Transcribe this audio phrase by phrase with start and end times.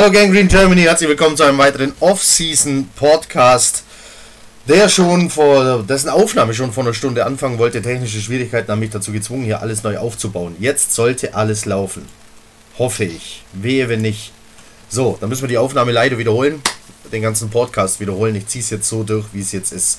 [0.00, 3.82] Hallo Gang Green Germany, herzlich willkommen zu einem weiteren Off-Season-Podcast,
[4.66, 7.82] der schon vor, dessen Aufnahme schon vor einer Stunde anfangen wollte.
[7.82, 10.56] Technische Schwierigkeiten haben mich dazu gezwungen, hier alles neu aufzubauen.
[10.58, 12.08] Jetzt sollte alles laufen.
[12.78, 13.44] Hoffe ich.
[13.52, 14.32] Wehe, wenn nicht.
[14.88, 16.62] So, dann müssen wir die Aufnahme leider wiederholen.
[17.12, 18.34] Den ganzen Podcast wiederholen.
[18.36, 19.98] Ich ziehe es jetzt so durch, wie es jetzt ist.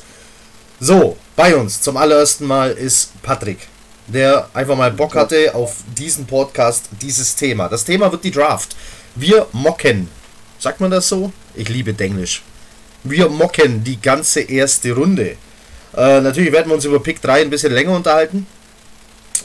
[0.80, 3.68] So, bei uns zum allerersten Mal ist Patrick,
[4.08, 7.70] der einfach mal Bock hatte auf diesen Podcast, dieses Thema.
[7.70, 8.76] Das Thema wird die Draft.
[9.16, 10.08] Wir mocken.
[10.60, 11.34] Sagt man das so?
[11.56, 12.44] Ich liebe Denglisch.
[13.04, 15.38] Wir mocken die ganze erste Runde.
[15.96, 18.48] Äh, natürlich werden wir uns über Pick 3 ein bisschen länger unterhalten.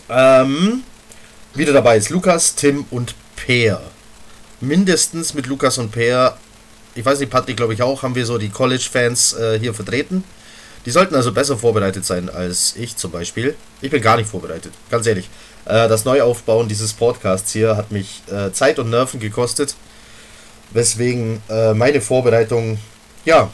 [0.09, 0.83] Ähm,
[1.55, 3.81] wieder dabei ist Lukas, Tim und Peer.
[4.61, 6.37] Mindestens mit Lukas und Peer,
[6.95, 10.23] ich weiß nicht, Patrick glaube ich auch, haben wir so die College-Fans äh, hier vertreten.
[10.85, 13.57] Die sollten also besser vorbereitet sein als ich zum Beispiel.
[13.81, 15.29] Ich bin gar nicht vorbereitet, ganz ehrlich.
[15.67, 19.75] Äh, das Neuaufbauen dieses Podcasts hier hat mich äh, Zeit und Nerven gekostet.
[20.71, 22.79] Weswegen äh, meine Vorbereitung,
[23.25, 23.51] ja,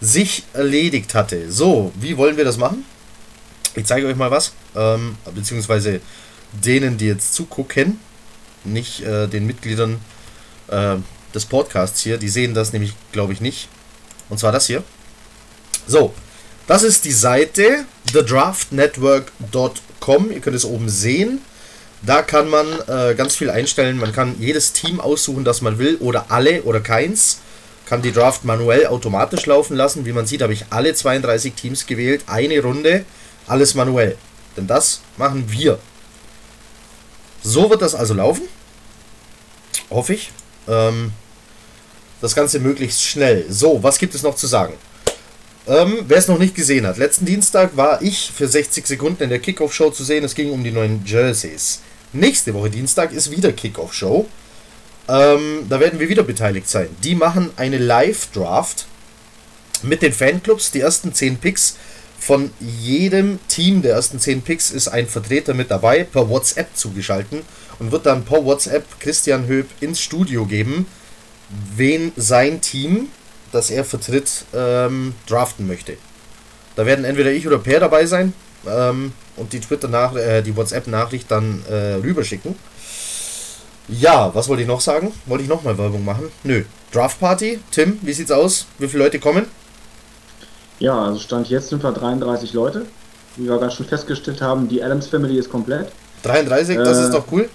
[0.00, 1.50] sich erledigt hatte.
[1.50, 2.84] So, wie wollen wir das machen?
[3.74, 4.52] Ich zeige euch mal was.
[4.76, 6.00] Ähm, beziehungsweise
[6.52, 7.98] denen, die jetzt zugucken,
[8.64, 10.00] nicht äh, den Mitgliedern
[10.68, 10.96] äh,
[11.34, 12.18] des Podcasts hier.
[12.18, 13.68] Die sehen das nämlich, glaube ich, nicht.
[14.28, 14.82] Und zwar das hier.
[15.86, 16.14] So,
[16.66, 19.93] das ist die Seite thedraftnetwork.com.
[20.32, 21.40] Ihr könnt es oben sehen.
[22.02, 23.96] Da kann man äh, ganz viel einstellen.
[23.96, 27.40] Man kann jedes Team aussuchen, das man will, oder alle oder keins.
[27.86, 30.04] Kann die Draft manuell automatisch laufen lassen.
[30.04, 32.24] Wie man sieht, habe ich alle 32 Teams gewählt.
[32.26, 33.04] Eine Runde,
[33.46, 34.16] alles manuell.
[34.56, 35.78] Denn das machen wir.
[37.42, 38.42] So wird das also laufen.
[39.90, 40.30] Hoffe ich.
[40.68, 41.12] Ähm,
[42.20, 43.44] das Ganze möglichst schnell.
[43.50, 44.74] So, was gibt es noch zu sagen?
[45.66, 49.30] Ähm, Wer es noch nicht gesehen hat, letzten Dienstag war ich für 60 Sekunden in
[49.30, 50.24] der Kickoff-Show zu sehen.
[50.24, 51.80] Es ging um die neuen Jerseys.
[52.12, 54.26] Nächste Woche Dienstag ist wieder Kickoff-Show.
[55.08, 56.88] Ähm, da werden wir wieder beteiligt sein.
[57.02, 58.86] Die machen eine Live-Draft
[59.82, 60.70] mit den Fanclubs.
[60.70, 61.76] Die ersten 10 Picks
[62.18, 67.40] von jedem Team der ersten 10 Picks ist ein Vertreter mit dabei, per WhatsApp zugeschalten
[67.78, 70.86] und wird dann per WhatsApp Christian Höb ins Studio geben,
[71.76, 73.08] wen sein Team
[73.54, 75.96] das er vertritt, ähm, draften möchte.
[76.76, 78.32] Da werden entweder ich oder Per dabei sein
[78.66, 82.56] ähm, und die Twitter nach äh, die WhatsApp Nachricht dann äh, rüberschicken.
[83.88, 85.12] Ja, was wollte ich noch sagen?
[85.26, 86.30] Wollte ich noch mal Werbung machen?
[86.42, 86.64] Nö.
[86.92, 88.66] Draft Party, Tim, wie sieht's aus?
[88.78, 89.46] Wie viele Leute kommen?
[90.78, 92.86] Ja, also Stand jetzt sind wir 33 Leute.
[93.36, 95.92] Wie wir gerade schon festgestellt haben, die Adams Family ist komplett.
[96.22, 97.48] 33, das Äh, ist doch cool.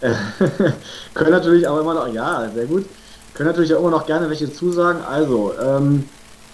[1.14, 2.86] Können natürlich auch immer noch, ja, sehr gut.
[3.34, 5.02] Können natürlich auch immer noch gerne welche zusagen.
[5.02, 6.04] Also, ähm,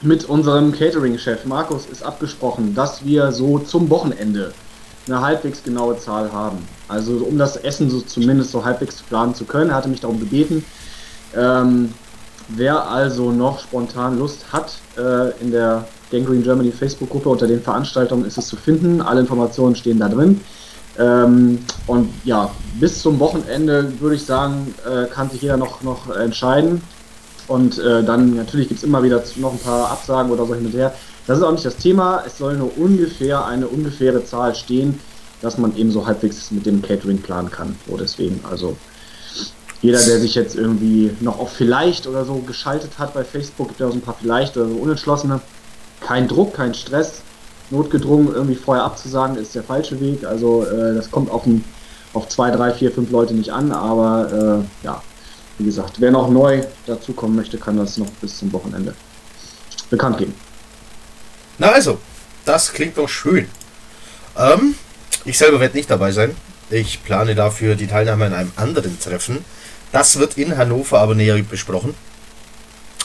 [0.02, 4.52] mit unserem Catering-Chef Markus ist abgesprochen, dass wir so zum Wochenende
[5.06, 6.58] eine halbwegs genaue Zahl haben.
[6.88, 9.74] Also um das Essen so zumindest so halbwegs planen zu können.
[9.74, 10.64] Hatte mich darum gebeten.
[11.36, 11.92] Ähm,
[12.48, 18.24] wer also noch spontan Lust hat, äh, in der Gangrene Germany Facebook-Gruppe unter den Veranstaltungen
[18.24, 19.00] ist es zu finden.
[19.00, 20.41] Alle Informationen stehen da drin.
[21.00, 26.15] Ähm, und ja, bis zum Wochenende würde ich sagen, äh, kann sich jeder noch, noch
[26.15, 26.83] entscheiden.
[27.49, 30.66] Und äh, dann natürlich gibt es immer wieder noch ein paar Absagen oder so hin
[30.66, 30.94] und her.
[31.27, 32.22] Das ist auch nicht das Thema.
[32.27, 35.01] Es soll nur ungefähr eine ungefähre Zahl stehen,
[35.41, 37.77] dass man eben so halbwegs mit dem Catering planen kann.
[37.89, 38.77] So deswegen, also
[39.80, 43.80] jeder, der sich jetzt irgendwie noch auf vielleicht oder so geschaltet hat bei Facebook, gibt
[43.80, 45.41] ja auch so ein paar vielleicht oder so Unentschlossene.
[46.01, 47.22] Kein Druck, kein Stress
[47.71, 50.25] notgedrungen irgendwie vorher abzusagen, ist der falsche Weg.
[50.25, 51.65] Also äh, das kommt auf, ein,
[52.13, 55.03] auf zwei, drei, vier, fünf Leute nicht an, aber äh, ja,
[55.59, 58.95] wie gesagt, wer noch neu dazukommen möchte, kann das noch bis zum Wochenende
[59.91, 60.34] bekannt geben.
[61.59, 61.99] Na also,
[62.45, 63.49] das klingt doch schön.
[64.37, 64.75] Ähm,
[65.25, 66.34] ich selber werde nicht dabei sein.
[66.71, 69.45] Ich plane dafür die Teilnahme an einem anderen Treffen.
[69.93, 71.95] Das wird in Hannover aber näher besprochen.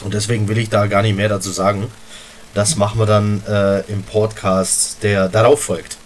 [0.02, 1.88] Und deswegen will ich da gar nicht mehr dazu sagen.
[2.56, 5.98] Das machen wir dann äh, im Podcast, der darauf folgt.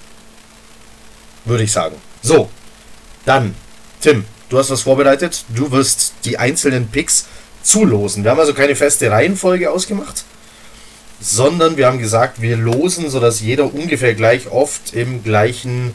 [1.44, 1.94] Würde ich sagen.
[2.22, 2.50] So,
[3.24, 3.54] dann,
[4.00, 5.44] Tim, du hast was vorbereitet.
[5.54, 7.26] Du wirst die einzelnen Picks
[7.62, 8.24] zulosen.
[8.24, 10.24] Wir haben also keine feste Reihenfolge ausgemacht,
[11.20, 15.92] sondern wir haben gesagt, wir losen, sodass jeder ungefähr gleich oft im gleichen,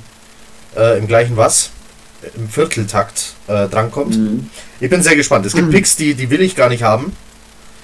[0.78, 1.72] äh, im gleichen was?
[2.34, 4.16] Im Vierteltakt äh, drankommt.
[4.16, 4.50] Mhm.
[4.80, 5.46] Ich bin sehr gespannt.
[5.46, 7.12] Es gibt Picks, die, die will ich gar nicht haben.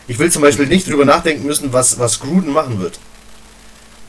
[0.07, 2.99] Ich will zum Beispiel nicht drüber nachdenken müssen, was, was Gruden machen wird.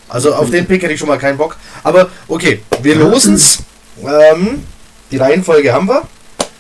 [0.09, 1.57] Also auf den Pick hätte ich schon mal keinen Bock.
[1.83, 3.61] Aber okay, wir losen's.
[4.03, 4.65] Ähm,
[5.11, 6.03] die Reihenfolge haben wir.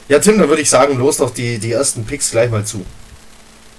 [0.08, 2.84] Ja, Tim, dann würde ich sagen, los doch die, die ersten Picks gleich mal zu.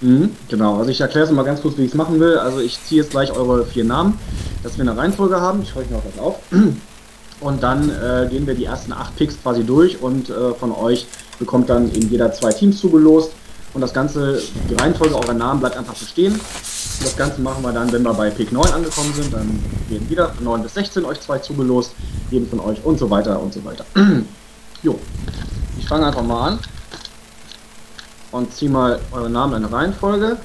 [0.00, 2.36] Mhm, genau, also ich erkläre es mal ganz kurz, wie ich es machen will.
[2.38, 4.18] Also ich ziehe jetzt gleich eure vier Namen,
[4.62, 5.62] dass wir eine Reihenfolge haben.
[5.62, 6.38] Ich schreibe mir auch das auf.
[7.40, 11.06] Und dann äh, gehen wir die ersten acht Picks quasi durch und äh, von euch
[11.38, 13.32] bekommt dann eben jeder zwei Teams zugelost.
[13.74, 14.40] Und das Ganze,
[14.70, 16.34] die Reihenfolge eurer Namen bleibt einfach bestehen.
[16.34, 19.34] Und das Ganze machen wir dann, wenn wir bei Pick 9 angekommen sind.
[19.34, 21.92] Dann werden wieder 9 bis 16 euch zwei zugelost,
[22.30, 23.84] jeden von euch und so weiter und so weiter.
[24.82, 24.98] jo,
[25.76, 26.58] ich fange einfach mal an
[28.30, 30.36] und ziehe mal eure Namen in eine Reihenfolge.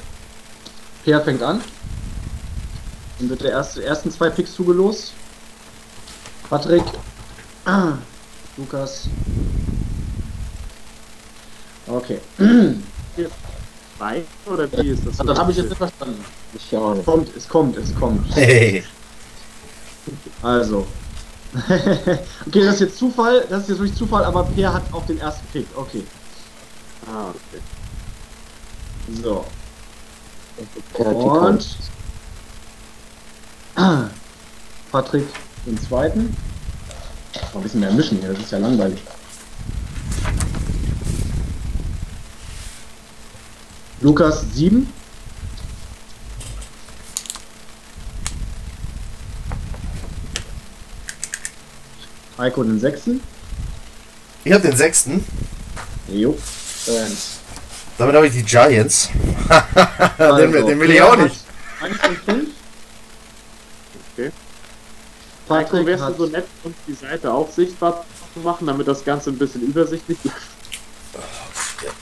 [1.06, 1.62] Per fängt an.
[3.20, 5.14] Dann wird der erste, ersten zwei Picks zugelost.
[6.50, 6.84] Patrick,
[8.58, 9.08] Lukas.
[11.86, 12.20] Okay.
[13.98, 15.18] Zwei oder wie ist das?
[15.18, 16.24] Das habe ich jetzt nicht verstanden.
[16.54, 17.06] Ich auch Es nicht.
[17.06, 18.36] kommt, es kommt, es kommt.
[18.36, 18.83] Hey.
[20.42, 20.88] Also.
[22.48, 25.19] okay, das ist jetzt Zufall, das ist jetzt wirklich Zufall, aber Per hat auch den
[25.19, 25.66] ersten Pick.
[25.75, 26.04] Okay.
[27.07, 27.62] Ah, okay.
[29.24, 29.45] So.
[30.94, 31.77] Und
[34.92, 35.25] Patrick
[35.66, 36.36] den zweiten.
[37.54, 39.00] Mal ein bisschen mehr mischen hier, das ist ja langweilig.
[44.01, 44.88] Lukas 7.
[52.38, 53.19] Heiko den sechsten.
[54.46, 55.25] Ich habe den sechsten.
[56.07, 56.38] Jo.
[57.98, 59.10] Damit habe ich die Giants.
[60.18, 61.36] Also, den, den will ich auch nicht.
[61.81, 62.50] Eins von fünf.
[64.13, 64.31] Okay.
[65.50, 69.04] Heiko, Patrick wärst du so nett, uns die Seite auch sichtbar zu machen, damit das
[69.04, 70.38] Ganze ein bisschen übersichtlich bleibt?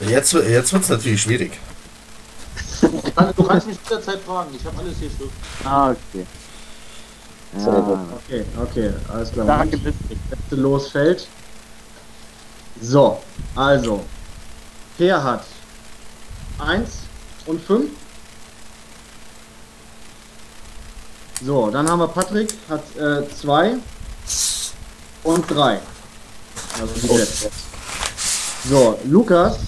[0.00, 1.52] Jetzt, jetzt wird es natürlich schwierig.
[2.80, 5.30] Du kannst mich jederzeit fragen, ich habe alles hier schriftlich.
[5.64, 6.26] Ah, okay.
[7.54, 7.98] Gut.
[8.26, 9.46] Okay, okay, alles klar.
[9.46, 9.94] Danke, bis
[10.30, 11.26] letzte losfällt.
[12.80, 13.20] So,
[13.54, 14.04] also.
[14.96, 15.44] Per hat
[16.58, 16.90] 1
[17.46, 17.90] und 5.
[21.40, 22.82] So, dann haben wir Patrick, hat
[23.40, 23.76] 2
[25.22, 25.80] und 3.
[26.80, 27.50] Also die letzte.
[28.68, 29.58] So, Lukas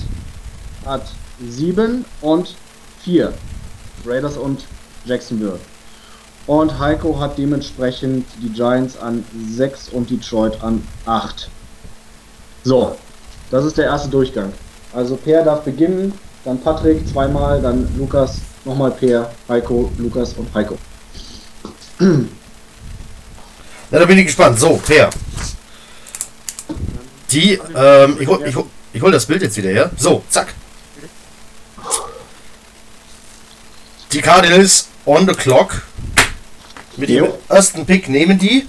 [0.84, 1.06] hat
[1.40, 2.56] 7 und
[3.04, 3.32] 4.
[4.06, 4.64] Raiders und
[5.04, 5.58] Jacksonville.
[6.46, 11.48] Und Heiko hat dementsprechend die Giants an 6 und Detroit an 8.
[12.64, 12.96] So,
[13.50, 14.52] das ist der erste Durchgang.
[14.92, 16.12] Also Per darf beginnen,
[16.44, 20.76] dann Patrick zweimal, dann Lukas, nochmal Per, Heiko, Lukas und Heiko.
[23.90, 24.58] Na, da bin ich gespannt.
[24.58, 25.10] So, Per.
[27.30, 28.56] Die, ähm, ich hol, ich,
[28.92, 29.90] ich hol das Bild jetzt wieder her.
[29.96, 30.54] So, zack.
[34.12, 35.82] Die Cardinals on the clock.
[36.96, 37.38] Mit dem Jo.
[37.48, 38.66] ersten Pick nehmen die.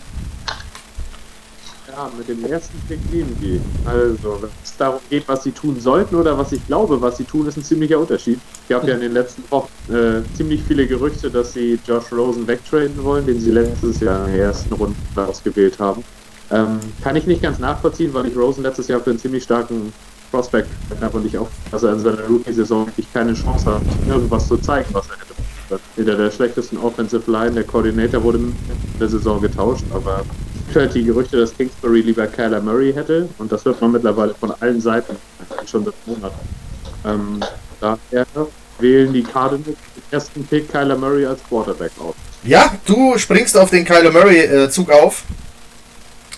[1.87, 3.59] Ja, mit dem ersten Pick nehmen die.
[3.83, 7.23] Also, wenn es darum geht, was sie tun sollten oder was ich glaube, was sie
[7.23, 8.39] tun, ist ein ziemlicher Unterschied.
[8.63, 12.45] Es gab ja in den letzten Wochen äh, ziemlich viele Gerüchte, dass sie Josh Rosen
[12.45, 16.03] wegtraden wollen, den sie letztes Jahr in der ersten Runde ausgewählt haben.
[16.51, 19.91] Ähm, kann ich nicht ganz nachvollziehen, weil ich Rosen letztes Jahr für einen ziemlich starken
[20.31, 20.69] Prospect
[21.01, 24.57] habe und ich auch, dass er in seiner Rookie-Saison wirklich keine Chance hat, irgendwas zu
[24.57, 25.30] zeigen, was er
[25.71, 25.81] hätte.
[25.95, 28.55] Hinter der schlechtesten Offensive Line, der Coordinator wurde in
[28.99, 30.23] der Saison getauscht, aber
[30.69, 34.33] es hört die Gerüchte, dass Kingsbury lieber Kyler Murray hätte und das hört man mittlerweile
[34.33, 35.15] von allen Seiten,
[35.65, 36.39] schon seit Monaten.
[37.05, 37.39] Ähm,
[37.79, 38.25] daher
[38.79, 39.75] wählen die Cardinals den
[40.11, 42.15] ersten Pick Kyler Murray als Quarterback aus.
[42.43, 45.23] Ja, du springst auf den Kyler Murray äh, Zug auf.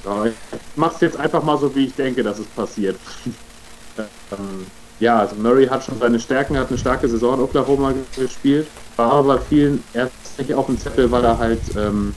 [0.05, 0.33] Ja, ich
[0.75, 2.97] mach's jetzt einfach mal so, wie ich denke, dass es passiert.
[3.97, 4.67] ähm,
[4.99, 9.11] ja, also Murray hat schon seine Stärken, hat eine starke Saison in Oklahoma gespielt, war
[9.11, 12.13] aber vielen erst nicht auf dem Zettel, weil er halt ähm,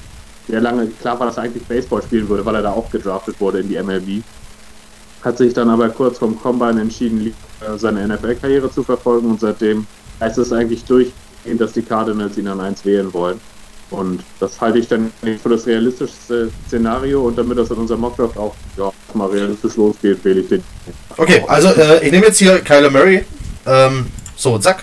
[0.48, 3.40] sehr lange, klar war, dass er eigentlich Baseball spielen würde, weil er da auch gedraftet
[3.40, 4.22] wurde in die MLB.
[5.22, 9.86] Hat sich dann aber kurz vom Combine entschieden, äh, seine NFL-Karriere zu verfolgen und seitdem
[10.20, 13.40] heißt es eigentlich durchgehend, dass die Cardinals ihn an eins wählen wollen.
[13.90, 18.36] Und das halte ich dann für das realistischste Szenario und damit das in unserem Mockdraft
[18.36, 20.64] auch ja, mal realistisch losgeht, wähle ich den.
[21.16, 23.24] Okay, also äh, ich nehme jetzt hier Kyler Murray.
[23.64, 24.82] Ähm, so, zack.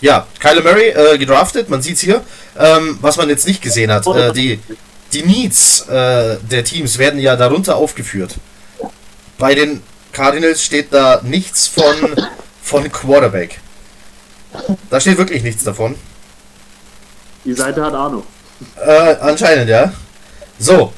[0.00, 2.22] Ja, Kyler Murray äh, gedraftet, man sieht's hier.
[2.58, 4.58] Ähm, was man jetzt nicht gesehen hat, äh, die,
[5.12, 8.34] die Needs äh, der Teams werden ja darunter aufgeführt.
[9.38, 9.80] Bei den
[10.12, 11.94] Cardinals steht da nichts von,
[12.62, 13.60] von Quarterback.
[14.90, 15.94] Da steht wirklich nichts davon.
[17.44, 18.22] Die Seite hat Ahnung.
[18.76, 19.92] Äh, anscheinend, ja.
[20.58, 20.92] So,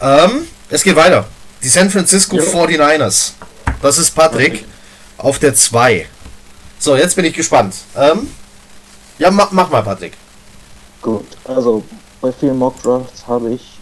[0.00, 1.24] ähm, es geht weiter.
[1.62, 2.42] Die San Francisco Jo.
[2.42, 3.32] 49ers.
[3.80, 4.64] Das ist Patrick
[5.16, 6.06] auf der 2.
[6.78, 7.74] So, jetzt bin ich gespannt.
[7.96, 8.30] Ähm,
[9.18, 10.12] ja, mach, mach mal, Patrick.
[11.00, 11.82] Gut, also
[12.20, 13.78] bei vielen Mockdrafts habe ich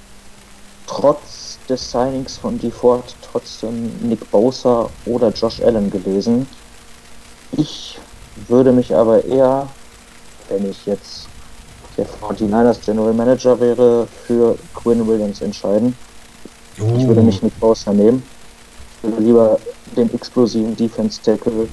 [0.86, 6.46] trotz des Signings von Default trotzdem Nick Bosa oder Josh Allen gelesen.
[7.52, 7.98] Ich
[8.48, 9.68] würde mich aber eher,
[10.48, 11.23] wenn ich jetzt
[11.96, 15.96] der 49ers General Manager wäre, für Quinn Williams entscheiden.
[16.76, 18.22] Ich würde nicht Nick Bosa nehmen.
[19.02, 19.58] würde lieber
[19.96, 21.68] den explosiven Defense Tackle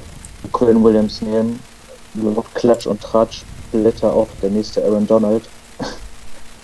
[0.51, 1.59] Quinn Williams nehmen.
[2.13, 5.43] Nur noch Klatsch und Tratsch, Blätter auf der nächste Aaron Donald.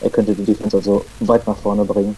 [0.02, 2.16] er könnte die Defense also weit nach vorne bringen.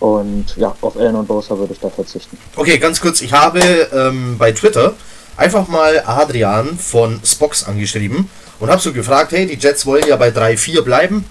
[0.00, 2.36] Und ja, auf Allen und Bosa würde ich da verzichten.
[2.56, 3.20] Okay, ganz kurz.
[3.22, 4.94] Ich habe ähm, bei Twitter
[5.36, 8.28] einfach mal Adrian von Spox angeschrieben
[8.60, 11.24] und habe so gefragt, hey, die Jets wollen ja bei 3-4 bleiben.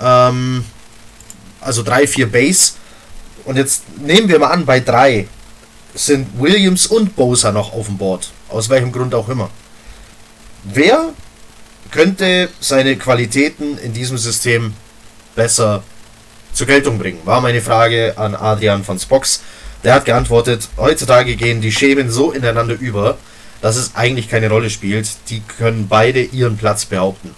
[0.00, 0.64] Ähm,
[1.60, 2.72] also 3-4 Base.
[3.44, 5.26] Und jetzt nehmen wir mal an, bei 3
[5.94, 8.30] sind Williams und Bosa noch auf dem Board.
[8.48, 9.50] Aus welchem Grund auch immer.
[10.64, 11.10] Wer
[11.90, 14.74] könnte seine Qualitäten in diesem System
[15.34, 15.82] besser
[16.52, 17.20] zur Geltung bringen?
[17.24, 19.42] War meine Frage an Adrian von Spox.
[19.84, 23.18] Der hat geantwortet, heutzutage gehen die Schemen so ineinander über,
[23.60, 25.08] dass es eigentlich keine Rolle spielt.
[25.28, 27.34] Die können beide ihren Platz behaupten.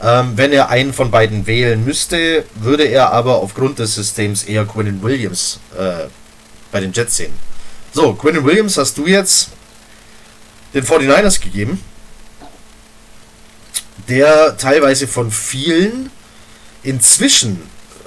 [0.00, 4.64] Ähm, wenn er einen von beiden wählen müsste, würde er aber aufgrund des Systems eher
[4.64, 6.06] Quinnen Williams äh,
[6.70, 7.32] bei den Jets sehen.
[7.92, 9.50] So, Quinnen Williams hast du jetzt
[10.72, 11.82] den 49ers gegeben,
[14.08, 16.10] der teilweise von vielen
[16.82, 17.60] inzwischen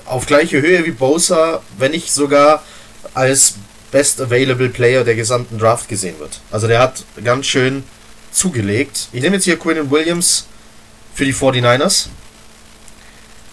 [0.06, 2.64] auf gleiche Höhe wie Bosa, wenn nicht sogar
[3.14, 3.56] als
[3.92, 6.40] Best Available Player der gesamten Draft gesehen wird.
[6.50, 7.84] Also der hat ganz schön
[8.32, 9.10] zugelegt.
[9.12, 10.46] Ich nehme jetzt hier Quinnen Williams
[11.14, 12.08] für die 49ers.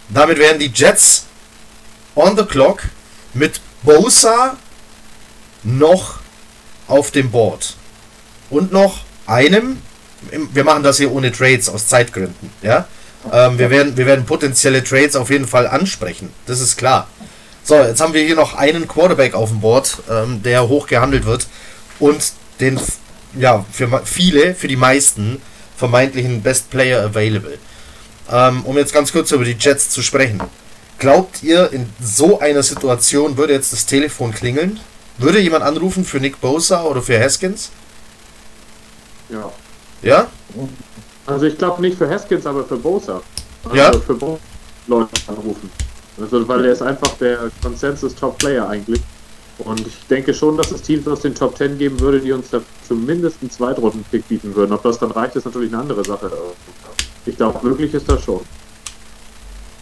[0.09, 1.27] Damit wären die Jets
[2.15, 2.83] on the clock
[3.35, 4.57] mit Bosa
[5.63, 6.21] noch
[6.87, 7.75] auf dem Board.
[8.51, 9.83] Und noch einem,
[10.31, 12.87] wir machen das hier ohne Trades aus Zeitgründen, ja.
[13.33, 17.09] Ähm, wir, werden, wir werden potenzielle Trades auf jeden Fall ansprechen, das ist klar.
[17.69, 21.27] So, jetzt haben wir hier noch einen Quarterback auf dem Board, ähm, der hoch gehandelt
[21.27, 21.47] wird
[22.01, 22.81] und den,
[23.39, 25.43] ja, für viele, für die meisten
[25.77, 27.59] vermeintlichen Best Player Available.
[28.31, 30.41] Ähm, um jetzt ganz kurz über die Jets zu sprechen.
[30.99, 34.81] Glaubt ihr, in so einer Situation würde jetzt das Telefon klingeln?
[35.19, 37.71] Würde jemand anrufen für Nick Bosa oder für Haskins?
[39.29, 39.53] Ja.
[40.01, 40.27] Ja?
[41.27, 43.21] Also ich glaube nicht für Haskins, aber für Bosa.
[43.65, 43.93] Also Ja.
[43.93, 44.41] Für Bosa
[44.87, 45.71] Leute anrufen.
[46.21, 49.01] Also weil er ist einfach der Consensus Top Player eigentlich.
[49.59, 52.51] Und ich denke schon, dass es Teams aus den Top 10 geben würde, die uns
[52.51, 54.73] da zumindest einen Zweitrunden-Pick bieten würden.
[54.73, 56.31] Ob das dann reicht, ist natürlich eine andere Sache.
[57.27, 58.41] Ich glaube, möglich ist das schon.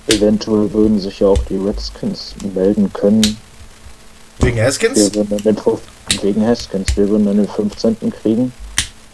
[0.09, 3.37] Eventuell würden sich ja auch die Redskins melden können.
[4.39, 5.13] Wegen Haskins?
[6.23, 6.97] Wegen Haskins.
[6.97, 7.97] Wir würden dann den 15.
[8.23, 8.53] kriegen.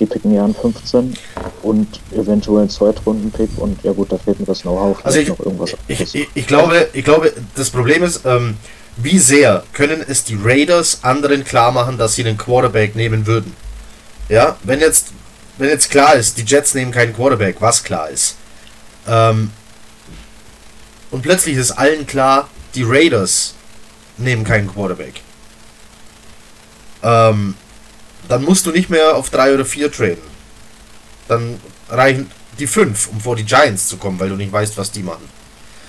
[0.06, 1.16] Picken ja an 15
[1.62, 4.98] und eventuell einen Zweitrunden-Pick und ja gut, da fehlt mir das Know-how.
[5.04, 8.56] Also ich, irgendwas ich, ich, ich, glaube, ich glaube, das Problem ist, ähm,
[8.96, 13.54] wie sehr können es die Raiders anderen klar machen, dass sie einen Quarterback nehmen würden?
[14.28, 15.08] Ja, wenn jetzt,
[15.58, 18.36] wenn jetzt klar ist, die Jets nehmen keinen Quarterback, was klar ist.
[19.06, 19.50] Ähm,
[21.10, 23.54] und plötzlich ist allen klar, die Raiders
[24.18, 25.20] nehmen keinen Quarterback.
[27.02, 27.54] Ähm,
[28.28, 30.22] dann musst du nicht mehr auf drei oder vier traden.
[31.28, 34.90] Dann reichen die fünf, um vor die Giants zu kommen, weil du nicht weißt, was
[34.90, 35.28] die machen.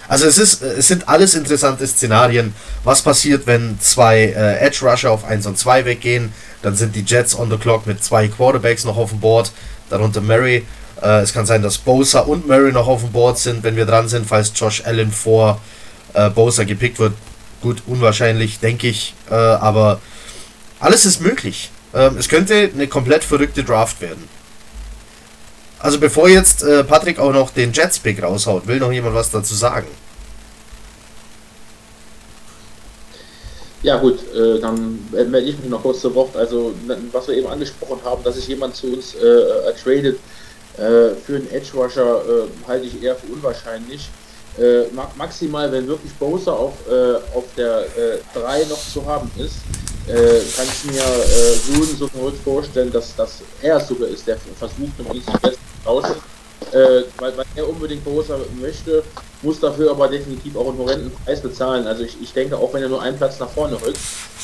[0.08, 2.54] Also es ist, es sind alles interessante Szenarien.
[2.84, 6.34] Was passiert, wenn zwei äh, Edge Rusher auf 1 und 2 weggehen?
[6.62, 9.52] Dann sind die Jets on the clock mit zwei Quarterbacks noch auf dem Board,
[9.90, 10.66] darunter Murray.
[11.02, 13.86] Äh, es kann sein, dass Bosa und Murray noch auf dem Board sind, wenn wir
[13.86, 15.62] dran sind, falls Josh Allen vor
[16.14, 17.14] äh, Bosa gepickt wird.
[17.62, 19.16] Gut, unwahrscheinlich, denke ich.
[19.32, 20.02] Äh, aber
[20.80, 21.72] alles ist möglich.
[21.94, 24.28] Ähm, es könnte eine komplett verrückte Draft werden.
[25.80, 29.54] Also bevor jetzt äh, Patrick auch noch den Jets-Pick raushaut, will noch jemand was dazu
[29.54, 29.88] sagen?
[33.84, 36.38] Ja gut, äh, dann melde ich mich noch kurz zu Wort.
[36.38, 36.74] Also
[37.12, 40.16] was wir eben angesprochen haben, dass sich jemand zu uns äh, äh, tradet
[40.78, 44.10] äh, für einen Edge Rusher, äh, halte ich eher für unwahrscheinlich.
[44.58, 47.84] Äh, ma maximal, wenn wirklich Bowser auf, äh, auf der
[48.34, 49.56] 3 noch zu haben ist,
[50.08, 54.38] äh, kann ich mir äh, Juden so gut vorstellen, dass, dass er sogar ist, der
[54.58, 56.16] versucht, um besten zu tauschen.
[56.72, 59.04] Äh, weil, weil er unbedingt Bowser möchte,
[59.44, 61.86] muss dafür aber definitiv auch einen horrenden Preis bezahlen.
[61.86, 64.00] Also ich, ich denke, auch wenn er nur einen Platz nach vorne rückt,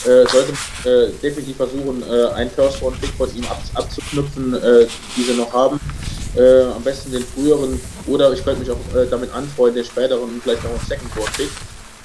[0.05, 4.85] äh, sollte man äh, definitiv versuchen, äh, einen First-Round-Pick von ihm ab, abzuknüpfen, äh,
[5.15, 5.79] die sie noch haben.
[6.35, 10.21] Äh, am besten den früheren oder ich könnte mich auch äh, damit anfreunden, den späteren
[10.23, 11.49] und vielleicht noch einen Second-Round-Pick.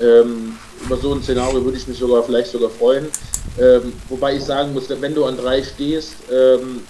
[0.00, 3.06] Ähm, über so ein Szenario würde ich mich sogar vielleicht sogar freuen.
[3.58, 6.82] Ähm, wobei ich sagen muss, wenn du an drei stehst, ähm,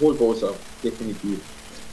[0.00, 0.52] hol Bowser,
[0.82, 1.38] definitiv.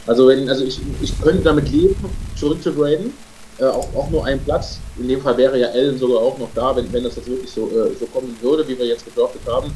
[0.08, 1.96] Also wenn, also ich, ich könnte damit leben,
[2.36, 3.14] zurückzugraden.
[3.58, 4.80] Äh, auch, auch nur ein Platz.
[4.98, 7.50] In dem Fall wäre ja Allen sogar auch noch da, wenn, wenn das jetzt wirklich
[7.50, 9.72] so, äh, so kommen würde, wie wir jetzt gedraftet haben.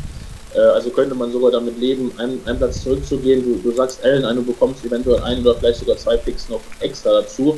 [0.53, 3.43] Äh, also könnte man sogar damit leben, einen, einen Platz zurückzugehen.
[3.43, 6.61] Du, du sagst Allen ein und bekommst eventuell einen oder vielleicht sogar zwei Picks noch
[6.81, 7.57] extra dazu.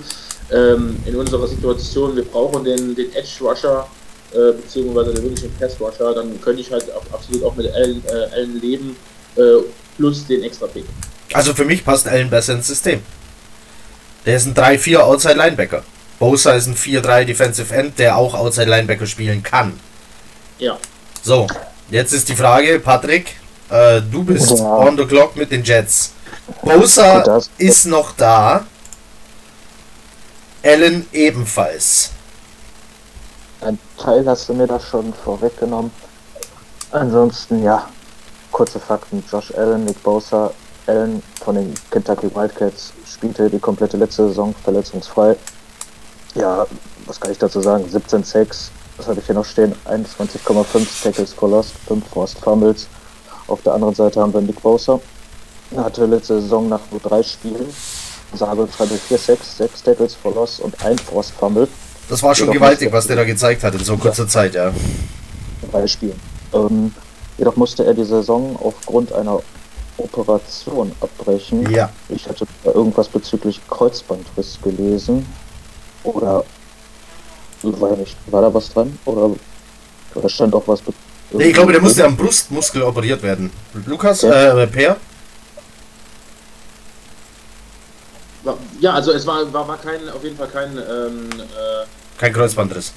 [0.51, 3.87] Ähm, in unserer Situation, wir brauchen den, den Edge Rusher
[4.33, 8.33] äh, beziehungsweise der wirkliche Pass-Rusher, dann könnte ich halt auch absolut auch mit Allen, äh,
[8.33, 8.95] Allen leben,
[9.35, 9.41] äh,
[9.97, 10.85] plus den extra Pick.
[11.33, 13.01] Also für mich passt Allen besser ins System.
[14.25, 15.83] Der ist ein 3-4 Outside Linebacker.
[16.19, 19.79] Bosa ist ein 4-3 Defensive End, der auch Outside Linebacker spielen kann.
[20.59, 20.77] Ja.
[21.23, 21.47] So,
[21.89, 23.35] jetzt ist die Frage, Patrick,
[23.69, 24.77] äh, du bist Ja.
[24.77, 26.13] on the clock mit den Jets.
[26.61, 28.65] Bosa ist noch da.
[30.63, 32.11] Allen ebenfalls.
[33.61, 35.91] Ein Teil hast du mir da schon vorweggenommen.
[36.91, 37.87] Ansonsten, ja,
[38.51, 39.23] kurze Fakten.
[39.31, 40.51] Josh Allen, Nick Bosa,
[40.85, 45.35] Allen von den Kentucky Wildcats spielte die komplette letzte Saison verletzungsfrei.
[46.35, 46.67] Ja,
[47.05, 47.89] was kann ich dazu sagen?
[47.89, 49.73] 17 Sacks, was habe ich hier noch stehen?
[49.85, 52.87] 21,5 Tackles for Lost, 5 Forced Fumbles.
[53.47, 54.99] Auf der anderen Seite haben wir Nick Bosa.
[55.71, 57.73] Er hatte letzte Saison nach nur drei Spielen,
[58.33, 61.67] sage und schreibe 4 Sacks, 6 Tackles for Loss und ein Forced Fumble.
[62.09, 64.71] Das war schon Jedoch gewaltig, was der da gezeigt hat in so kurzer Zeit, ja.
[65.71, 66.19] drei Spielen.
[66.53, 66.93] Ähm,
[67.37, 69.39] jedoch musste er die Saison aufgrund einer
[69.97, 71.69] Operation abbrechen.
[71.71, 71.89] Ja.
[72.09, 75.25] Ich hatte da irgendwas bezüglich Kreuzbandriss gelesen.
[76.03, 76.43] Oder
[77.61, 78.97] war, nicht, war da was dran?
[79.05, 79.31] Oder,
[80.15, 80.81] oder stand auch was.
[81.31, 83.51] Nee, ich glaube, der musste am Brustmuskel operiert werden.
[83.85, 84.59] Lukas, Ja.
[84.59, 84.89] äh, Per?
[84.89, 84.97] War-
[88.79, 91.85] Ja, also es war, war, war kein, auf jeden Fall kein, ähm, äh,
[92.17, 92.91] Kein Kreuzbandriss.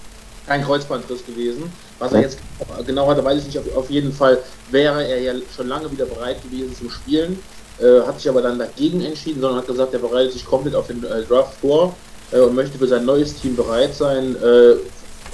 [0.47, 1.71] kein Kreuzbandriss gewesen.
[1.99, 2.39] Was er jetzt
[2.87, 3.59] genau hatte, weiß ich nicht.
[3.59, 4.39] Auf, auf jeden Fall
[4.71, 7.39] wäre er ja schon lange wieder bereit gewesen zum Spielen.
[7.79, 10.87] Äh, hat sich aber dann dagegen entschieden, sondern hat gesagt, er bereitet sich komplett auf
[10.87, 11.95] den äh, Draft vor
[12.33, 14.37] äh, und möchte für sein neues Team bereit sein.
[14.43, 14.75] Äh,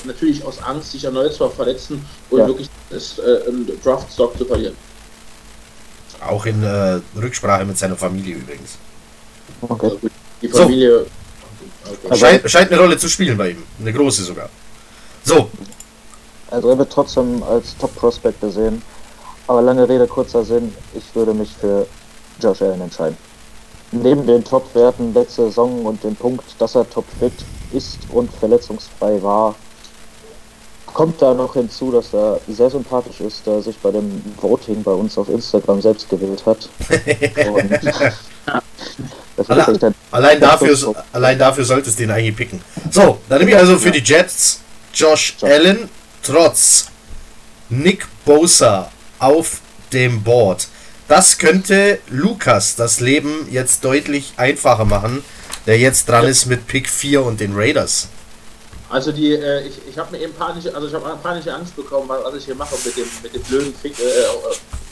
[0.04, 2.46] natürlich aus Angst, sich erneut zu verletzen und Ja.
[2.46, 3.40] wirklich das äh,
[3.84, 4.74] Draft-Stock zu verlieren.
[6.26, 8.76] Auch in äh, Rücksprache mit seiner Familie übrigens.
[9.60, 9.86] Okay.
[9.86, 9.98] Also
[10.42, 10.58] die So.
[10.58, 11.00] Familie.
[11.00, 11.08] Okay.
[12.06, 13.62] Aber- Scheint, scheint eine Rolle zu spielen bei ihm.
[13.80, 14.48] Eine große sogar.
[15.24, 15.50] So,
[16.50, 18.82] Also er wird trotzdem als Top-Prospect gesehen.
[19.46, 21.86] Aber lange Rede, kurzer Sinn, ich würde mich für
[22.40, 23.16] Josh Allen entscheiden.
[23.92, 27.32] Neben den Top-Werten letzte Saison und dem Punkt, dass er topfit
[27.72, 29.54] ist und verletzungsfrei war,
[30.86, 34.82] kommt da noch hinzu, dass er sehr sympathisch ist, da er sich bei dem Voting
[34.82, 36.68] bei uns auf Instagram selbst gewählt hat.
[39.48, 42.60] Ein allein dafür, allein dafür solltest du ihn eigentlich picken.
[42.90, 44.60] So, dann nehme ich also für die Jets
[44.92, 45.88] Josh Allen
[46.22, 46.86] trotz
[47.68, 49.60] Nick Bosa auf
[49.92, 50.68] dem Board.
[51.08, 55.24] Das könnte Lukas das Leben jetzt deutlich einfacher machen,
[55.66, 58.08] der jetzt dran ist mit Pick 4 und den Raiders.
[58.88, 62.08] Also die, äh, ich, ich habe mir eben panische, also ich habe panische Angst bekommen,
[62.08, 64.26] weil was ich hier mache mit dem mit dem blöden Fick, äh, äh,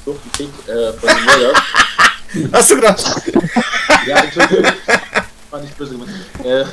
[0.04, 1.58] doofen Fick äh, von den Raiders.
[2.52, 3.04] Hast du gedacht?
[4.06, 4.72] Ja, Entschuldigung.
[5.50, 6.10] War nicht böse gemacht.
[6.44, 6.64] Äh,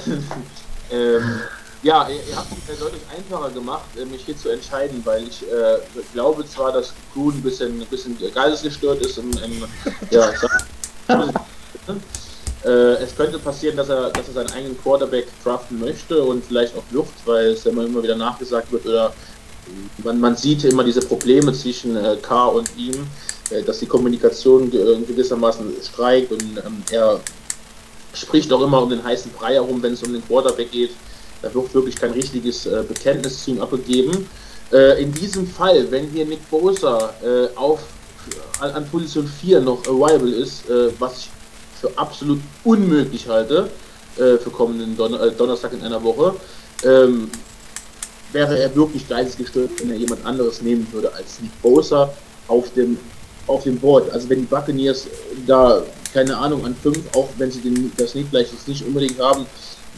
[0.91, 1.41] ähm,
[1.81, 5.43] ja, ihr, habt es mir deutlich einfacher gemacht, äh, mich hier zu entscheiden, weil ich
[5.43, 5.77] äh,
[6.13, 9.65] glaube zwar, dass Kuhn ein bisschen, ein bisschen geistesgestört ist im, im
[10.09, 10.31] ja,
[12.65, 16.75] äh, es könnte passieren, dass er, dass er seinen eigenen Quarterback draften möchte und vielleicht
[16.75, 19.13] auch Luft, weil es immer, immer wieder nachgesagt wird oder
[20.03, 23.07] man, man sieht immer diese Probleme zwischen äh, K und ihm,
[23.65, 27.19] dass die Kommunikation äh, gewissermaßen streikt und ähm, er
[28.13, 30.91] spricht auch immer um den heißen Brei herum, wenn es um den Quarterback geht.
[31.41, 34.27] Da wird wirklich kein richtiges äh, Bekenntnis zu ihm abgegeben.
[34.71, 37.81] Äh, in diesem Fall, wenn hier Nick Bosa äh, auf,
[38.59, 41.29] an, Position 4 noch available ist, äh, was ich
[41.79, 43.69] für absolut unmöglich halte,
[44.17, 46.35] äh, für kommenden Don äh, Donnerstag in einer Woche,
[46.83, 47.29] ähm,
[48.31, 52.11] wäre er wirklich geistesgestört, wenn er jemand anderes nehmen würde als Nick Bosa
[52.47, 52.97] auf dem,
[53.47, 54.11] auf dem Board.
[54.11, 55.07] Also wenn die Buccaneers
[55.45, 59.19] da, keine Ahnung, an 5, auch wenn sie den, das Nick vielleicht jetzt nicht unbedingt
[59.19, 59.45] haben,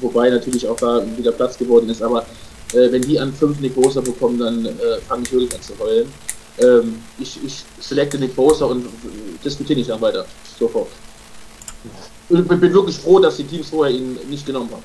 [0.02, 2.26] wobei natürlich auch da wieder Platz geworden ist, aber
[2.74, 5.74] äh, wenn die an 5 Nick Bosa bekommen, dann äh, fange ich wirklich an zu
[5.80, 6.12] heulen.
[6.60, 8.90] Ähm, ich, ich selecte Nick Bosa und äh,
[9.44, 10.26] diskutiere nicht dann weiter.
[10.60, 10.90] Sofort.
[12.30, 14.84] Ich bin wirklich froh, dass die Teams vorher ihn nicht genommen haben.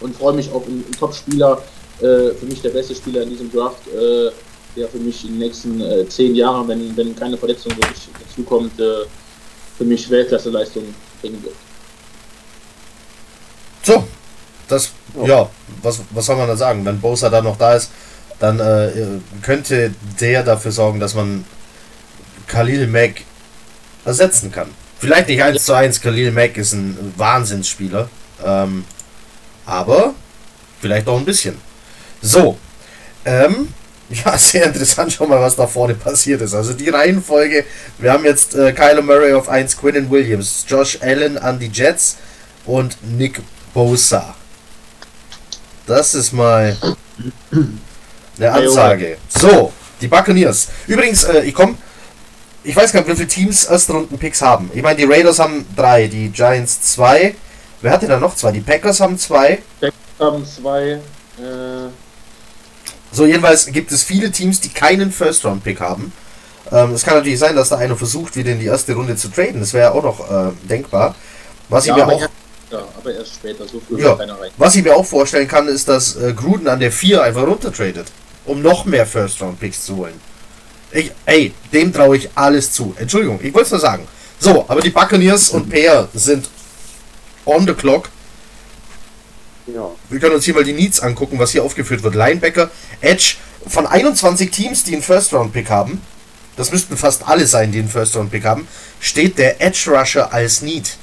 [0.00, 1.62] Und freue mich auf einen, einen Top-Spieler,
[2.00, 4.30] äh, für mich der beste Spieler in diesem Draft, äh,
[4.76, 8.78] der für mich in den nächsten äh, zehn Jahren, wenn, wenn keine Verletzung wirklich dazukommt,
[8.78, 9.06] äh,
[9.76, 10.84] für mich Weltklasse-Leistung
[11.20, 11.54] bringen wird.
[13.82, 14.04] So,
[14.68, 14.90] das,
[15.24, 15.48] ja,
[15.82, 16.84] was, was soll man da sagen?
[16.84, 17.90] Wenn Bosa da noch da ist,
[18.38, 18.90] dann äh,
[19.42, 21.44] könnte der dafür sorgen, dass man
[22.46, 23.22] Khalil Mack
[24.04, 24.68] ersetzen kann.
[24.98, 28.08] Vielleicht nicht 1 zu 1, Khalil Mack ist ein Wahnsinnsspieler,
[28.44, 28.84] ähm,
[29.64, 30.14] aber
[30.80, 31.56] vielleicht auch ein bisschen.
[32.22, 32.58] So,
[33.24, 33.68] ähm,
[34.24, 36.54] ja, sehr interessant schon mal, was da vorne passiert ist.
[36.54, 37.64] Also die Reihenfolge,
[37.98, 42.16] wir haben jetzt äh, Kyler Murray auf 1, Quinnen Williams, Josh Allen an die Jets
[42.64, 43.40] und Nick
[43.74, 44.34] Bosa.
[45.86, 46.76] Das ist mal
[48.38, 49.18] Eine Ansage.
[49.28, 50.68] So, die Buccaneers.
[50.86, 51.74] Übrigens, äh, ich komme.
[52.64, 54.70] Ich weiß gar nicht, wie viele Teams Erstrunden-Picks haben.
[54.74, 57.36] Ich meine, die Raiders haben drei, die Giants zwei.
[57.80, 58.50] Wer hatte da noch zwei?
[58.50, 59.62] Die Packers haben zwei.
[60.18, 60.98] Haben zwei.
[61.38, 61.90] Äh,
[63.16, 66.12] So, jedenfalls gibt es viele Teams, die keinen First-Round-Pick haben.
[66.70, 69.28] Ähm, es kann natürlich sein, dass da einer versucht, wieder in die erste Runde zu
[69.28, 69.58] traden.
[69.58, 71.14] Das wäre auch noch äh, denkbar.
[71.70, 72.28] Was ich ja, mir aber auch
[72.70, 73.66] ja, aber erst später.
[73.66, 74.08] So früh Ja.
[74.08, 74.16] ja.
[74.16, 74.50] keiner rein.
[74.58, 78.08] Was ich mir auch vorstellen kann, ist, dass äh, Gruden an der 4 einfach runtertradet,
[78.44, 80.20] um noch mehr First-Round-Picks zu holen.
[80.90, 82.94] Ich, ey, dem traue ich alles zu.
[82.98, 84.06] Entschuldigung, ich wollte es nur sagen.
[84.38, 86.50] So, aber die Buccaneers und Pear sind
[87.46, 88.10] on the clock.
[89.66, 89.90] Ja.
[90.10, 92.14] Wir können uns hier mal die Needs angucken, was hier aufgeführt wird.
[92.14, 93.34] Linebacker, Edge,
[93.66, 96.00] von 21 Teams, die einen First-Round-Pick haben,
[96.56, 98.68] das müssten fast alle sein, die einen First-Round-Pick haben,
[99.00, 100.96] steht der Edge-Rusher als Need.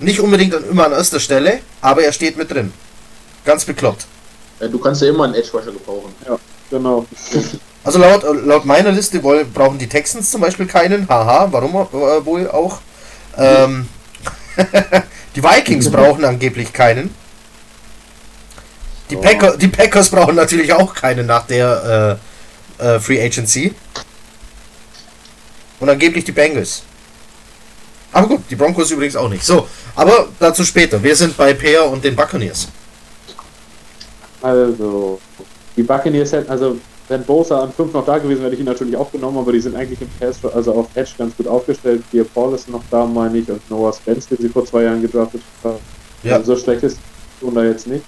[0.00, 2.72] Nicht unbedingt an- immer an erster Stelle, aber er steht mit drin.
[3.44, 4.06] Ganz bekloppt.
[4.58, 6.12] Äh, Du kannst ja immer einen Edge Rusher gebrauchen.
[6.70, 7.06] Genau.
[7.82, 11.08] Also laut, laut meiner Liste wollen, brauchen die Texans zum Beispiel keinen.
[11.08, 12.78] Haha, warum äh, wohl auch?
[13.38, 13.88] Ähm,
[15.34, 17.14] die Vikings brauchen angeblich keinen.
[19.10, 19.20] Die, Ja.
[19.20, 22.18] Packer, die Packers brauchen natürlich auch keinen nach der
[22.80, 23.74] äh, äh, Free Agency.
[25.80, 26.82] Und angeblich die Bengals.
[28.12, 29.44] Aber gut, die Broncos übrigens auch nicht.
[29.44, 31.02] So, aber dazu später.
[31.02, 32.68] Wir sind bei Pear und den Buccaneers.
[34.42, 35.20] Also,
[35.76, 36.76] die Buccaneers hätten, also,
[37.08, 39.60] wenn Bosa an 5 noch da gewesen wäre, hätte ich ihn natürlich aufgenommen, aber die
[39.60, 42.02] sind eigentlich im Pass, also auf Edge ganz gut aufgestellt.
[42.10, 45.02] Pierre Paul ist noch da, meine ich, und Noah Spence, den sie vor zwei Jahren
[45.02, 45.78] gedraftet haben.
[46.22, 46.36] Ja.
[46.36, 46.98] Also, so schlecht ist
[47.40, 48.04] die da jetzt nicht.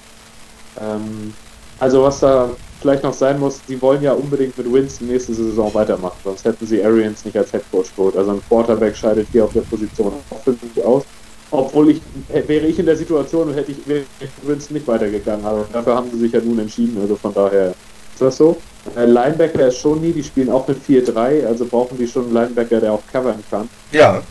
[0.81, 1.33] Ähm,
[1.79, 5.73] also, was da vielleicht noch sein muss, die wollen ja unbedingt mit Winston nächste Saison
[5.75, 8.17] weitermachen, sonst hätten sie Arians nicht als Headcoach geholt.
[8.17, 10.13] Also, ein Quarterback scheidet hier auf der Position
[10.47, 11.05] mich aus.
[11.51, 12.01] Obwohl ich,
[12.49, 14.05] wäre ich in der Situation, hätte ich, wäre
[14.43, 15.45] Winston nicht weitergegangen.
[15.45, 16.99] Aber dafür haben sie sich ja nun entschieden.
[17.01, 18.57] Also von daher ist das so.
[18.97, 22.35] Äh, Linebacker ist schon nie, die spielen auch mit 4-3, also brauchen die schon einen
[22.35, 23.69] Linebacker, der auch covern kann.
[23.93, 24.23] Ja,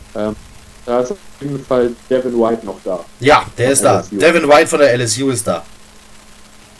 [0.86, 3.00] Da ist auf jeden Fall Devin White noch da.
[3.20, 4.00] ja, der ist da.
[4.00, 4.18] LSU.
[4.18, 5.64] Devin White von der LSU ist da.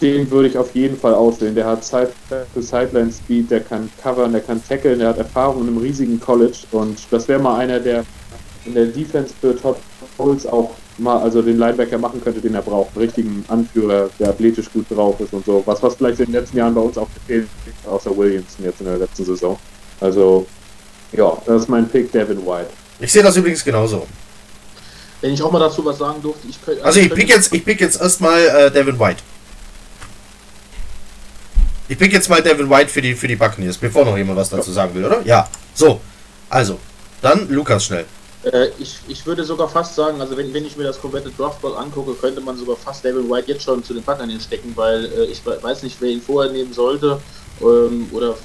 [0.01, 1.53] Den würde ich auf jeden Fall auswählen.
[1.53, 2.11] Der hat Side
[2.55, 6.57] Sideline Speed, der kann covern, der kann tackeln, der hat Erfahrung in einem riesigen College
[6.71, 8.03] und das wäre mal einer, der
[8.65, 9.77] in der Defense für Todd
[10.17, 12.95] Bowles auch mal, also den Linebacker machen könnte, den er braucht.
[12.95, 15.63] Einen richtigen Anführer, der athletisch gut drauf ist und so.
[15.65, 17.47] Was, was vielleicht in den letzten Jahren bei uns auch gefehlt
[17.83, 19.57] hat, außer Williamson jetzt in der letzten Saison.
[19.99, 20.45] Also,
[21.11, 22.69] ja, das ist mein Pick, Devin White.
[22.99, 24.05] Ich sehe das übrigens genauso.
[25.21, 26.83] Wenn ich auch mal dazu was sagen durfte, ich könnte.
[26.83, 29.21] Also ich pick jetzt, ich pick jetzt erstmal äh, Devin White.
[31.91, 34.49] Ich pick jetzt mal Devin White für die für die Buccaneers, bevor noch jemand was
[34.49, 35.21] dazu sagen will, oder?
[35.25, 35.49] Ja.
[35.73, 35.99] So.
[36.49, 36.80] Also,
[37.21, 38.06] dann Lukas schnell.
[38.45, 41.77] Äh, ich, ich würde sogar fast sagen, also wenn, wenn ich mir das komplette Draftboard
[41.77, 45.25] angucke, könnte man sogar fast Devin White jetzt schon zu den Buccaneers stecken, weil äh,
[45.25, 47.19] ich we- weiß nicht, wer ihn vorher nehmen sollte
[47.62, 48.36] ähm, oder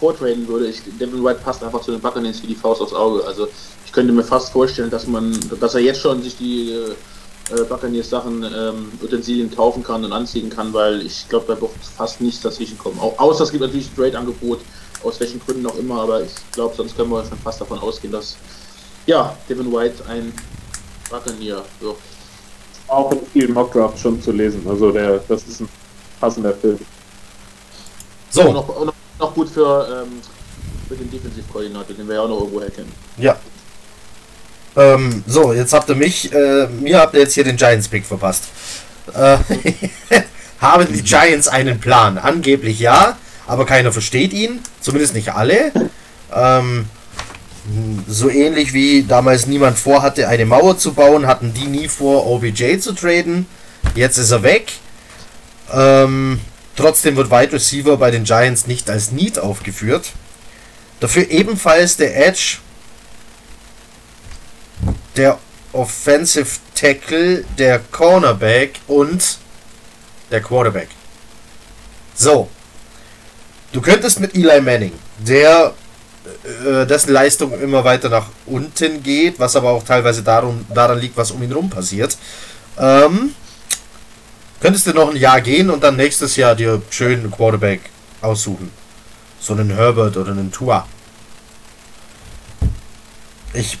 [0.00, 0.66] vortraden würde.
[0.66, 3.24] Ich, Devin White passt einfach zu den Buccaneers wie die Faust aufs Auge.
[3.24, 3.46] Also
[3.86, 6.94] ich könnte mir fast vorstellen, dass man, dass er jetzt schon sich die äh,
[7.50, 11.72] äh, Buccaneers Sachen, ähm, Utensilien kaufen kann und anziehen kann, weil ich glaube, da wird
[11.96, 12.98] fast nichts dazwischen kommen.
[13.00, 14.60] Auch, außer es gibt natürlich ein Trade-Angebot,
[15.02, 18.12] aus welchen Gründen auch immer, aber ich glaube, sonst können wir schon fast davon ausgehen,
[18.12, 18.36] dass
[19.06, 20.32] ja, Devin White ein
[21.10, 21.96] Buccaneer wird.
[22.86, 24.66] Auch in vielen Mockdrafts schon zu lesen.
[24.68, 25.68] Also der, das ist ein
[26.20, 26.78] passender Film.
[28.30, 30.20] So, noch, und noch, noch gut für, ähm,
[30.88, 32.92] für den Defensivkoordinator, den wir ja auch noch irgendwo kennen.
[33.16, 33.36] ja.
[34.76, 38.44] Ähm, so, jetzt habt ihr mich, äh, mir habt ihr jetzt hier den Giants-Pick verpasst.
[39.14, 39.38] Äh,
[40.60, 42.18] haben die Giants einen Plan?
[42.18, 45.72] Angeblich ja, aber keiner versteht ihn, zumindest nicht alle.
[46.32, 46.86] Ähm,
[48.06, 52.78] so ähnlich wie damals niemand vorhatte, eine Mauer zu bauen, hatten die nie vor, OBJ
[52.78, 53.46] zu traden.
[53.94, 54.72] Jetzt ist er weg.
[55.72, 56.40] Ähm,
[56.76, 60.12] trotzdem wird Wide Receiver bei den Giants nicht als Need aufgeführt.
[61.00, 62.58] Dafür ebenfalls der Edge,
[65.16, 65.38] der
[65.72, 69.38] Offensive Tackle, der Cornerback und
[70.30, 70.88] der Quarterback.
[72.14, 72.48] So.
[73.72, 75.74] Du könntest mit Eli Manning, der
[76.44, 81.16] äh, dessen Leistung immer weiter nach unten geht, was aber auch teilweise darum, daran liegt,
[81.16, 82.16] was um ihn rum passiert.
[82.78, 83.34] Ähm,
[84.60, 87.80] könntest du noch ein Jahr gehen und dann nächstes Jahr dir schön einen Quarterback
[88.20, 88.70] aussuchen.
[89.38, 90.86] So einen Herbert oder einen Tua.
[93.52, 93.78] Ich,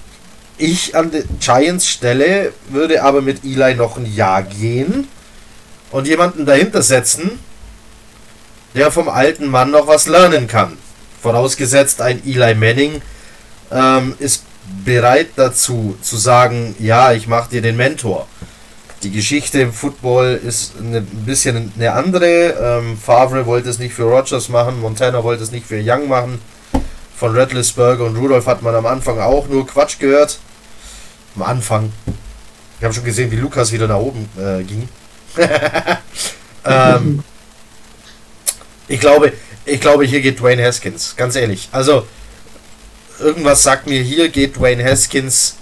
[0.60, 5.08] ich an der Giants Stelle würde aber mit Eli noch ein Jahr gehen
[5.90, 7.38] und jemanden dahinter setzen,
[8.74, 10.76] der vom alten Mann noch was lernen kann.
[11.20, 13.02] Vorausgesetzt, ein Eli Manning
[13.70, 14.44] ähm, ist
[14.84, 18.26] bereit dazu zu sagen, ja, ich mache dir den Mentor.
[19.02, 22.80] Die Geschichte im Football ist eine, ein bisschen eine andere.
[22.80, 26.38] Ähm, Favre wollte es nicht für Rogers machen, Montana wollte es nicht für Young machen.
[27.16, 30.38] Von Rattlesburger und Rudolph hat man am Anfang auch nur Quatsch gehört.
[31.36, 31.92] Am Anfang.
[32.78, 34.88] Ich habe schon gesehen, wie Lukas wieder nach oben äh, ging.
[36.64, 37.22] ähm,
[38.88, 39.32] ich glaube,
[39.64, 41.14] ich glaube, hier geht Dwayne Haskins.
[41.16, 41.68] Ganz ehrlich.
[41.72, 42.06] Also,
[43.18, 45.56] irgendwas sagt mir, hier geht Dwayne Haskins,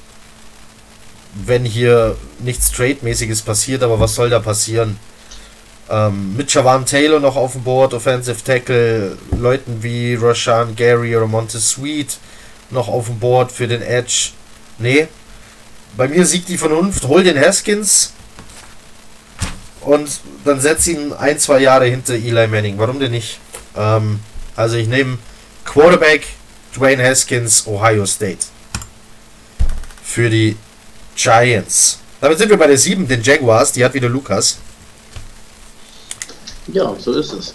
[1.35, 4.99] wenn hier nichts Trade-mäßiges passiert, aber was soll da passieren?
[5.91, 11.27] Ähm, mit Javan Taylor noch auf dem Board, Offensive Tackle, Leuten wie Rashan Gary oder
[11.27, 12.19] Montez Sweet
[12.71, 14.31] noch auf dem Board für den Edge.
[14.79, 15.09] Nee.
[15.97, 18.13] Bei mir siegt die Vernunft, hol den Haskins
[19.81, 20.09] und
[20.45, 22.79] dann setz ihn ein, zwei Jahre hinter Eli Manning.
[22.79, 23.39] Warum denn nicht?
[23.77, 24.21] Ähm,
[24.55, 25.19] also ich nehme
[25.65, 26.27] Quarterback
[26.77, 28.47] Dwayne Haskins, Ohio State.
[30.03, 30.57] Für die
[31.17, 31.99] Giants.
[32.21, 33.73] Damit sind wir bei der 7, den Jaguars.
[33.73, 34.59] Die hat wieder Lukas.
[36.69, 37.55] Ja, so ist es.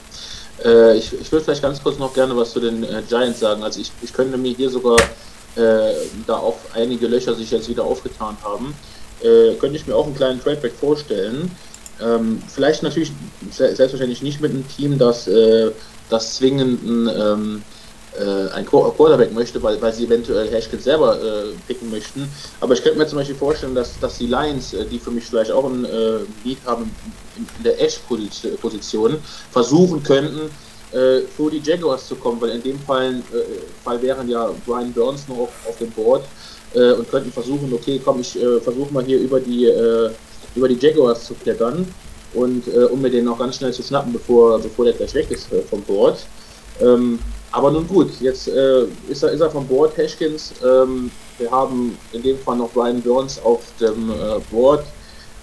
[0.64, 3.64] Äh, ich ich würde vielleicht ganz kurz noch gerne was zu den äh, Giants sagen.
[3.64, 4.98] Also ich, ich könnte mir hier sogar,
[5.56, 8.74] da auch einige Löcher sich jetzt wieder aufgetan haben,
[9.24, 11.52] äh, könnte ich mir auch einen kleinen Tradeback vorstellen.
[12.02, 13.12] Ähm, vielleicht natürlich
[13.52, 15.72] selbstverständlich nicht mit einem Team, das, äh,
[16.10, 17.64] das zwingend ein, ähm,
[18.20, 22.28] äh, ein Quarterback möchte, weil, weil sie eventuell Haskins selber äh, picken möchten.
[22.60, 25.26] Aber ich könnte mir zum Beispiel vorstellen, dass, dass die Lions, äh, die für mich
[25.26, 26.92] vielleicht auch ein äh, Lead haben
[27.38, 29.18] in der Edge-Position,
[29.52, 30.52] versuchen könnten,
[30.94, 34.94] äh, vor die Jaguars zu kommen, weil in dem Fall, äh, Fall wären ja Brian
[34.94, 36.24] Burns noch auf, auf dem Board
[36.74, 40.12] äh, und könnten versuchen, okay, komm, ich äh, versuche mal hier über die, äh,
[40.56, 41.88] über die Jaguars zu klettern
[42.34, 45.32] und äh, um mir den noch ganz schnell zu schnappen, bevor, bevor der gleich weg
[45.32, 46.26] ist vom Board.
[46.82, 47.20] Ähm,
[47.52, 50.54] aber nun gut, jetzt ist, er, ist er vom Board, Hashkins.
[50.64, 54.12] Ähm, wir haben in dem Fall noch Brian Burns auf dem
[54.50, 54.84] Board.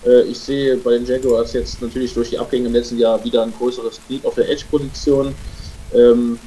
[0.04, 3.42] Äh, ich sehe bei den Jaguars jetzt natürlich durch die Abgänge im letzten Jahr wieder
[3.42, 5.34] ein größeres Lead auf der Edge-Position.
[5.94, 6.38] Ähm,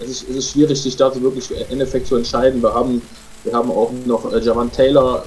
[0.00, 2.62] es, ist, es ist schwierig, sich dazu wirklich im Endeffekt zu entscheiden.
[2.62, 3.02] Wir haben,
[3.44, 5.24] wir haben auch noch äh, Javan Taylor.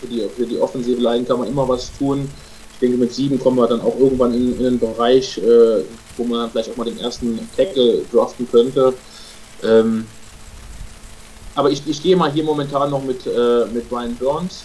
[0.00, 2.28] Für die, für die offensive Line kann man immer was tun.
[2.74, 5.84] Ich denke, mit sieben kommen wir dann auch irgendwann in, in den Bereich, äh,
[6.16, 8.94] wo man vielleicht auch mal den ersten Tackle draften könnte.
[9.62, 10.06] Ähm,
[11.54, 14.64] aber ich, ich gehe mal hier momentan noch mit, äh, mit Brian Burns.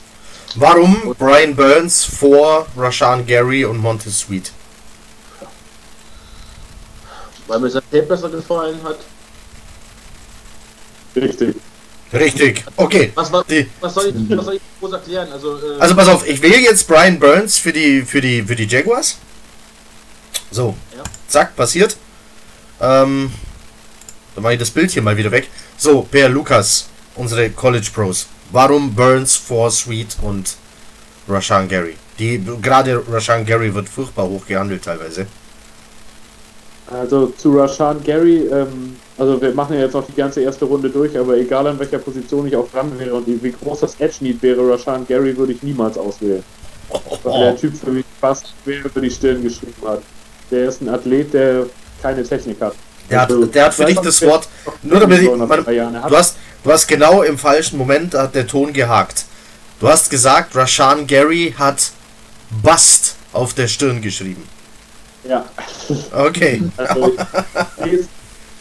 [0.55, 4.51] Warum Brian Burns vor Rashan Gary und Montez Sweet?
[7.47, 8.97] Weil mir sein Tape besser gefallen hat.
[11.15, 11.55] Richtig.
[12.13, 13.11] Richtig, okay.
[13.15, 13.43] Was, was,
[13.81, 15.29] was, soll, ich, was soll ich groß erklären?
[15.31, 18.55] Also, äh, also pass auf, ich wähle jetzt Brian Burns für die, für die, für
[18.55, 19.17] die Jaguars.
[20.51, 21.03] So, Ja.
[21.27, 21.97] zack, passiert.
[22.79, 23.31] Ähm,
[24.35, 25.49] dann mache ich das Bild hier mal wieder weg.
[25.77, 28.27] So, Per Lukas, unsere College Pros.
[28.51, 30.55] Warum Burns vor Sweet und
[31.27, 31.95] Rashan Gary?
[32.17, 35.27] Die, gerade Rashan Gary wird furchtbar hoch gehandelt teilweise.
[36.89, 40.89] Also zu Rashan Gary, ähm, also wir machen ja jetzt noch die ganze erste Runde
[40.89, 44.41] durch, aber egal an welcher Position ich auch dran wäre und wie groß das Edge-Need
[44.41, 46.43] wäre, Rashan Gary würde ich niemals auswählen.
[47.23, 50.01] Weil der Typ für mich fast quer über die Stirn geschrieben hat.
[50.49, 51.65] Der ist ein Athlet, der
[52.01, 52.73] keine Technik hat.
[53.09, 54.47] Der hat, Also, der hat für dich das Wort,
[54.83, 58.73] nur damit ich, hat du hast, du hast genau im falschen Moment hat der Ton
[58.73, 59.23] gehakt.
[59.79, 61.91] Du hast gesagt, Rashan Gary hat
[62.61, 64.43] Bust auf der Stirn geschrieben.
[65.23, 65.45] Ja,
[66.11, 66.61] Okay.
[66.75, 67.13] also
[67.85, 68.09] ich, ist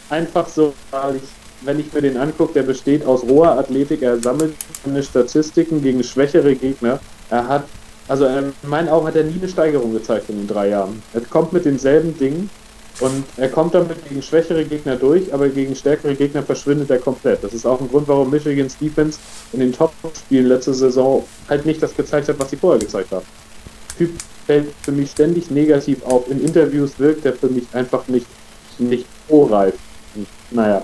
[0.09, 1.23] einfach so, weil ich,
[1.63, 6.01] wenn ich mir den angucke, der besteht aus roher Athletik, er sammelt seine Statistiken gegen
[6.01, 6.99] schwächere Gegner.
[7.29, 7.65] Er hat,
[8.07, 11.03] also in meinen Augen hat er nie eine Steigerung gezeigt in den drei Jahren.
[11.13, 12.49] Er kommt mit denselben Dingen
[12.99, 17.43] und er kommt damit gegen schwächere Gegner durch, aber gegen stärkere Gegner verschwindet er komplett.
[17.43, 19.19] Das ist auch ein Grund, warum Michigans Defense
[19.53, 23.25] in den Top-Spielen letzte Saison halt nicht das gezeigt hat, was sie vorher gezeigt haben.
[23.97, 24.11] Typ
[24.47, 26.29] fällt für mich ständig negativ auf.
[26.29, 28.25] In Interviews wirkt er für mich einfach nicht,
[28.79, 29.05] nicht.
[29.27, 29.53] Und,
[30.51, 30.81] Naja.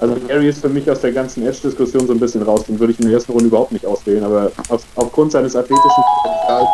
[0.00, 2.64] Also Gary ist für mich aus der ganzen Edge-Diskussion so ein bisschen raus.
[2.64, 6.04] Den würde ich in der ersten Runde überhaupt nicht auswählen, aber auf, aufgrund seines athletischen
[6.22, 6.68] Potenzials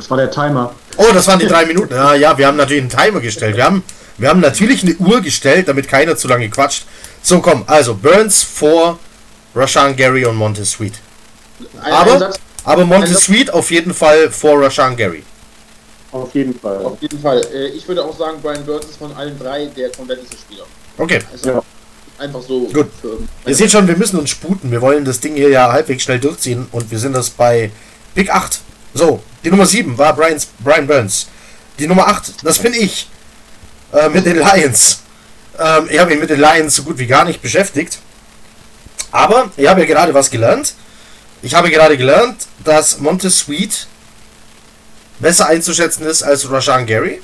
[0.00, 0.74] Das war der Timer.
[0.96, 1.92] Oh, das waren die drei Minuten.
[1.94, 3.54] Ja, ja, wir haben natürlich einen Timer gestellt.
[3.56, 3.82] Wir haben,
[4.16, 6.84] wir haben natürlich eine Uhr gestellt, damit keiner zu lange quatscht.
[7.22, 8.98] So, komm, also Burns vor
[9.54, 10.94] Rashan Gary und Montez Sweet.
[11.82, 15.22] ein, Aber- ein Satz, Aber Montez Satz- Sweet auf jeden Fall vor Rashan Gary.
[16.12, 16.78] auf jeden Fall.
[16.84, 17.42] auf jeden Fall.
[17.52, 20.64] Äh, ich würde auch sagen, Brian Burns ist von allen drei der kompletteste Spieler.
[20.96, 21.20] Okay.
[21.30, 21.62] Also Ja.
[22.18, 22.60] einfach so.
[22.72, 22.88] Gut.
[23.02, 24.70] Für, Ihr seht schon, wir müssen uns sputen.
[24.70, 27.70] Wir wollen das Ding hier ja halbwegs schnell durchziehen und wir sind das bei
[28.14, 28.60] Pick 8.
[28.94, 31.28] So, die Nummer 7 war Brian, Brian Burns.
[31.78, 33.08] Die Nummer 8, das bin ich.
[33.92, 35.02] Äh, mit den Lions.
[35.58, 37.98] Ähm, ich habe mich mit den Lions so gut wie gar nicht beschäftigt.
[39.10, 40.74] Aber ich habe ja gerade was gelernt.
[41.42, 43.86] Ich habe gerade gelernt, dass Montez Sweet
[45.18, 47.20] besser einzuschätzen ist als Rashan Gary.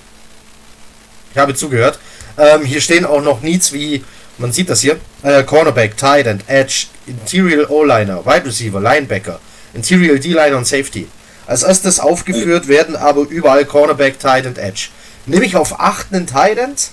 [1.33, 1.99] Ich habe zugehört.
[2.39, 4.05] Ähm, hier stehen auch noch Needs wie,
[4.39, 9.39] man sieht das hier, äh, Cornerback, Tight End, Edge, Interior O-Liner, Wide Receiver, Linebacker,
[9.75, 11.09] Interior D-Liner und Safety.
[11.47, 14.89] Als erstes aufgeführt werden aber überall Cornerback, Tight End, Edge.
[15.27, 16.91] Nehme ich auf 8 einen Tight End?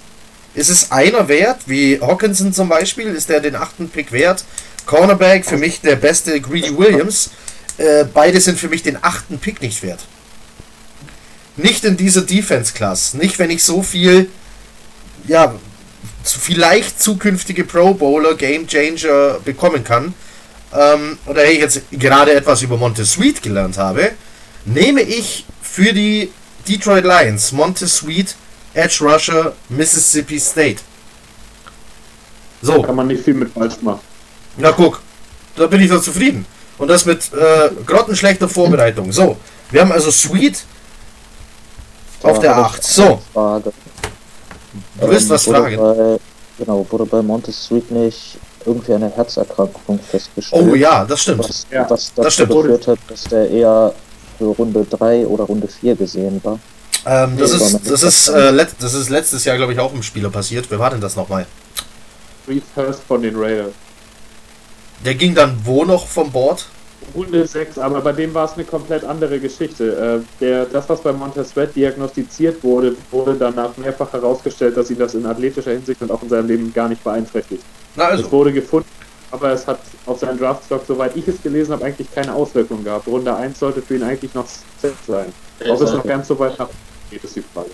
[0.56, 3.08] Ist es einer wert, wie Hawkinson zum Beispiel?
[3.08, 4.46] Ist der den achten Pick wert?
[4.86, 7.32] Cornerback für mich der beste Greedy Williams.
[7.78, 10.06] Äh, beide sind für mich den achten Pick nicht wert.
[11.58, 13.16] Nicht in dieser Defense-Class.
[13.16, 14.30] Nicht, wenn ich so viel,
[15.28, 15.56] ja,
[16.24, 20.14] vielleicht zukünftige Pro Bowler, Game Changer bekommen kann.
[20.76, 24.12] Ähm, oder ich jetzt gerade etwas über Montez Sweet gelernt habe,
[24.66, 26.32] nehme ich für die
[26.68, 28.36] Detroit Lions Montez Sweet
[28.74, 30.82] Edge Rusher Mississippi State.
[32.62, 32.82] So.
[32.82, 34.00] Kann man nicht viel mit falsch machen.
[34.58, 35.02] Na guck,
[35.56, 36.46] da bin ich doch zufrieden.
[36.78, 39.12] Und das mit äh, grottenschlechter Vorbereitung.
[39.12, 39.38] So,
[39.70, 40.64] wir haben also Sweet
[42.24, 42.84] auf der 8.
[42.84, 43.72] So, du
[45.02, 45.78] willst was fragen?
[45.78, 46.18] Bei,
[46.58, 50.66] genau, wurde bei Montes Street nicht irgendwie eine Herzerkrankung festgestellt?
[50.72, 51.40] Oh ja, das stimmt.
[51.40, 52.52] Was, Ja, was das stimmt.
[52.52, 53.94] geführt hat, dass der eher
[54.38, 56.60] für Runde 3 oder Runde 4 gesehen war.
[57.06, 59.94] Ähm, das, Nee, ist, das, ist, äh, let, das ist letztes Jahr, glaube ich, auch
[59.94, 60.66] im Spieler passiert.
[60.70, 61.46] Wer war denn das nochmal?
[62.48, 63.74] Reed Hurst von den Raiders.
[65.04, 66.66] Der ging dann wo noch vom Board?
[67.14, 70.24] Runde 6, aber bei dem war es eine komplett andere Geschichte.
[70.24, 74.98] Äh, der, das, was bei Montez Sweat diagnostiziert wurde, wurde danach mehrfach herausgestellt, dass ihn
[74.98, 77.64] das in athletischer Hinsicht und auch in seinem Leben gar nicht beeinträchtigt.
[77.96, 78.88] Na Es also, wurde gefunden,
[79.34, 83.08] aber es hat auf seinen Draftstock, soweit ich es gelesen habe, eigentlich keine Auswirkungen gehabt.
[83.08, 84.46] Runde 1 sollte für ihn eigentlich noch
[84.80, 85.34] set sein.
[85.68, 86.70] Ob es noch ganz so weit nach
[87.10, 87.72] geht, ist die Frage.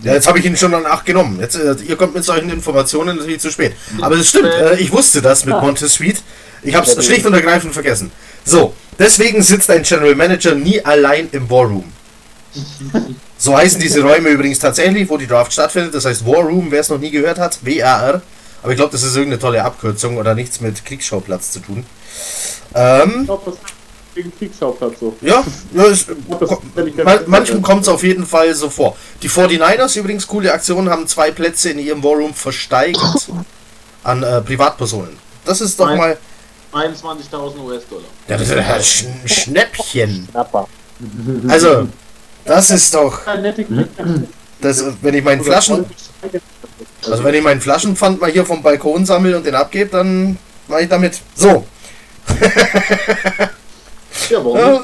[0.00, 1.38] ja, jetzt habe ich ihn schon an 8 genommen.
[1.40, 3.74] Jetzt, äh, ihr kommt mit solchen Informationen natürlich zu spät.
[4.00, 6.20] Aber es stimmt, äh, ich wusste das mit Montez Sweet.
[6.64, 8.10] Ich habe es schlicht und ergreifend vergessen.
[8.44, 11.92] So, deswegen sitzt ein General Manager nie allein im War Room.
[13.38, 15.94] So heißen diese Räume übrigens tatsächlich, wo die Draft stattfindet.
[15.94, 18.22] Das heißt War Room, wer es noch nie gehört hat, W-A-R.
[18.64, 21.84] Aber ich glaube, das ist irgendeine tolle Abkürzung oder nichts mit Kriegsschauplatz zu tun.
[22.74, 23.62] Ähm, Ich glaube, das ist
[24.14, 25.14] wegen Kriegsschauplatz so.
[25.20, 26.06] ja, ja es,
[27.04, 28.96] man, manchem kommt es auf jeden Fall so vor.
[29.20, 33.28] Die 49ers übrigens, coole Aktion, haben zwei Plätze in ihrem War Room versteigert
[34.02, 35.18] an äh, Privatpersonen.
[35.44, 35.98] Das ist doch Nein.
[35.98, 36.18] mal
[36.72, 38.04] 21.000 US-Dollar.
[38.28, 40.28] ja, das ist ein Sch ein Schnäppchen.
[40.30, 40.68] Schnapper.
[41.48, 41.86] Also,
[42.46, 43.20] das ist doch.
[44.64, 45.84] das, wenn ich meinen Flaschen,
[47.06, 50.82] also wenn ich meinen Flaschenpfand mal hier vom Balkon sammle und den abgebe, dann mache
[50.82, 51.20] ich damit.
[51.34, 51.66] So,
[54.30, 54.82] Ja, warum Ja,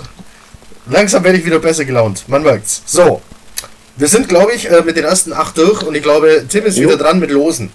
[0.88, 2.24] langsam werde ich wieder besser gelaunt.
[2.28, 2.82] Man merkt's.
[2.86, 3.22] So.
[3.96, 6.76] Wir sind, glaube ich, äh, mit den ersten acht durch und ich glaube, Tim ist
[6.78, 6.88] Jo.
[6.88, 7.70] wieder dran mit Losen.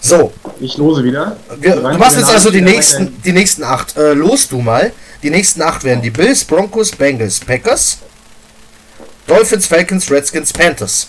[0.00, 1.36] So, Ich lose wieder.
[1.60, 3.96] wir, du machst jetzt also die nächsten, die nächsten acht.
[3.96, 4.92] Äh, los du mal.
[5.22, 7.98] Die nächsten acht wären die Bills, Broncos, Bengals, Packers,
[9.26, 11.08] Dolphins, Falcons, Redskins, Panthers.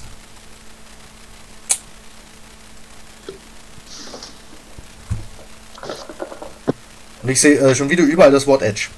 [7.25, 8.89] Und ich sehe äh, schon wieder überall das Wort Edge.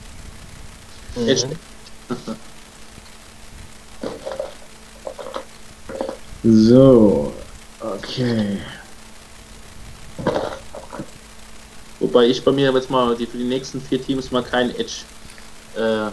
[1.15, 1.47] Edge.
[6.43, 7.33] So,
[7.81, 8.59] okay.
[11.99, 14.93] Wobei ich bei mir jetzt mal die, für die nächsten vier Teams mal keinen Edge
[15.75, 16.09] äh,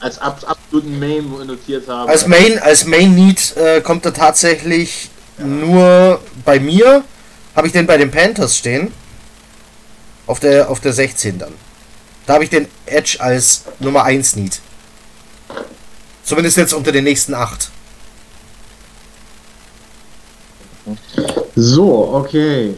[0.00, 2.10] als ab, absoluten Main notiert habe.
[2.10, 7.04] Als Main, als Main Need äh, kommt er tatsächlich nur bei mir.
[7.54, 8.92] Habe ich den bei den Panthers stehen.
[10.26, 11.52] Auf der, auf der 16 dann.
[12.26, 14.60] Da habe ich den Edge als Nummer 1 Need.
[16.24, 17.70] Zumindest jetzt unter den nächsten 8.
[21.56, 22.74] So, okay.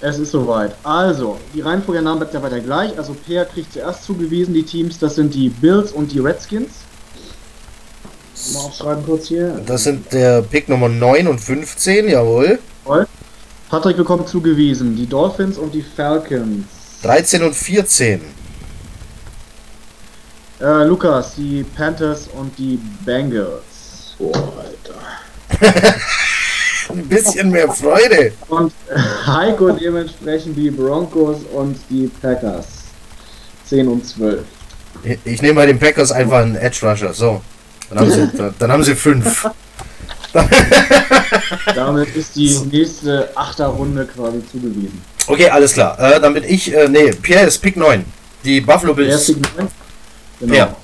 [0.00, 0.74] Es ist soweit.
[0.82, 2.98] Also, die Reihenfolge der Namen bleibt ja weiter gleich.
[2.98, 4.98] Also, Peer kriegt zuerst zugewiesen die Teams.
[4.98, 6.72] Das sind die Bills und die Redskins.
[8.52, 9.60] Mal aufschreiben kurz hier.
[9.64, 12.58] Das sind der Pick Nummer 9 und 15, jawohl.
[13.72, 16.66] Patrick bekommt zugewiesen die Dolphins und die Falcons.
[17.04, 18.20] 13 und 14.
[20.60, 24.14] Äh, Lukas, die Panthers und die Bengals.
[24.18, 25.88] Boah, Alter.
[26.90, 28.34] Ein bisschen mehr Freude.
[28.50, 28.74] Und
[29.26, 32.66] Heiko dementsprechend die Broncos und die Packers.
[33.64, 34.44] 10 und 12.
[35.02, 37.14] Ich, ich nehme bei den Packers einfach einen Edge Rusher.
[37.14, 37.40] So.
[37.88, 39.48] Dann haben sie, dann haben sie 5.
[41.74, 45.00] Damit ist die nächste Achterrunde quasi zugewiesen.
[45.26, 45.98] Okay, alles klar.
[45.98, 48.04] Äh, dann bin ich, äh, nee, Pierre ist Pick 9.
[48.44, 49.14] Die Buffalo Bills.
[49.14, 49.68] ist Signal.
[50.40, 50.54] Genau.
[50.54, 50.76] Ja.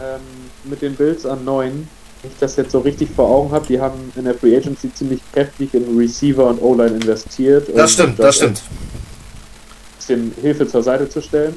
[0.00, 0.20] Ähm,
[0.64, 1.88] mit den Bills an 9,
[2.22, 4.92] wenn ich das jetzt so richtig vor Augen habe, die haben in der Free Agency
[4.92, 7.68] ziemlich kräftig in Receiver und O-Line investiert.
[7.74, 8.62] Das stimmt, das stimmt.
[9.96, 11.56] bisschen Hilfe zur Seite zu stellen.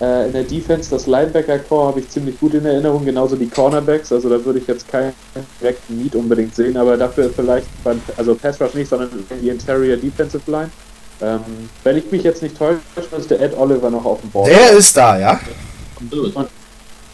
[0.00, 4.12] Äh, in der Defense, das Linebacker-Core habe ich ziemlich gut in Erinnerung, genauso die Cornerbacks.
[4.12, 5.12] Also da würde ich jetzt keinen
[5.60, 9.96] direkten Need unbedingt sehen, aber dafür vielleicht beim, also Pass Rush nicht, sondern die Interior
[9.96, 10.70] Defensive Line.
[11.22, 11.40] Ähm,
[11.84, 12.80] wenn ich mich jetzt nicht täusche,
[13.16, 14.48] ist der Ed Oliver noch auf dem Board.
[14.48, 15.40] Der ist da, ja?
[16.00, 16.34] Absolut.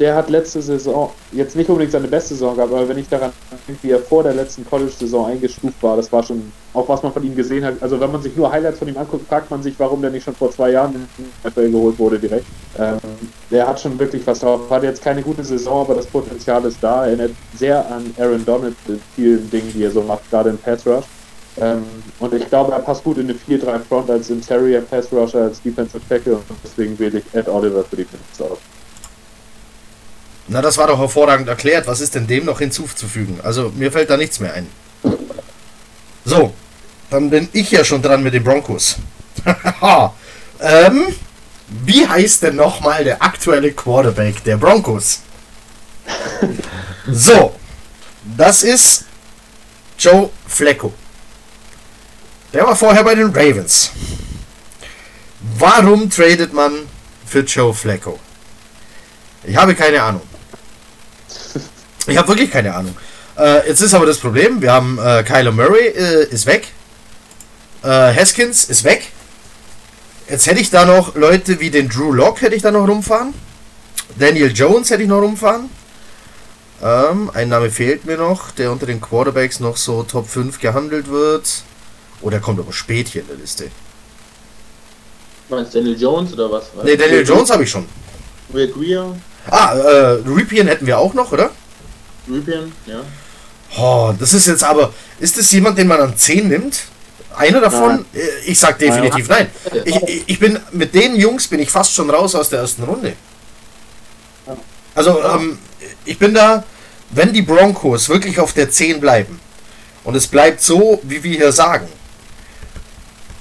[0.00, 3.32] Der hat letzte Saison jetzt nicht unbedingt seine beste Saison gehabt, aber wenn ich daran
[3.68, 7.12] denke, wie er vor der letzten College-Saison eingestuft war, das war schon auch was man
[7.12, 7.74] von ihm gesehen hat.
[7.80, 10.24] Also wenn man sich nur Highlights von ihm anguckt, fragt man sich, warum der nicht
[10.24, 12.46] schon vor zwei Jahren in den NFL geholt wurde direkt.
[12.78, 12.98] Ähm,
[13.50, 14.70] der hat schon wirklich was drauf.
[14.70, 17.04] Hat jetzt keine gute Saison, aber das Potenzial ist da.
[17.04, 20.58] Er erinnert sehr an Aaron Donald in vielen Dingen, die er so macht, gerade im
[20.58, 21.04] Pass Rush.
[21.60, 21.82] Ähm,
[22.20, 25.60] und ich glaube, er passt gut in eine 4-3 Front als Interior Pass Rusher, als
[25.60, 28.58] Defensive Tackle und deswegen wähle ich Ed Oliver für die Defense aus.
[30.52, 31.86] Na, das war doch hervorragend erklärt.
[31.86, 33.38] Was ist denn dem noch hinzuzufügen?
[33.44, 34.66] Also, mir fällt da nichts mehr ein.
[36.24, 36.52] So,
[37.08, 38.96] dann bin ich ja schon dran mit den Broncos.
[40.60, 41.06] ähm,
[41.68, 45.20] wie heißt denn nochmal der aktuelle Quarterback der Broncos?
[47.12, 47.56] So,
[48.36, 49.06] das ist
[49.98, 50.92] Joe Flacco.
[52.52, 53.90] Der war vorher bei den Ravens.
[55.58, 56.72] Warum tradet man
[57.26, 58.18] für Joe Flacco?
[59.42, 60.22] Ich habe keine Ahnung.
[62.06, 62.96] Ich habe wirklich keine Ahnung.
[63.38, 66.68] Äh, jetzt ist aber das Problem, wir haben äh, Kyler Murray äh, ist weg.
[67.82, 69.08] Äh, Haskins ist weg.
[70.28, 73.34] Jetzt hätte ich da noch Leute wie den Drew Lock hätte ich da noch rumfahren.
[74.18, 75.70] Daniel Jones hätte ich noch rumfahren.
[76.82, 81.08] Ähm, ein Name fehlt mir noch, der unter den Quarterbacks noch so Top 5 gehandelt
[81.10, 81.62] wird.
[82.22, 83.70] Oh, der kommt aber spät hier in der Liste.
[85.48, 86.64] Meinst du Daniel Jones oder was?
[86.82, 87.86] Ne, Daniel Jones habe ich schon.
[88.50, 89.14] Will Greer,
[89.48, 91.50] Ah, äh, Ripien hätten wir auch noch, oder?
[92.30, 93.00] Ripien, ja.
[93.78, 94.92] Oh, das ist jetzt aber.
[95.20, 96.80] Ist das jemand, den man an 10 nimmt?
[97.36, 98.04] Einer davon?
[98.12, 99.48] Äh, Ich sag definitiv nein.
[99.84, 102.82] Ich, ich- ich bin mit den Jungs bin ich fast schon raus aus der ersten
[102.82, 103.14] Runde.
[104.94, 105.58] Also, ähm,
[106.04, 106.64] ich bin da,
[107.10, 109.38] wenn die Broncos wirklich auf der 10 bleiben
[110.04, 111.88] und es bleibt so, wie wir hier sagen.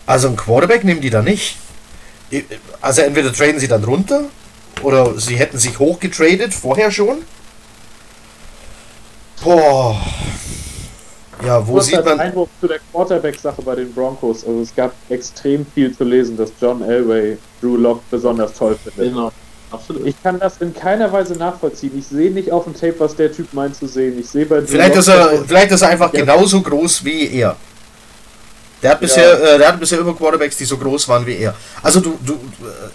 [0.05, 1.57] Also ein Quarterback nehmen die da nicht.
[2.81, 4.25] Also entweder traden sie dann runter
[4.83, 7.23] oder sie hätten sich hochgetradet vorher schon.
[9.43, 9.95] Boah.
[11.45, 12.19] Ja, wo sieht man.
[12.19, 14.43] Einwurf zu der Quarterback-Sache bei den Broncos.
[14.45, 19.13] Also es gab extrem viel zu lesen, dass John Elway Drew Lock besonders toll findet.
[19.13, 19.31] Genau.
[19.71, 20.05] Absolut.
[20.07, 21.91] Ich kann das in keiner Weise nachvollziehen.
[21.97, 24.19] Ich sehe nicht auf dem Tape, was der Typ meint zu sehen.
[24.19, 26.19] Ich sehe bei Drew Vielleicht Lock, ist er, vielleicht ist er einfach Ja.
[26.21, 27.55] genauso groß wie er.
[28.81, 31.53] Der hat bisher, äh, der hat bisher immer Quarterbacks, die so groß waren wie er.
[31.83, 32.37] Also du, du, äh,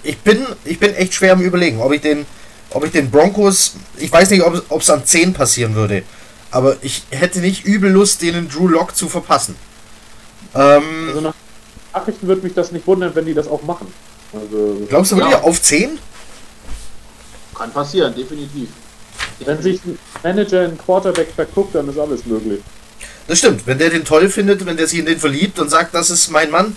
[0.03, 2.27] ich bin, ich bin echt schwer am überlegen, ob ich den,
[2.71, 6.03] ob ich den Broncos, ich weiß nicht, ob es an 10 passieren würde,
[6.55, 9.57] aber ich hätte nicht übel Lust, denen Drew Lock zu verpassen.
[10.55, 11.35] Ähm, Also nach
[11.93, 13.93] Nachrichten würde mich das nicht wundern, wenn die das auch machen.
[14.33, 15.43] Also, glaubst du wirklich Ja.
[15.43, 15.99] auf 10?
[17.55, 18.69] Kann passieren, definitiv.
[19.45, 22.61] wenn sich ein Manager in Quarterback verguckt, dann ist alles möglich.
[23.27, 25.95] Das stimmt, wenn der den toll findet, wenn der sich in den verliebt und sagt,
[25.95, 26.77] das ist mein Mann.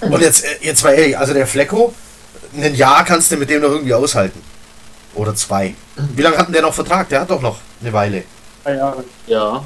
[0.00, 1.92] Und jetzt, äh, jetzt mal ehrlich, also der Flecko,
[2.56, 4.40] ein Jahr kannst du mit dem noch irgendwie aushalten.
[5.14, 5.74] Oder zwei.
[6.14, 7.08] Wie lange hat denn der noch Vertrag?
[7.08, 8.24] Der hat doch noch eine Weile.
[8.64, 9.04] Drei Jahre.
[9.26, 9.64] Ja.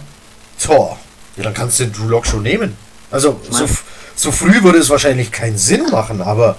[0.62, 0.99] Tor.
[1.36, 2.76] Ja, dann kannst du den Drew Lock schon nehmen.
[3.11, 3.76] Also, so, mein-
[4.16, 6.57] so früh würde es wahrscheinlich keinen Sinn machen, aber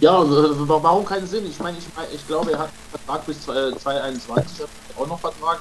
[0.00, 1.44] Ja, warum keinen Sinn?
[1.50, 5.06] Ich meine, ich, mein, ich glaube, er hat einen Vertrag bis 2021, hat er auch
[5.08, 5.58] noch Vertrag.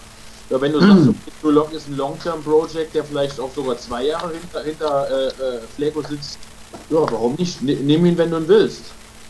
[0.52, 4.04] Ja, wenn du sagst, okay, Drew Lock ist ein Long-Term-Project, der vielleicht auch sogar zwei
[4.06, 6.38] Jahre hinter, hinter äh, äh, Flacco sitzt,
[6.90, 7.62] ja, warum nicht?
[7.62, 8.82] Nimm ihn, wenn du ihn willst.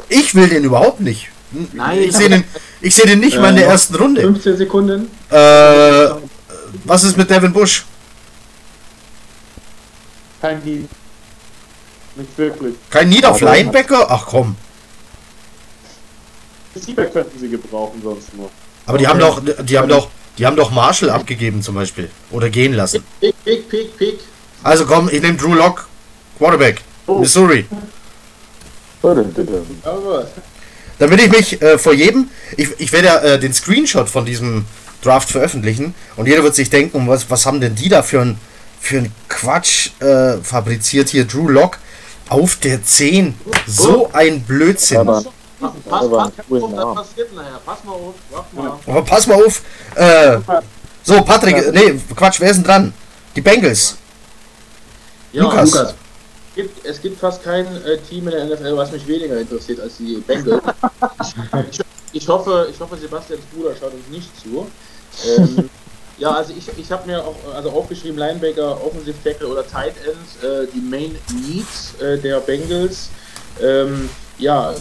[0.09, 1.29] ich will den überhaupt nicht.
[1.73, 2.43] Nein, ich sehe den,
[2.81, 4.21] ich seh den nicht mal in der Äh, ersten Runde.
[4.21, 5.09] 15 Sekunden.
[5.29, 6.09] Äh,
[6.85, 7.85] was ist mit Devin Bush?
[10.41, 10.85] Kein Deal.
[12.15, 12.75] Nicht wirklich.
[12.89, 14.07] Kein Need auf Aber- Linebacker?
[14.09, 14.55] Ach komm.
[16.75, 18.49] Receiver könnten sie gebrauchen sonst nur.
[18.85, 22.09] Aber die haben doch, die haben doch, die haben doch Marshall abgegeben zum Beispiel.
[22.31, 23.03] Oder gehen lassen.
[23.19, 24.19] Pick, pick, pick, pick.
[24.63, 25.87] Also komm, ich nehme Drew Lock,
[26.37, 27.65] Quarterback, Missouri.
[29.01, 30.27] Aber
[30.99, 34.65] Damit ich mich äh, vor jedem, ich, ich werde ja äh, den Screenshot von diesem
[35.01, 38.37] Draft veröffentlichen und jeder wird sich denken, was, was haben denn die da für ein,
[38.81, 41.79] für ein Quatsch äh, fabriziert hier, Drew Lock
[42.27, 43.33] auf der 10.
[43.65, 44.97] So ein Blödsinn.
[44.97, 45.23] Aber
[45.59, 46.31] pass, pass, Aber
[47.65, 48.79] pass, mal auf, warte mal.
[48.85, 49.61] Aber pass mal auf.
[49.95, 50.37] Äh,
[51.03, 52.93] so, Patrick, äh, nee, Quatsch, wer ist denn dran?
[53.35, 53.95] Die Bengals.
[55.31, 55.71] Ja, Lukas.
[55.71, 55.93] Lukas.
[56.59, 59.79] Es gibt, es gibt fast kein äh, Team in der NFL, was mich weniger interessiert
[59.79, 60.61] als die Bengals.
[61.71, 61.79] ich,
[62.11, 64.67] ich, hoffe, ich hoffe, Sebastians Bruder schaut uns nicht zu.
[65.37, 65.69] Ähm,
[66.17, 70.43] ja, also ich, ich habe mir auch also aufgeschrieben, Linebacker, Offensive Tackle oder Tight End,
[70.43, 71.15] äh, die Main
[71.47, 73.09] Needs äh, der Bengals.
[73.61, 74.73] Ähm, ja,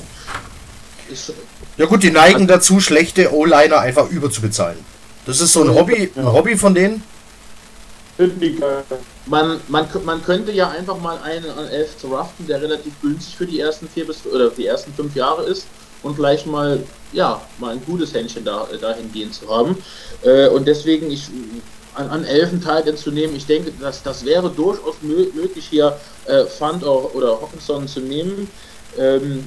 [1.11, 1.33] ist,
[1.76, 4.79] Ja gut, die neigen dazu, schlechte O-Liner einfach überzubezahlen.
[5.26, 7.05] Das ist so ein Hobby, ein Hobby von denen.
[9.27, 13.47] Man, man, man könnte ja einfach mal einen an 11 draften, der relativ günstig für
[13.47, 15.66] die ersten vier bis oder die ersten fünf Jahre ist
[16.03, 19.77] und vielleicht mal ja mal ein gutes Händchen da dahingehend zu haben.
[20.23, 21.29] Äh, und deswegen ich
[21.95, 25.99] an, an 11 Teil zu nehmen, ich denke, dass das wäre durchaus mö möglich hier
[26.27, 28.49] äh, Fund or, oder Hawkinson zu nehmen.
[28.99, 29.45] Ähm,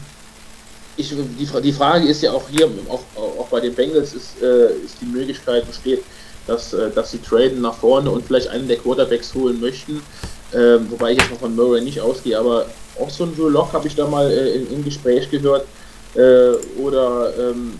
[0.97, 4.73] ich, die, die Frage ist ja auch hier, auch, auch bei den Bengals ist, äh,
[4.85, 6.03] ist die Möglichkeit besteht,
[6.47, 10.01] dass, äh, dass sie traden nach vorne und vielleicht einen der Quarterbacks holen möchten.
[10.53, 12.65] Ähm, wobei ich jetzt noch von Murray nicht ausgehe, aber
[12.99, 15.65] auch so ein Drew Lock habe ich da mal äh, im, im Gespräch gehört.
[16.15, 17.79] Äh, oder ähm,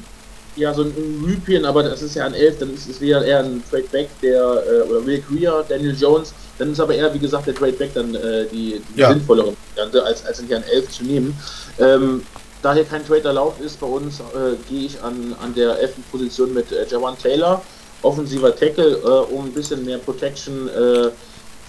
[0.55, 3.39] ja, so ein Rüpien, aber das ist ja ein 11, dann ist es wieder eher
[3.39, 7.19] ein Trade Back, der, äh, oder Will Greer, Daniel Jones, dann ist aber eher, wie
[7.19, 9.09] gesagt, der Trade Back dann äh, die, die Ja.
[9.11, 11.37] sinnvollere Variante, als, als hier ein 11 zu nehmen.
[11.79, 12.23] Ähm,
[12.61, 15.93] da hier kein Trade erlaubt ist bei uns, äh, gehe ich an, an der 11.
[16.11, 17.61] Position mit äh, Jawan Taylor,
[18.01, 21.09] offensiver Tackle, äh, um ein bisschen mehr Protection äh,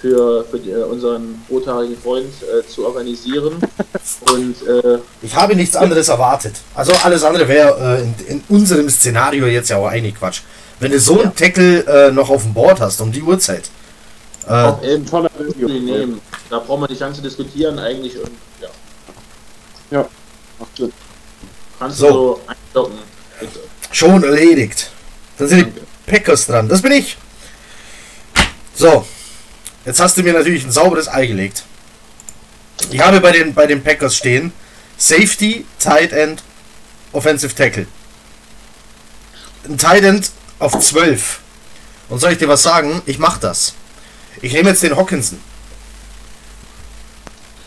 [0.01, 3.57] für, für die, äh, unseren rothaarigen Freund äh, zu organisieren.
[4.33, 6.55] Und äh, Ich habe nichts anderes erwartet.
[6.75, 10.41] Also alles andere wäre äh, in, in unserem Szenario jetzt ja auch eigentlich Quatsch.
[10.81, 13.71] Wenn du so einen Tackle äh, noch auf dem Board hast, um die Uhrzeit.
[14.49, 16.21] Äh, auch eben Toller nehmen.
[16.51, 18.31] Da braucht man nicht lange zu diskutieren eigentlich und
[18.61, 18.69] ja,
[19.93, 20.09] Ja,
[20.59, 20.93] macht Sinn.
[21.79, 22.07] kannst So.
[22.07, 22.41] du so
[22.75, 22.99] einlocken.
[23.39, 23.61] Bitte.
[23.93, 24.91] schon erledigt.
[25.39, 26.69] Dann sind die Packers dran.
[26.69, 27.17] Das bin ich.
[28.75, 29.07] So.
[29.85, 31.65] Jetzt hast du mir natürlich ein sauberes Ei gelegt.
[32.91, 34.53] Ich habe bei den, bei den Packers stehen
[34.97, 36.43] Safety, Tight End,
[37.13, 37.87] Offensive Tackle.
[39.69, 41.41] Ein Tight End auf 12.
[42.09, 43.03] Und soll ich dir was sagen?
[43.07, 43.75] Ich mach das.
[44.41, 45.41] Ich nehme jetzt den Hawkinson.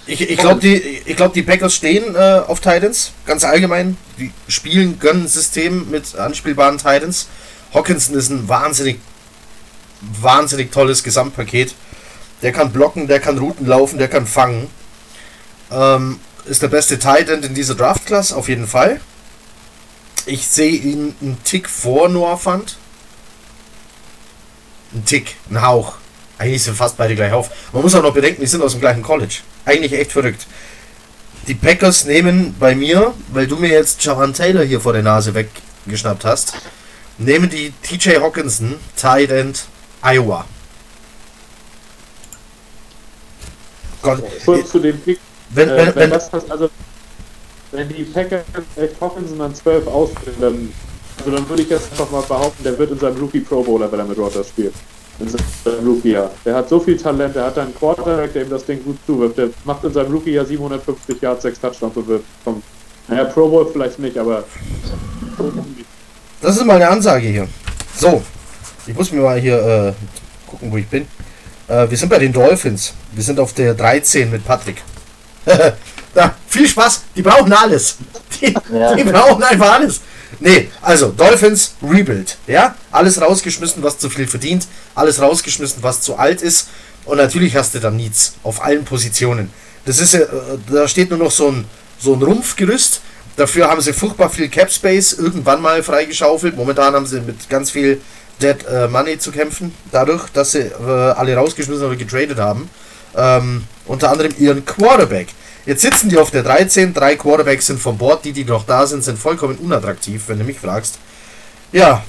[0.07, 3.97] Ich, ich glaube, die, glaub, die Packers stehen äh, auf Titans, ganz allgemein.
[4.19, 7.27] Die spielen, gönnen System mit anspielbaren Titans.
[7.75, 8.99] Hawkinson ist ein wahnsinnig,
[10.01, 11.75] wahnsinnig tolles Gesamtpaket.
[12.41, 14.69] Der kann blocken, der kann Routen laufen, der kann fangen.
[15.71, 19.01] Ähm, ist der beste Titan in dieser Draft-Class, auf jeden Fall.
[20.25, 22.77] Ich sehe ihn einen Tick vor Noah Fund.
[24.93, 25.97] Ein Tick, ein Hauch.
[26.37, 27.49] Eigentlich sind fast beide gleich auf.
[27.73, 29.39] Man muss auch noch bedenken, die sind aus dem gleichen College.
[29.65, 30.47] Eigentlich echt verrückt.
[31.47, 35.33] Die Packers nehmen bei mir, weil du mir jetzt Javan Taylor hier vor der Nase
[35.33, 36.53] weggeschnappt hast,
[37.17, 39.65] nehmen die TJ Hawkinson, Tight End,
[40.03, 40.45] Iowa.
[44.01, 45.19] Gott, Kurz zu dem Pick.
[45.49, 46.69] wenn, äh, wenn, wenn, das passt, also
[47.71, 48.43] wenn die Packers
[49.01, 50.73] Hawkinson an 12 ausbilden, dann,
[51.17, 53.91] also dann würde ich jetzt einfach mal behaupten, der wird in seinem Rookie Pro Bowler,
[53.91, 54.73] wenn er mit Rogers spielt.
[55.17, 56.29] In seinem Rookie-Jahr.
[56.43, 59.37] Der hat so viel Talent, der hat einen Quarterback, der ihm das Ding gut zuwirft.
[59.37, 62.61] Der macht in seinem Rookie-Jahr 750 Yards, 6 Touchdowns und wird vom,
[63.07, 64.43] naja, Pro Bowl vielleicht nicht, aber
[66.45, 67.47] das ist mal eine Ansage hier.
[67.97, 68.23] So,
[68.85, 71.07] ich muss mir mal hier äh, gucken, wo ich bin.
[71.67, 72.93] Äh, wir sind bei den Dolphins.
[73.13, 74.81] Wir sind auf der 13 mit Patrick.
[76.15, 77.01] ja, viel Spaß.
[77.15, 77.97] Die brauchen alles.
[78.39, 78.95] Die, Ja.
[78.95, 80.01] die brauchen einfach alles.
[80.39, 82.37] Nee, also Dolphins Rebuild.
[82.47, 84.67] Ja, alles rausgeschmissen, was zu viel verdient.
[84.93, 86.67] Alles rausgeschmissen, was zu alt ist.
[87.05, 89.51] Und natürlich hast du dann Needs auf allen Positionen.
[89.85, 90.27] Das ist ja, äh,
[90.71, 91.65] da steht nur noch so ein,
[91.99, 93.01] so ein Rumpfgerüst.
[93.35, 96.55] Dafür haben sie furchtbar viel Cap Space irgendwann mal freigeschaufelt.
[96.55, 98.01] Momentan haben sie mit ganz viel
[98.41, 102.69] Dead äh, Money zu kämpfen, dadurch, dass sie äh, alle rausgeschmissen oder getradet haben.
[103.15, 105.27] Ähm, unter anderem ihren Quarterback.
[105.65, 108.85] Jetzt sitzen die auf der 13, drei Quarterbacks sind vom Bord, die, die noch da
[108.85, 110.99] sind, sind vollkommen unattraktiv, wenn du mich fragst.
[111.71, 112.03] Ja,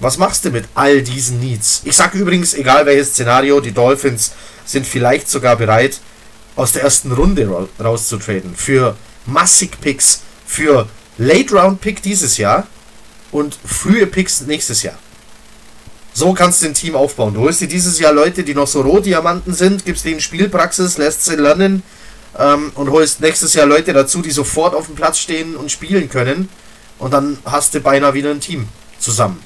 [0.00, 1.82] was machst du mit all diesen Needs?
[1.84, 4.32] Ich sage übrigens, egal welches Szenario, die Dolphins
[4.64, 6.00] sind vielleicht sogar bereit,
[6.56, 8.56] aus der ersten Runde ra rauszutraden.
[8.56, 8.96] Für
[9.26, 12.66] massig Picks, für Late Round Pick dieses Jahr
[13.30, 14.98] und frühe Picks nächstes Jahr.
[16.12, 17.34] So kannst du ein Team aufbauen.
[17.34, 21.24] Du holst dir dieses Jahr Leute, die noch so Rohdiamanten sind, gibst denen Spielpraxis, lässt
[21.24, 21.84] sie lernen
[22.36, 26.08] ähm, und holst nächstes Jahr Leute dazu, die sofort auf dem Platz stehen und spielen
[26.08, 26.48] können.
[26.98, 29.40] Und dann hast du beinahe wieder ein Team zusammen.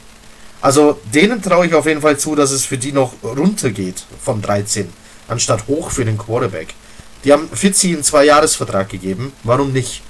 [0.62, 4.04] Also denen traue ich auf jeden Fall zu, dass es für die noch runter geht
[4.18, 4.88] vom 13,
[5.28, 6.74] anstatt hoch für den Quarterback.
[7.24, 9.32] Die haben Fitzy einen Zwei-Jahres-Vertrag gegeben.
[9.42, 10.02] Warum nicht?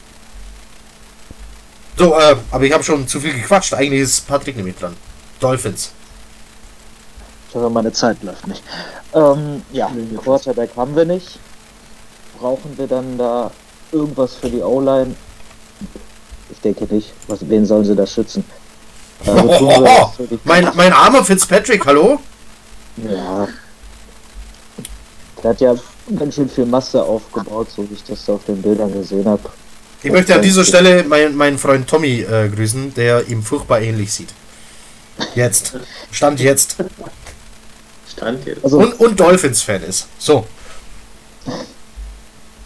[1.96, 3.72] So, äh, aber ich habe schon zu viel gequatscht.
[3.74, 4.96] Eigentlich ist Patrick nämlich dran.
[5.40, 5.92] Dolphins.
[7.48, 8.62] Ich hoffe, meine Zeit läuft nicht.
[9.14, 9.90] Ähm, ja,
[10.22, 11.38] Quarterback haben wir nicht.
[12.38, 13.50] Brauchen wir dann da
[13.92, 15.14] irgendwas für die O-Line?
[16.50, 17.12] Ich denke nicht.
[17.28, 18.44] Was, wen sollen sie da schützen?
[19.24, 22.18] Äh, was für die- Mein, mein armer Fitzpatrick, hallo?
[22.96, 23.46] Ja.
[25.42, 25.74] Der hat ja
[26.18, 29.42] ganz schön viel Masse aufgebaut, so wie ich das auf den Bildern gesehen habe.
[30.04, 34.12] Ich möchte an dieser Stelle meinen, meinen Freund Tommy äh, grüßen, der ihm furchtbar ähnlich
[34.12, 34.28] sieht.
[35.34, 35.72] Jetzt.
[36.10, 36.76] Stand jetzt.
[38.06, 38.62] Stand jetzt.
[38.62, 40.06] Also, Und, und Dolphins-Fan ist.
[40.18, 40.44] So.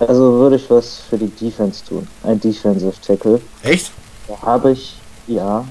[0.01, 2.09] also würde ich was für die Defense tun.
[2.25, 3.41] Ein Defensive Tackle.
[3.63, 3.93] Echt?
[4.27, 4.97] Da habe ich,
[5.29, 5.65] ja,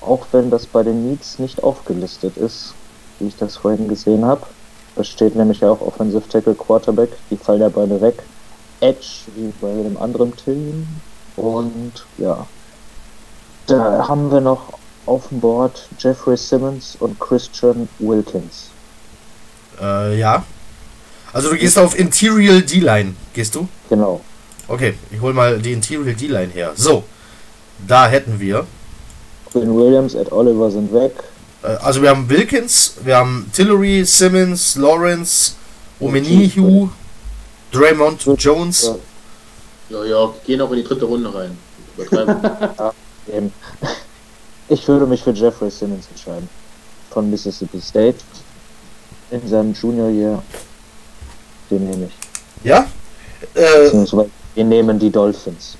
[0.00, 2.74] auch wenn das bei den Needs nicht aufgelistet ist,
[3.20, 4.44] wie ich das vorhin gesehen habe.
[4.96, 8.24] Da steht nämlich ja auch Offensive Tackle Quarterback, die fallen ja beide weg.
[8.80, 9.06] Edge,
[9.36, 10.86] wie bei jedem anderen Team.
[11.36, 12.46] Und ja,
[13.66, 14.72] da haben wir noch
[15.06, 18.70] auf dem Board Jeffrey Simmons und Christian Wilkins.
[19.80, 20.44] Äh, ja.
[21.32, 23.14] Also du gehst auf Interior D-Line.
[23.32, 23.68] Gehst du?
[23.88, 24.20] Genau.
[24.68, 26.72] Okay, ich hol mal die Interior D-Line her.
[26.74, 27.04] So.
[27.86, 28.66] Da hätten wir.
[29.50, 31.12] Quinn Williams, Ed Oliver sind weg.
[31.62, 35.54] Äh, also wir haben Wilkins, wir haben Tillery, Simmons, Lawrence,
[35.98, 36.90] Omenihu,
[37.72, 38.82] Draymond Jones.
[38.82, 38.96] Ja.
[39.90, 41.58] Ja, ja, gehen auch in die dritte Runde rein.
[43.32, 43.52] Eben.
[44.68, 46.48] Ich würde mich für Jeffrey Simmons entscheiden.
[47.10, 48.18] Von Mississippi State.
[49.32, 50.42] In seinem Junior Year.
[51.70, 52.64] Den nehme ich.
[52.64, 52.86] Ja?
[53.54, 53.90] Äh,
[54.54, 55.76] wir nehmen die Dolphins.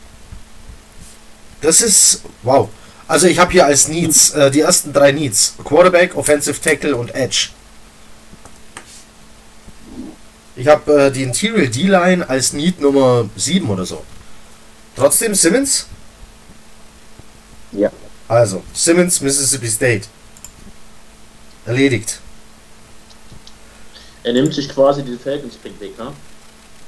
[1.60, 2.22] das ist.
[2.42, 2.68] Wow.
[3.06, 5.54] Also ich habe hier als Needs äh, die ersten drei Needs.
[5.64, 7.50] Quarterback, Offensive Tackle und Edge.
[10.60, 14.02] Ich habe äh, die Interior D-Line als Need Nummer 7 oder so.
[14.94, 15.86] Trotzdem Simmons?
[17.72, 17.90] Ja.
[18.28, 20.06] Also, Simmons, Mississippi State.
[21.64, 22.20] Erledigt.
[24.22, 26.12] er nimmt sich quasi den Falcons-Pick weg, ne?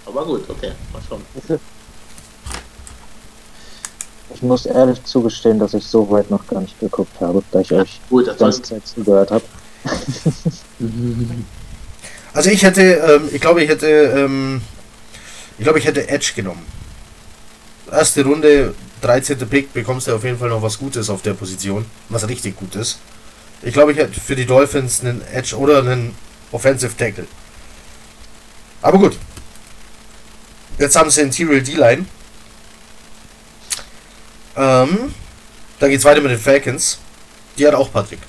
[0.04, 1.22] Aber gut, okay, mal schauen.
[4.34, 7.72] Ich muss ehrlich zugestehen, dass ich so weit noch gar nicht geguckt habe, da ich
[7.72, 9.44] euch Gut, das die ganze Zeit zugehört habe.
[12.34, 14.62] Also ich hätte, ähm, ich glaube, ich hätte, ähm,
[15.58, 16.64] ich glaube, ich hätte Edge genommen.
[17.90, 19.38] Erste Runde, 13.
[19.48, 21.84] Pick, bekommst du auf jeden Fall noch was Gutes auf der Position.
[22.08, 22.98] Was richtig gut ist.
[23.60, 26.14] Ich glaube, ich hätte für die Dolphins einen Edge oder einen
[26.52, 27.26] Offensive Tackle.
[28.80, 29.18] Aber gut.
[30.78, 32.06] Jetzt haben sie Interior D-Line.
[34.56, 35.14] Ähm,
[35.78, 36.98] da geht's weiter mit den Falcons.
[37.58, 38.20] Die hat auch Patrick.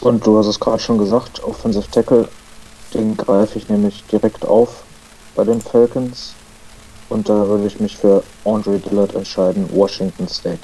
[0.00, 2.28] Und du hast es gerade schon gesagt, Offensive Tackle,
[2.94, 4.82] den greife ich nämlich direkt auf
[5.34, 6.34] bei den Falcons.
[7.08, 10.60] Und da würde ich mich für Andre Dillard entscheiden, Washington State.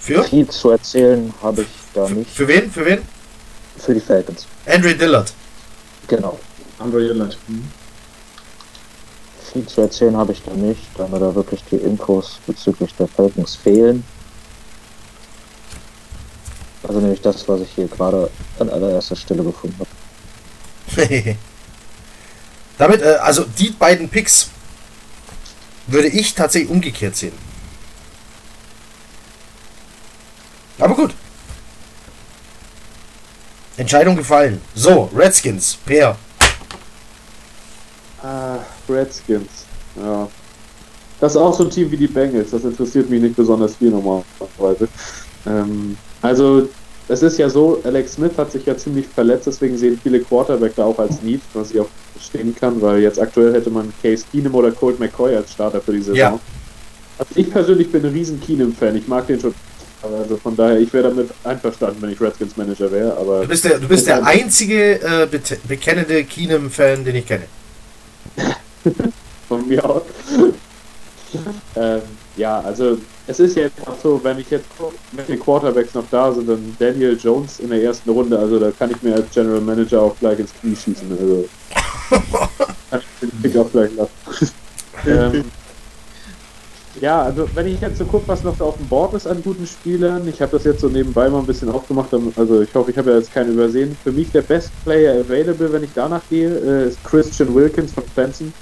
[0.00, 0.24] Für?
[0.24, 2.30] Viel zu erzählen habe ich da nicht.
[2.30, 2.70] Für wen?
[2.70, 3.02] Für wen?
[3.78, 4.46] Für die Falcons.
[4.66, 5.32] Andre Dillard.
[6.08, 6.38] Genau.
[6.78, 7.38] Andre Dillard.
[7.46, 7.64] Mhm.
[9.52, 13.06] Viel zu erzählen habe ich da nicht, da mir da wirklich die Infos bezüglich der
[13.06, 14.02] Falcons fehlen.
[16.82, 21.36] Also nämlich das, was ich hier gerade an allererster Stelle gefunden habe.
[22.78, 24.50] Damit, äh, also die beiden Picks
[25.86, 27.32] würde ich tatsächlich umgekehrt sehen.
[30.78, 31.14] Aber gut.
[33.76, 34.60] Entscheidung gefallen.
[34.74, 36.16] So, Redskins, Peer.
[38.22, 38.58] Ah,
[38.88, 39.64] Redskins.
[39.96, 40.28] Ja.
[41.20, 42.50] Das ist auch so ein Team wie die Bengals.
[42.50, 44.88] Das interessiert mich nicht besonders viel normalerweise.
[45.46, 46.68] Ähm, also,
[47.08, 50.74] es ist ja so, Alex Smith hat sich ja ziemlich verletzt, deswegen sehen viele Quarterback
[50.76, 54.24] da auch als Need, was ich auch verstehen kann, weil jetzt aktuell hätte man Case
[54.30, 56.16] Keenum oder Colt McCoy als Starter für die Saison.
[56.16, 56.38] Ja.
[57.18, 58.96] Also ich persönlich bin ein riesen Keenum-Fan.
[58.96, 59.54] Ich mag den schon.
[60.02, 63.64] Also von daher, ich wäre damit einverstanden, wenn ich Redskins Manager wäre, aber Du bist
[63.64, 65.28] der, du bist der einzige äh,
[65.68, 67.44] bekennende Keenum-Fan, den ich kenne.
[69.48, 70.02] von mir aus.
[71.76, 72.02] Ähm,
[72.36, 76.32] ja, also es ist jetzt auch so, wenn ich jetzt gucke, welche Quarterbacks noch da
[76.32, 79.60] sind, dann Daniel Jones in der ersten Runde, also da kann ich mir als General
[79.60, 81.10] Manager auch gleich ins Knie schießen.
[81.10, 81.44] Also
[82.90, 84.52] kann ich den Pick auch gleich lassen.
[85.06, 85.44] ähm,
[87.00, 89.66] ja, also wenn ich jetzt so gucke, was noch auf dem Board ist an guten
[89.66, 92.98] Spielern, ich habe das jetzt so nebenbei mal ein bisschen aufgemacht, also ich hoffe, ich
[92.98, 93.96] habe ja jetzt keinen übersehen.
[94.02, 98.04] Für mich der Best Player available, wenn ich danach gehe, äh, ist Christian Wilkins von
[98.14, 98.52] Clemson.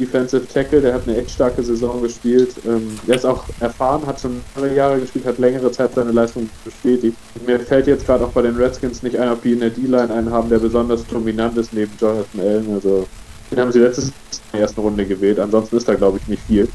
[0.00, 2.54] Defensive Tackle, der hat eine echt starke Saison gespielt.
[2.66, 6.48] Ähm, der ist auch erfahren, hat schon alle Jahre gespielt, hat längere Zeit seine Leistung
[6.64, 7.16] bestätigt.
[7.46, 10.12] Mir fällt jetzt gerade auch bei den Redskins nicht ein, ob die in der D-Line
[10.12, 12.74] einen haben, der besonders dominant ist neben Jonathan Allen.
[12.74, 13.06] Also
[13.50, 15.38] den haben sie letztes Jahr in der ersten Runde gewählt.
[15.38, 16.68] Ansonsten ist da glaube ich nicht viel.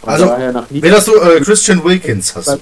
[0.00, 1.16] Von Also, daher nach Wen hast du?
[1.16, 2.58] Äh, Christian Wilkins hast.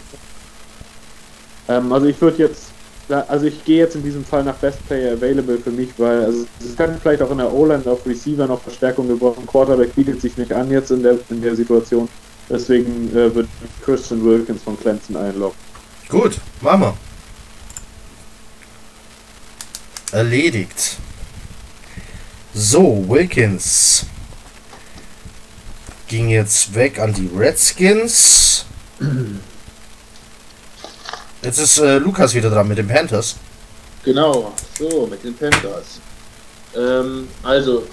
[1.69, 2.68] Ähm, also ich würde jetzt,
[3.09, 6.47] also ich gehe jetzt in diesem Fall nach Best Player Available für mich, weil also
[6.61, 9.47] es kann vielleicht auch in der O-Line auf Receiver noch Verstärkung gebrauchen.
[9.47, 12.09] Quarterback bietet sich nicht an jetzt in der in der Situation.
[12.51, 13.49] Deswegen äh, wird
[13.85, 15.57] Christian Wilkins von Clemson einloggen.
[16.09, 16.97] Gut, machen wir.
[20.13, 20.97] Erledigt.
[22.55, 24.07] So, Wilkins.
[26.09, 28.65] ging jetzt weg an die Redskins.
[31.49, 33.37] Jetzt ist äh, Lukas wieder dran mit den Panthers.
[34.05, 35.99] Genau, so, mit den Panthers.
[36.77, 37.87] Ähm, also,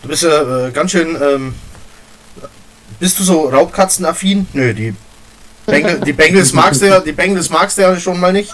[0.00, 1.14] Du bist ja äh, ganz schön.
[1.20, 1.54] Ähm,
[2.98, 4.46] bist du so Raubkatzenaffin?
[4.54, 4.94] Nö, die,
[5.66, 8.50] Bengel, die Bengals magst du ja, die Bengals magst du ja schon mal nicht.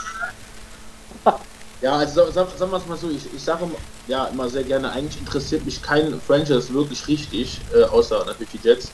[1.80, 3.70] ja, also sa- sa- sagen wir es mal so, ich, ich sage
[4.09, 8.66] ja immer sehr gerne, eigentlich interessiert mich kein Franchise wirklich richtig, äh, außer natürlich die
[8.68, 8.90] Jets.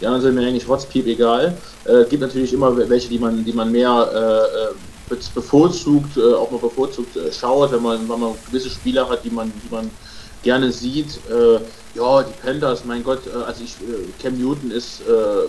[0.00, 1.56] Die anderen sind mir eigentlich rotzpiep egal.
[1.84, 4.74] Äh, gibt natürlich immer welche, die man, die man mehr äh, äh,
[5.08, 9.24] be- bevorzugt, äh, auch mal bevorzugt äh, schaut, wenn man, wenn man gewisse Spieler hat,
[9.24, 9.90] die man, die man
[10.42, 11.18] gerne sieht.
[11.28, 11.60] Äh,
[11.98, 15.48] ja, die Panthers, mein Gott, äh, also ich, äh, Cam Newton ist äh,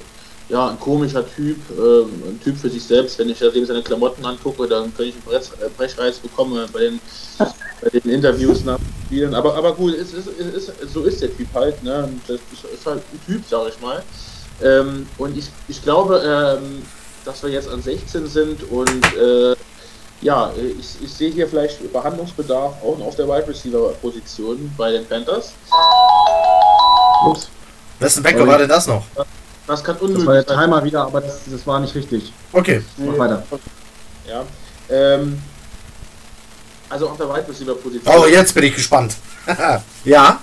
[0.51, 3.19] ja ein komischer Typ, äh, ein Typ für sich selbst.
[3.19, 6.67] Wenn ich dem seine Klamotten angucke, dann könnte ich einen Brech, äh, Brechreiz bekommen äh,
[6.73, 6.99] bei den,
[7.81, 9.35] bei den Interviews nach Spielen.
[9.35, 11.83] Aber, aber gut, es ist, es ist, so ist der Typ halt.
[11.83, 12.09] Ne?
[12.27, 14.01] Das ist, ist halt ein Typ, sage ich mal.
[14.63, 16.21] Ähm, und ich, ich glaube,
[16.59, 16.81] ähm,
[17.25, 19.55] dass wir jetzt an 16 sind und äh,
[20.21, 25.05] ja, ich, ich sehe hier vielleicht Behandlungsbedarf auch auf der Wide Receiver Position bei den
[25.05, 25.53] Panthers.
[27.25, 27.49] Ups,
[27.99, 29.05] Wessen Bäcker war denn das noch?
[29.67, 30.45] Das kann das war der unmöglich.
[30.45, 32.33] Timer wieder, aber das, das war nicht richtig.
[32.51, 32.81] Okay.
[32.97, 33.43] Mach weiter.
[34.27, 34.43] Ja.
[34.89, 35.41] Ähm,
[36.89, 38.13] also auf der Wide Receiver Position.
[38.17, 39.15] Oh, jetzt bin ich gespannt.
[40.03, 40.39] ja.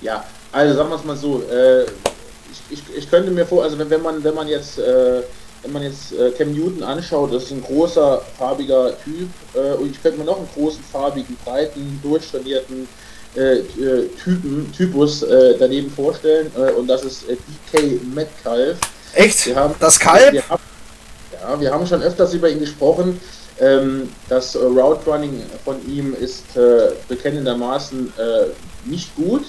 [0.00, 1.86] Ja, also sagen wir es mal so, äh,
[2.50, 5.22] ich, ich, ich könnte mir vor, also wenn, wenn man wenn man jetzt äh,
[5.62, 9.90] wenn man jetzt äh, Cam Newton anschaut, das ist ein großer farbiger Typ äh, und
[9.90, 12.88] ich könnte mir noch einen großen farbigen, breiten, durchtrainierten
[13.36, 18.76] äh, äh, Typen Typus äh, daneben vorstellen und das ist DK Metcalf.
[19.14, 19.46] Echt?
[19.46, 20.32] Wir haben, Das Kalb?
[20.32, 20.62] Wir haben,
[21.40, 23.20] ja, wir haben schon öfters über ihn gesprochen.
[23.60, 26.44] Ähm, das äh, Route Running von ihm ist
[27.08, 28.12] bekennendermaßen
[28.86, 29.44] nicht gut.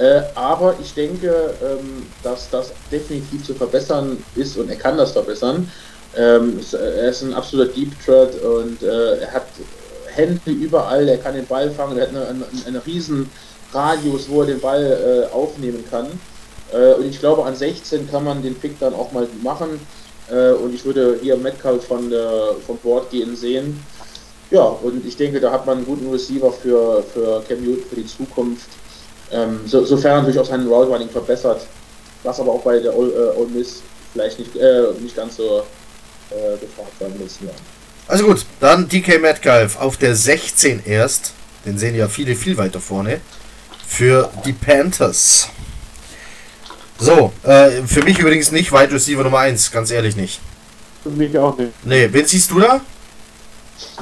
[0.00, 5.12] Äh, aber ich denke, ähm, dass das definitiv zu verbessern ist und er kann das
[5.12, 5.70] verbessern.
[6.16, 9.46] Ähm, es- er ist ein absoluter Deep Threat und äh, er hat
[10.06, 13.30] Hände überall, er kann den Ball fangen, er hat eine, eine, einen riesen
[13.72, 16.06] Radius, wo er den Ball äh, aufnehmen kann.
[16.72, 19.80] Äh, und ich glaube, an 16 kann man den Pick dann auch mal machen.
[20.30, 23.84] Äh, und ich würde hier Metcalf von der, vom Board gehen sehen.
[24.50, 27.96] Ja, und ich denke, da hat man einen guten Receiver für, für Cam Newton für
[27.96, 28.68] die Zukunft.
[29.32, 31.66] Ähm, so, sofern er natürlich auch seinen Route Running verbessert,
[32.22, 35.62] was aber auch bei der Ole, äh, Ole Miss vielleicht nicht, äh, nicht ganz so
[36.30, 37.54] äh, gefragt war im letzten Jahr.
[38.08, 41.32] Also gut, dann DK Metcalf auf der 16 erst.
[41.64, 43.20] Den sehen ja viele viel weiter vorne.
[43.86, 45.48] Für die Panthers.
[46.98, 50.40] So, äh, für mich übrigens nicht Wide Receiver Nummer 1, ganz ehrlich nicht.
[51.02, 51.72] Für mich auch nicht.
[51.84, 52.80] Nee, wen siehst du da?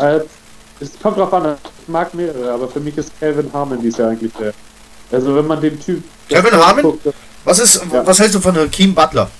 [0.00, 0.20] Äh,
[0.80, 4.10] es kommt drauf an, ich mag mehrere, aber für mich ist Calvin Harmon dies Jahr
[4.10, 4.52] eigentlich der.
[5.10, 6.02] Also wenn man den Typ.
[6.28, 6.82] Calvin Harmon?
[6.82, 7.08] guckt,
[7.44, 8.06] Was ist, Ja.
[8.06, 9.30] was hältst du von Hakeem Butler?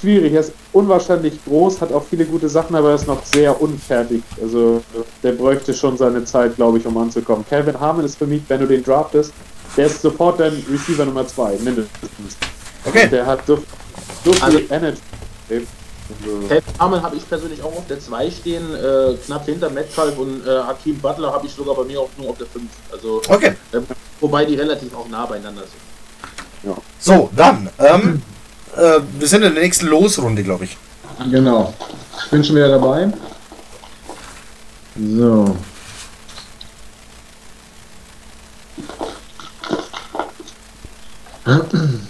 [0.00, 3.60] schwierig, er ist unwahrscheinlich groß, hat auch viele gute Sachen, aber er ist noch sehr
[3.60, 4.22] unfertig.
[4.40, 4.82] Also
[5.22, 7.44] der bräuchte schon seine Zeit, glaube ich, um anzukommen.
[7.48, 9.32] Calvin Harmon ist für mich, wenn du den draftest,
[9.76, 11.90] der ist sofort dein Receiver Nummer 2, mindestens.
[12.84, 13.08] Okay.
[13.08, 13.58] Der hat so,
[14.24, 15.00] so viel Also- Energy.
[16.48, 20.50] Ted habe ich persönlich auch auf der 2 stehen, äh, knapp hinter Metcalf und äh,
[20.62, 22.64] Hakim Butler habe ich sogar bei mir auch nur auf der 5.
[22.92, 23.54] Also, Okay.
[23.72, 23.78] äh,
[24.20, 26.76] wobei die relativ auch nah beieinander sind.
[26.98, 27.70] So, dann.
[27.78, 28.22] Ähm,
[28.76, 30.76] äh, wir sind in der nächsten Losrunde, glaube ich.
[31.30, 31.72] Genau.
[32.24, 33.10] Ich bin schon wieder dabei.
[34.96, 35.56] So.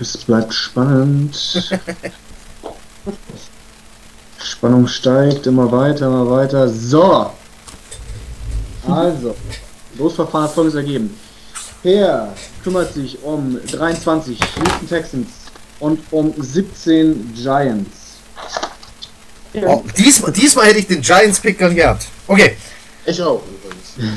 [0.00, 1.78] Es bleibt spannend.
[4.42, 6.68] Spannung steigt immer weiter, immer weiter.
[6.68, 7.30] So.
[8.88, 9.36] Also,
[9.98, 11.14] Losverfahren hat folgendes ergeben.
[11.82, 12.34] Per
[12.64, 15.28] kümmert sich um 23 Houston Texans
[15.80, 17.90] und um 17 Giants.
[19.54, 22.06] Oh, diesmal, diesmal hätte ich den Giants-Pick gern gehabt.
[22.26, 22.56] Okay.
[23.04, 24.16] Ich auch übrigens.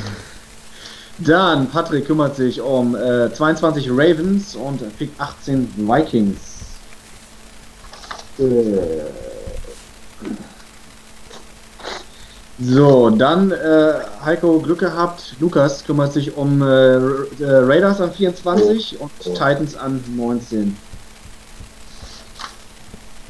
[1.18, 6.38] Dann Patrick kümmert sich um äh, 22 Ravens und Pick 18 Vikings.
[8.38, 8.42] Äh.
[12.60, 13.94] So, dann äh,
[14.24, 15.34] Heiko Glück gehabt.
[15.40, 17.00] Lukas kümmert sich um äh, äh,
[17.40, 20.76] Raiders an 24 und Titans an 19.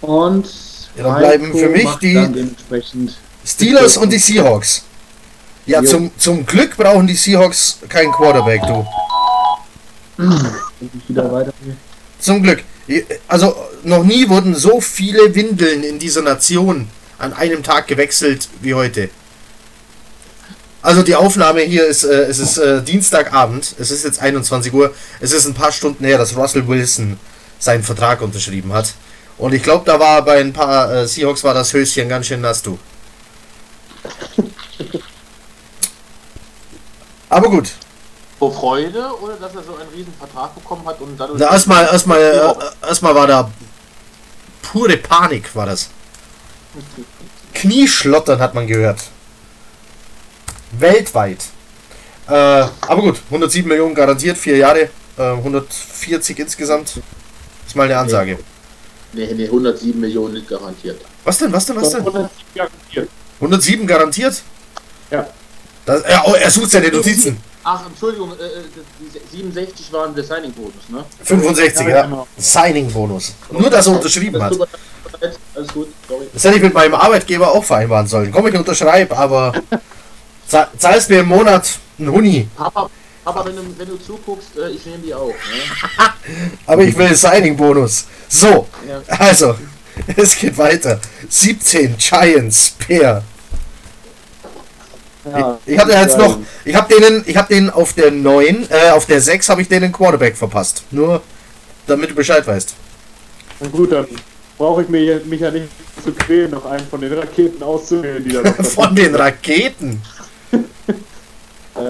[0.03, 0.47] Und
[0.97, 2.51] Ja, dann bleiben Heiko für mich die-
[3.47, 4.85] Steelers und die Seahawks.
[5.67, 5.89] Ja, Jo.
[5.89, 8.87] zum, zum Glück brauchen die Seahawks keinen Quarterback, du.
[12.19, 12.63] Zum Glück.
[13.29, 16.89] Also noch nie wurden so viele Windeln in dieser Nation
[17.19, 19.09] an einem Tag gewechselt wie heute.
[20.83, 24.93] Also die Aufnahme hier ist, äh, es ist äh, Dienstagabend, es ist jetzt 21 Uhr,
[25.19, 27.19] es ist ein paar Stunden her, dass Russell Wilson
[27.59, 28.93] seinen Vertrag unterschrieben hat.
[29.39, 32.43] Und ich glaube, da war bei ein paar äh, Seahawks war das Höschen ganz schön
[32.43, 32.79] nass, du.
[37.35, 37.73] Aber gut,
[38.39, 41.41] Vor Freude oder dass er so einen riesen Vertrag bekommen hat und dadurch.
[41.41, 43.51] Da erstmal, erstmal, äh, erstmal war da
[44.63, 45.91] pure Panik, war das.
[47.53, 49.01] Knieschlottern hat man gehört.
[50.79, 51.45] Weltweit.
[52.29, 57.01] Äh, aber gut, 107 Millionen garantiert, vier Jahre, äh, 140 insgesamt.
[57.67, 58.39] Ist mal eine Ansage.
[59.13, 61.01] Nee, nee, 107 Millionen nicht garantiert.
[61.25, 62.01] Was denn, was denn, was denn?
[62.01, 63.09] 107 garantiert.
[63.41, 64.43] 107 garantiert?
[65.11, 65.27] Ja.
[65.87, 67.37] Das, oh, er sucht seine Notizen.
[67.63, 68.63] Ach, Entschuldigung, äh, äh,
[69.33, 71.05] die 67 waren der Signing-Bonus, ne?
[71.23, 72.03] 65, Ja, ja.
[72.05, 72.27] genau.
[72.37, 73.35] Signing-Bonus.
[73.51, 74.69] Nur, dass er unterschrieben Das hat.
[75.55, 76.27] Alles gut, sorry.
[76.33, 78.33] Das hätte ich mit meinem Arbeitgeber auch vereinbaren sollen.
[78.33, 79.53] Komm, ich unterschreibe, aber
[80.47, 81.69] zahl- zahlst mir im Monat
[81.99, 82.49] einen Huni.
[82.57, 82.91] Papa,
[83.25, 85.29] Papa wenn, du, wenn du zuguckst, äh, ich nehme die auch.
[85.29, 85.35] Ne?
[86.67, 88.07] Aber ich will Signing-Bonus.
[88.29, 89.01] So, Ja.
[89.19, 89.55] also,
[90.17, 90.99] es geht weiter.
[91.29, 93.23] 17 Giants Pair.
[95.25, 98.91] Ja, Ich hatte jetzt noch, ich habe denen, ich habe denen auf der 9, äh,
[98.91, 100.83] auf der 6 habe ich denen Quarterback verpasst.
[100.91, 101.23] Nur,
[101.87, 102.75] damit du Bescheid weißt.
[103.61, 104.07] Na gut, dann
[104.59, 105.69] brauche ich mich, mich ja nicht
[106.03, 110.03] zu quälen, noch einen von den Raketen auszuwählen, die da noch Von den Raketen.
[111.77, 111.81] Äh,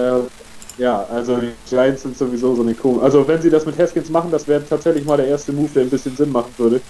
[0.77, 3.03] ja, also die Giants sind sowieso so eine komische.
[3.03, 5.83] Also wenn sie das mit Haskins machen, das wäre tatsächlich mal der erste Move, der
[5.83, 6.81] ein bisschen Sinn machen würde.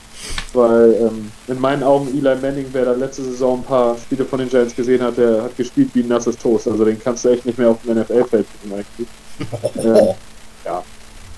[0.53, 4.39] Weil ähm, in meinen Augen Eli Manning, wer da letzte Saison ein paar Spiele von
[4.39, 6.67] den Giants gesehen hat, der hat gespielt wie ein nasses Toast.
[6.67, 9.07] Also den kannst du echt nicht mehr auf dem NFL-Feld bringen eigentlich.
[9.83, 10.15] Oh.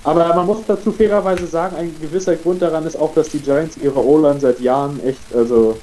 [0.08, 3.76] Aber man muss dazu fairerweise sagen, ein gewisser Grund daran ist auch, dass die Giants
[3.76, 5.78] ihre O-Line seit Jahren echt, also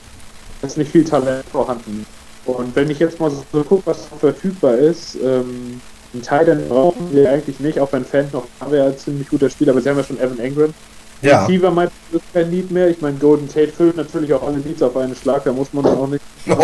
[0.63, 2.07] es ist nicht viel Talent vorhanden.
[2.47, 5.79] Und wenn ich jetzt mal so, so gucke, was verfügbar ist, ähm,
[6.15, 9.73] ein Titan brauchen wir eigentlich nicht, auch wenn Fan noch wäre ein ziemlich guter Spieler,
[9.73, 10.75] aber sie haben ja schon Evan Engram.
[11.23, 11.45] Ja.
[11.45, 11.91] Receiver meint,
[12.33, 12.89] kein Need mehr.
[12.89, 15.85] Ich meine, Golden Tate füllt natürlich auch alle Needs auf einen Schlag, da muss man
[15.85, 16.23] dann auch nicht.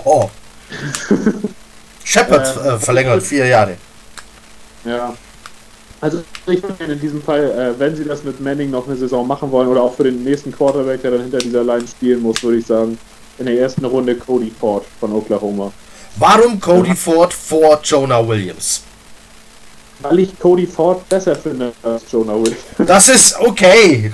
[0.00, 0.28] Oh.
[2.04, 3.76] Shepard äh, verlängert vier Jahre.
[4.84, 5.14] Ja.
[6.00, 9.26] Also ich finde in diesem Fall, äh, wenn sie das mit Manning noch eine Saison
[9.26, 12.42] machen wollen oder auch für den nächsten Quarterback, der dann hinter dieser Line spielen muss,
[12.42, 12.98] würde ich sagen,
[13.38, 15.72] in der ersten Runde Cody Ford von Oklahoma.
[16.16, 18.82] Warum Cody Ford vor Jonah Williams?
[20.00, 22.58] Weil ich Cody Ford besser finde als Jonah Williams.
[22.86, 24.12] Das ist okay.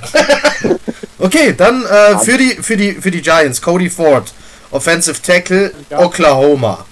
[1.18, 4.32] okay, dann äh, für, die, für, die, für die Giants, Cody Ford,
[4.70, 6.84] Offensive Tackle, Oklahoma.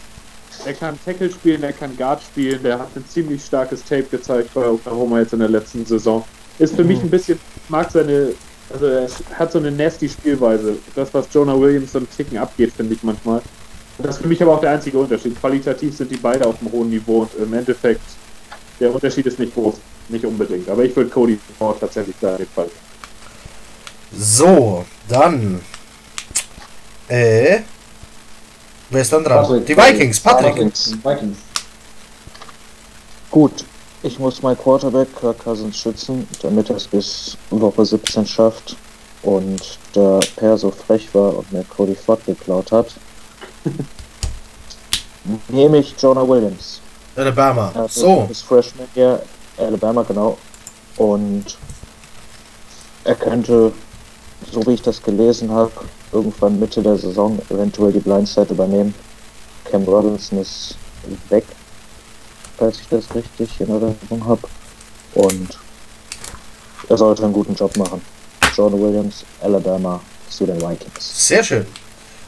[0.65, 4.51] Er kann Tackle spielen, er kann Guard spielen, der hat ein ziemlich starkes Tape gezeigt
[4.55, 6.25] bei Oklahoma jetzt in der letzten Saison.
[6.59, 7.39] Ist für mich ein bisschen,
[7.69, 8.35] mag seine,
[8.73, 10.77] also er hat so eine nasty Spielweise.
[10.95, 13.43] Das, was Jonah Williams so ein Ticken abgeht, finde ich manchmal.
[13.99, 15.39] Das ist für mich aber auch der einzige Unterschied.
[15.41, 18.03] Qualitativ sind die beide auf einem hohen Niveau und im Endeffekt,
[18.83, 19.77] der Unterschied ist nicht groß,
[20.09, 20.69] nicht unbedingt.
[20.69, 22.69] Aber ich würde Cody Ford tatsächlich da in dem Fall.
[24.13, 25.61] So, dann.
[27.09, 27.61] Äh.
[28.91, 29.43] Wer ist dann dran?
[29.43, 29.67] Patrick.
[29.67, 30.57] die Vikings, Patrick.
[30.57, 30.97] Vikings.
[31.03, 31.39] Vikings.
[33.31, 33.65] Gut,
[34.03, 38.77] ich muss mein Quarterback Kirk Cousins schützen, damit er es bis Woche 17 schafft.
[39.23, 42.89] Und da Per so frech war und mir Cody Ford geklaut hat,
[45.49, 46.81] nehme ich Jonah Williams.
[47.17, 47.71] Alabama.
[47.75, 49.23] Er hat So, Das Freshman hier,
[49.59, 50.39] Alabama, genau.
[50.97, 51.45] Und
[53.05, 53.73] er könnte,
[54.51, 55.73] so wie ich das gelesen habe,
[56.13, 58.95] irgendwann Mitte der Saison eventuell die Blindside übernehmen.
[59.65, 60.77] Cam Robinson ist
[61.29, 61.45] weg,
[62.59, 64.43] falls ich das richtig in Erinnerung habe.
[65.15, 65.59] Und
[66.89, 68.03] er sollte einen guten Job machen.
[68.55, 71.27] John Williams, Alabama zu den Vikings.
[71.29, 71.67] sehr schön.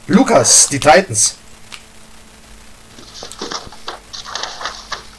[0.07, 1.35] Lukas, die Titans.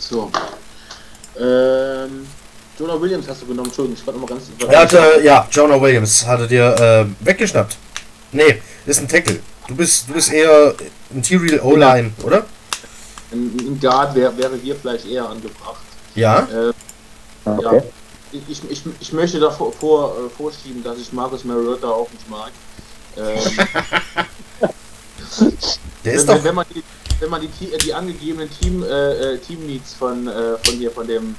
[0.08, 0.30] So.
[1.38, 2.26] Ähm,
[2.78, 4.44] Jonah Williams hast du genommen, Entschuldigung, ich war nochmal ganz.
[4.68, 6.74] Er hatte, ja, Jonah Williams hatte dir
[7.20, 7.76] äh, weggeschnappt.
[8.32, 9.40] Nee, ist ein Tackle.
[9.68, 10.74] Du bist, du bist eher
[11.12, 12.44] Interior O-Line, oder?
[13.32, 15.80] Ein, ein Guard wär, wäre hier vielleicht eher angebracht.
[16.14, 16.40] Ja.
[16.40, 16.72] Äh,
[17.46, 17.80] Okay.
[18.32, 22.28] ich, ich, ich, ich möchte davor vor, äh, vorschieben, dass ich Marcus Mariota auch nicht
[22.28, 22.50] mag.
[23.16, 23.38] Ähm,
[26.04, 26.44] Der ist wenn, doch.
[26.44, 26.82] wenn man die,
[27.20, 30.90] wenn man die, Te- die angegebenen Team, äh, äh, Team Needs von, äh, von hier,
[30.90, 31.34] von dem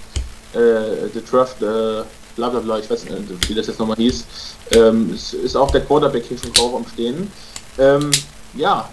[0.53, 2.03] äh, The Draft, äh,
[2.35, 4.25] bla bla bla, ich weiß nicht, wie das jetzt nochmal hieß.
[4.71, 7.31] Ähm, ist auch der Quarterback hier schon drauf am Stehen.
[7.77, 8.11] Ähm,
[8.53, 8.89] ja,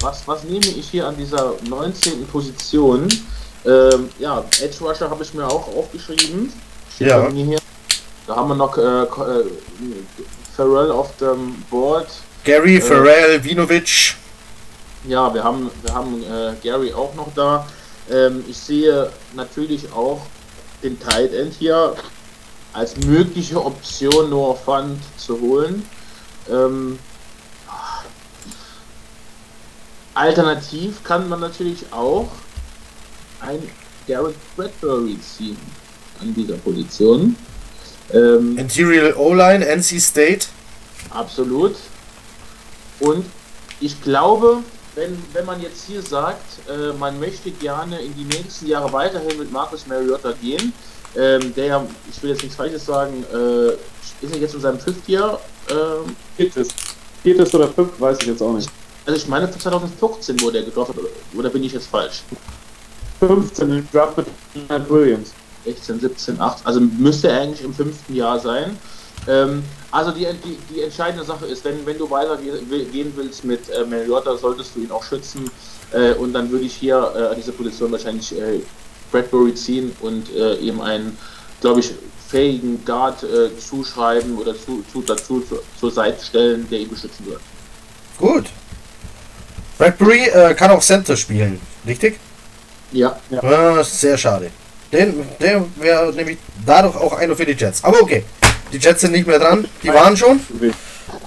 [0.00, 2.26] was, was nehme ich hier an dieser 19.
[2.26, 3.08] Position?
[3.64, 6.52] Ähm, ja, Edge Rusher habe ich mir auch aufgeschrieben.
[6.94, 7.28] Steht Ja.
[8.26, 9.44] Da haben wir noch äh, äh,
[10.56, 12.08] Farrell auf dem Board.
[12.44, 14.14] Gary, Pharrell, Vinovic.
[15.08, 17.66] Ja, wir haben, wir haben äh, Gary auch noch da.
[18.10, 20.20] Ähm, ich sehe natürlich auch
[20.82, 21.94] den Tight End hier
[22.72, 25.88] als mögliche Option Noah Fund zu holen.
[26.50, 26.98] Ähm,
[30.14, 32.28] alternativ kann man natürlich auch
[33.40, 33.62] ein
[34.08, 35.58] Garrett Bradbury ziehen
[36.20, 37.36] an dieser Position.
[38.12, 40.46] Ähm, Interior O-Line, NC State.
[41.10, 41.76] Absolut.
[43.00, 43.24] Und
[43.80, 44.62] ich glaube,
[44.96, 49.38] wenn, wenn man jetzt hier sagt, äh, man möchte gerne in die nächsten Jahre weiterhin
[49.38, 50.72] mit Marcus Mariota gehen,
[51.14, 53.68] ähm, der ja, ich will jetzt nichts Falsches sagen, äh,
[54.24, 55.38] ist er jetzt in seinem Fifth Jahr?
[55.70, 56.68] Ähm, Viertes.
[57.22, 58.70] Viertes oder fünf, weiß ich jetzt auch nicht.
[59.04, 62.22] also ich meine, für 2014 wurde er gedraftet, oder, oder bin ich jetzt falsch?
[63.20, 64.26] 15 im Draft mit
[64.68, 65.32] Matt Williams.
[65.64, 68.78] 16, 17, 18, also müsste er eigentlich im fünften Jahr sein.
[69.26, 73.44] Ähm, also die, die, die entscheidende Sache ist, wenn, wenn du weiter ge- gehen willst
[73.44, 75.50] mit äh, Mariota, solltest du ihn auch schützen
[75.92, 78.60] äh, und dann würde ich hier äh, an dieser Position wahrscheinlich äh,
[79.12, 81.16] Bradbury ziehen und äh, ihm einen,
[81.60, 81.92] glaube ich,
[82.28, 87.24] fähigen Guard äh, zuschreiben oder zu, zu, dazu zu, zur Seite stellen, der ihn beschützen
[87.26, 87.40] wird.
[88.18, 88.46] Gut.
[89.78, 92.18] Bradbury kann auch Center spielen, richtig?
[92.92, 94.50] Ja, Ah, sehr schade.
[94.92, 97.84] Den, der wäre nämlich dadurch auch einer für die Jets.
[97.84, 98.24] Aber okay,
[98.72, 99.66] die Jets sind nicht mehr dran.
[99.82, 100.40] Die waren schon.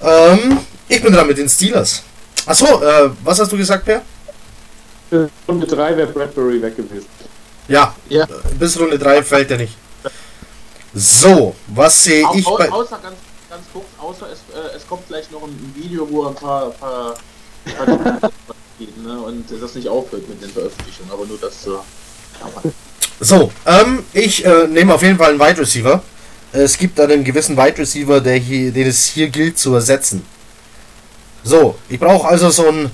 [0.04, 2.04] Ähm, ich bin dran mit den Steelers.
[2.46, 4.02] Achso, äh, was hast du gesagt, Per?
[5.48, 7.06] Runde 3 wäre Bradbury weg gewesen.
[7.68, 8.28] Ja, Ja.
[8.60, 9.76] bis Runde 3 fällt er nicht.
[10.94, 12.70] So, was sehe Au, ich au, bei.
[12.72, 13.16] außer ganz,
[13.50, 16.70] ganz kurz, außer es, äh, es kommt gleich noch ein Video, wo er ein paar,
[16.72, 17.16] paar,
[17.78, 17.86] paar
[18.80, 19.20] ne?
[19.22, 21.84] und das nicht aufhört mit den Veröffentlichungen, aber nur das so.
[22.42, 22.64] Aber,
[23.20, 26.02] So, ähm, ich äh, nehme auf jeden Fall einen Wide Receiver.
[26.52, 30.26] Es gibt einen gewissen Wide Receiver, der hier, den es hier gilt zu ersetzen.
[31.44, 32.92] So, ich brauche also so ein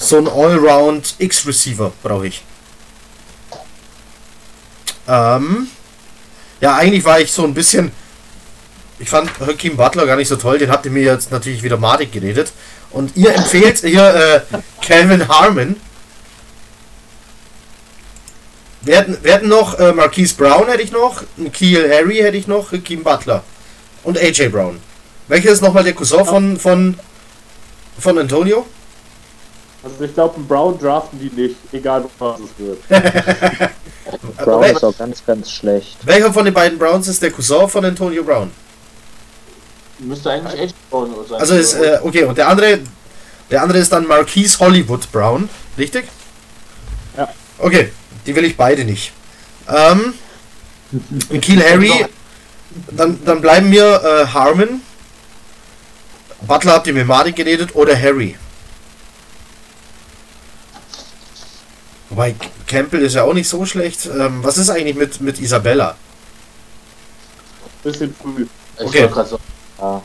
[0.00, 2.42] so ein Allround X Receiver brauche ich.
[5.06, 5.68] Ähm,
[6.60, 7.92] ja, eigentlich war ich so ein bisschen.
[8.98, 10.58] Ich fand Hakeem Butler gar nicht so toll.
[10.58, 12.52] Den ihr mir jetzt natürlich wieder madig geredet.
[12.90, 15.76] Und ihr empfehlt hier äh, Calvin Harmon.
[18.82, 21.22] Wir hätten, wir hätten noch äh, Marquise Brown hätte ich noch,
[21.52, 23.42] Keel Harry hätte ich noch, Hakeem Butler
[24.04, 24.80] und AJ Brown.
[25.28, 26.98] Welcher ist nochmal der Cousin von, von,
[27.98, 28.66] von Antonio?
[29.82, 32.88] Also ich glaube, einen Brown draften die nicht, egal was es wird.
[34.44, 35.96] Brown ist auch ganz, ganz schlecht.
[36.04, 38.50] welcher von den beiden Browns ist der Cousin von Antonio Brown?
[40.00, 41.40] müsste eigentlich echt bauen sein.
[41.40, 42.80] Also ist, äh, okay, und der andere,
[43.50, 46.06] der andere ist dann Marquise Hollywood Brown, richtig?
[47.16, 47.28] Ja.
[47.58, 47.92] Okay,
[48.30, 49.12] die will ich beide nicht.
[49.68, 50.14] Ähm,
[51.40, 52.06] Keel Harry,
[52.92, 54.80] dann, dann bleiben mir äh, Harmon,
[56.42, 58.36] Butler habt ihr mir madig geredet, oder Harry.
[62.08, 62.36] Wobei
[62.68, 64.06] Campbell ist ja auch nicht so schlecht.
[64.06, 65.96] Ähm, was ist eigentlich mit, mit Isabella?
[67.82, 68.46] Bisschen früh.
[68.78, 69.08] okay.
[69.80, 70.02] Ja.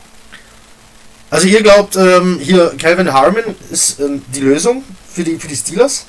[1.29, 5.55] Also ihr glaubt, ähm, hier Calvin Harmon ist ähm, die Lösung für die, für die
[5.55, 6.05] Steelers?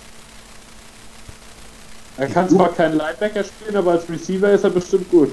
[2.19, 5.33] Er kann zwar keinen Linebacker spielen, aber als Receiver ist er bestimmt gut.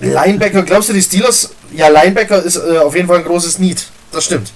[0.00, 1.50] Linebacker, glaubst du die Steelers?
[1.72, 3.86] Ja, Linebacker ist äh, auf jeden Fall ein großes Need.
[4.12, 4.52] Das stimmt.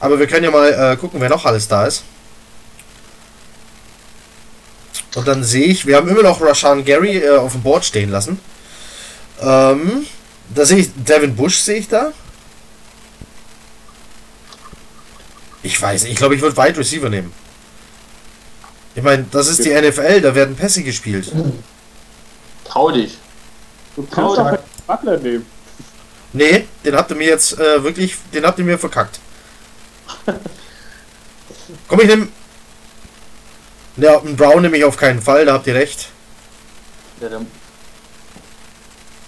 [0.00, 2.02] Aber wir können ja mal äh, gucken, wer noch alles da ist.
[5.14, 8.10] Und dann sehe ich, wir haben immer noch Rashan Gary äh, auf dem Board stehen
[8.10, 8.40] lassen.
[9.40, 10.06] Ähm,
[10.54, 12.12] da sehe ich Devin Bush, sehe ich da.
[15.62, 17.32] Ich weiß nicht, ich glaube, ich würde Wide Receiver nehmen.
[18.94, 21.32] Ich meine, das ist die NFL, da werden Pässe gespielt.
[22.64, 23.16] trau dich.
[23.96, 25.46] Du kannst doch einen Butler nehmen.
[26.32, 29.20] Nee, den habt ihr mir jetzt äh, wirklich, den habt ihr mir verkackt.
[31.88, 32.28] Komm, ich nehm.
[33.96, 36.08] Ja, einen Brown nehme ich auf keinen Fall, da habt ihr recht.
[37.20, 37.46] Ja, dann,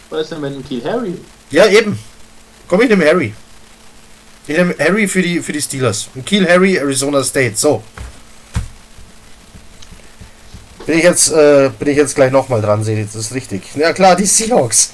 [0.08, 1.16] was ist denn mit dem Kiel Harry?
[1.50, 1.98] Ja, eben.
[2.68, 3.34] Komm, ich nehme Harry.
[4.46, 6.08] Ich nehme Harry für die, für die Steelers.
[6.14, 7.56] Ein Kiel Harry, Arizona State.
[7.56, 7.82] So.
[10.86, 13.62] Bin ich jetzt, äh, bin ich jetzt gleich nochmal dran, ihr, das ist richtig.
[13.74, 14.92] Ja klar, die Seahawks.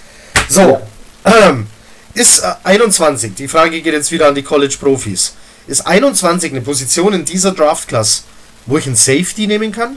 [0.48, 0.80] So.
[1.24, 1.66] Ähm,
[2.14, 5.34] ist äh, 21, die Frage geht jetzt wieder an die College-Profis.
[5.66, 8.24] Ist 21 eine Position in dieser Draft-Class,
[8.66, 9.96] wo ich einen Safety nehmen kann?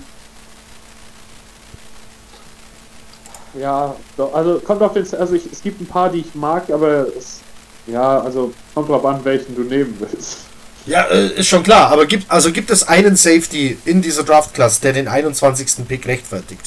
[3.59, 3.95] ja,
[4.33, 7.41] also kommt auf den, also ich, es gibt ein paar, die ich mag, aber es,
[7.87, 10.39] ja, also kommt drauf an, welchen du nehmen willst.
[10.85, 14.81] Ja, äh, ist schon klar, aber gibt, also gibt es einen Safety in dieser Draft-Class,
[14.81, 15.87] der den 21.
[15.87, 16.61] Pick rechtfertigt?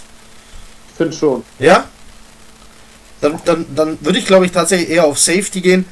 [0.91, 1.45] Ich finde schon.
[1.59, 1.85] Ja?
[3.21, 5.85] Dann, dann, dann würde ich, glaube ich, tatsächlich eher auf Safety gehen,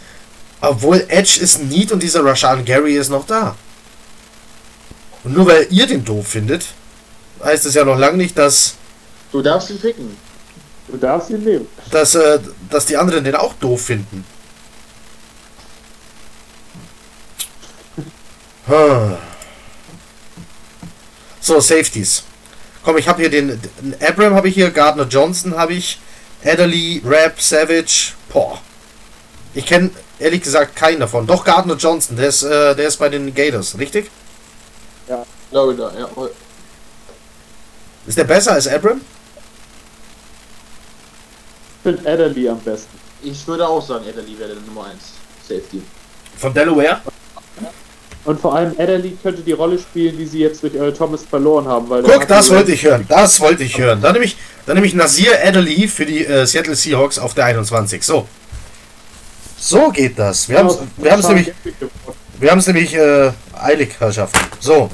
[0.60, 3.56] obwohl Edge ist ein Need und dieser Rashan Gary ist noch da.
[5.24, 6.66] Und nur weil ihr den doof findet,
[7.42, 8.74] heißt es ja noch lange nicht, dass,
[9.32, 10.16] Du darfst ihn picken.
[10.88, 11.66] Du darfst ihn nehmen.
[11.90, 12.38] dass, äh,
[12.70, 14.24] dass die anderen den auch doof finden.
[21.40, 22.22] So, Safeties.
[22.82, 25.98] Komm, ich habe hier den, den Abram habe ich hier, Gardner Johnson habe ich,
[26.44, 28.12] Adderley, Rap, Savage.
[28.30, 28.60] Boah.
[29.54, 31.26] Ich kenne ehrlich gesagt keinen davon.
[31.26, 34.10] Doch Gardner Johnson, der ist, äh, der ist bei den Gators, richtig?
[35.50, 36.08] Glaube da, ja.
[38.06, 39.00] Ist der besser als Abram?
[41.76, 42.98] Ich finde Adderley am besten.
[43.22, 44.98] Ich würde auch sagen, Adderley wäre der Nummer 1
[45.46, 45.82] Safety.
[46.38, 47.02] Von Delaware?
[48.24, 51.66] Und vor allem Adderley könnte die Rolle spielen, die sie jetzt durch Earl Thomas verloren
[51.66, 51.90] haben.
[51.90, 53.04] Weil Guck, das wollte ich hören.
[53.08, 54.00] Das wollte ich hören.
[54.00, 57.44] Dann nehme ich, dann nehme ich Nasir Adderley für die äh, Seattle Seahawks auf der
[57.46, 58.02] 21.
[58.02, 58.26] So.
[59.58, 60.48] So geht das.
[60.48, 61.52] Wir haben es nämlich,
[62.38, 64.40] wir haben's nämlich äh, eilig, Herrschaften.
[64.60, 64.90] So.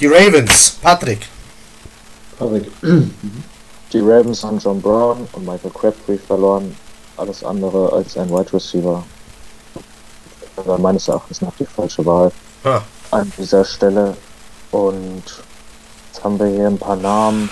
[0.00, 0.78] Die Ravens.
[0.82, 1.20] Patrick.
[2.38, 2.70] Patrick.
[3.92, 6.74] Die Ravens haben John Brown und Michael Crabtree verloren.
[7.16, 9.04] Alles andere als ein Wide Receiver.
[10.56, 12.30] War meines Erachtens nach die falsche Wahl
[12.64, 12.82] Ha.
[13.10, 14.16] an dieser Stelle.
[14.70, 15.22] Und
[16.06, 17.50] jetzt haben wir hier ein paar Namen.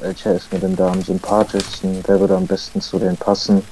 [0.00, 2.02] Welcher ist mir denn da am sympathischsten?
[2.06, 3.62] Wer würde am besten zu denen passen?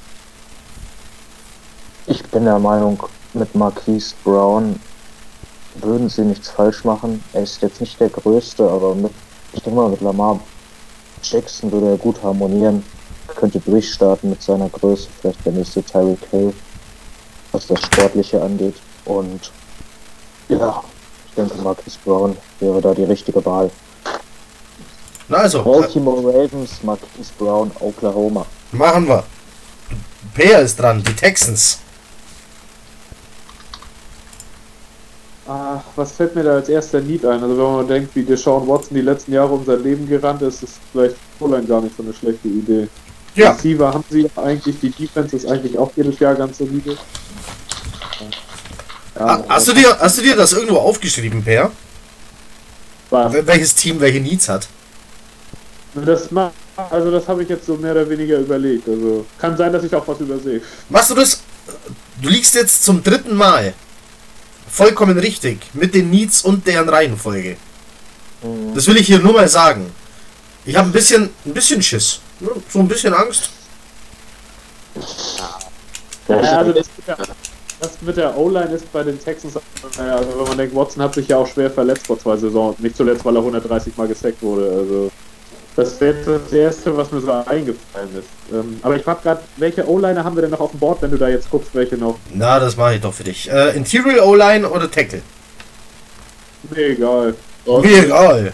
[2.06, 3.02] Ich bin der Meinung,
[3.32, 4.80] mit Marquise Brown
[5.82, 7.22] würden sie nichts falsch machen.
[7.32, 9.12] Er ist jetzt nicht der Größte, aber mit,
[9.52, 10.40] ich denke mal, mit Lamar
[11.22, 12.82] Jackson würde er gut harmonieren.
[13.26, 16.54] Könnte durchstarten mit seiner Größe, vielleicht der nächste Tyreek Hill,
[17.56, 18.74] was das Sportliche angeht.
[19.06, 19.50] Und
[20.48, 20.82] ja,
[21.26, 23.70] ich denke, Marquise Brown wäre da die richtige Wahl.
[25.28, 28.46] Na also, Baltimore Ravens, Marquise Brown, Oklahoma.
[28.72, 29.24] machen wir.
[30.34, 31.02] Peer ist dran.
[31.02, 31.78] Die Texans.
[35.48, 37.42] Ah, was fällt mir da als erster Need ein?
[37.42, 40.62] Also wenn man denkt, wie Deshaun Watson die letzten Jahre um sein Leben gerannt ist,
[40.62, 42.88] ist vielleicht Poline gar nicht so eine schlechte Idee.
[43.36, 43.52] Ja.
[43.52, 46.96] Receiver haben sie ja eigentlich, die Defense ist eigentlich auch jedes Jahr ganz solide.
[49.14, 51.44] Ja, Ha- Hast du dir, hast du dir das irgendwo aufgeschrieben,
[53.10, 53.32] was?
[53.32, 54.66] Wel- Welches Team welche Needs hat?
[55.94, 56.28] Das
[56.90, 58.86] also das habe ich jetzt so mehr oder weniger überlegt.
[58.88, 60.60] Also kann sein, dass ich auch was übersehe.
[60.90, 61.40] Machst du das?
[62.20, 63.72] Du liegst jetzt zum dritten Mal.
[64.68, 65.60] Vollkommen richtig.
[65.72, 67.56] Mit den Needs und deren Reihenfolge.
[68.74, 69.90] Das will ich hier nur mal sagen.
[70.66, 72.20] Ich habe ein bisschen, ein bisschen Schiss.
[72.40, 73.50] So ein bisschen Angst.
[76.28, 77.16] Ja, also das mit der,
[77.80, 79.54] das mit der O-Line ist bei den Texans,
[79.96, 82.78] naja, also wenn man denkt, Watson hat sich ja auch schwer verletzt vor zwei Saisons,
[82.78, 84.68] nicht zuletzt, weil er 130 Mal gesackt wurde.
[84.70, 85.10] Also
[85.76, 88.28] das wäre jetzt das Erste, was mir so eingefallen ist.
[88.52, 91.10] Ähm, aber ich frage gerade, welche O-Liner haben wir denn noch auf dem Board, wenn
[91.10, 92.18] du da jetzt guckst, welche noch?
[92.32, 93.50] Na, das mache ich doch für dich.
[93.50, 95.22] Äh, Interior O-Line oder Tackle?
[96.74, 97.34] Nee, egal.
[97.66, 98.52] Mir egal.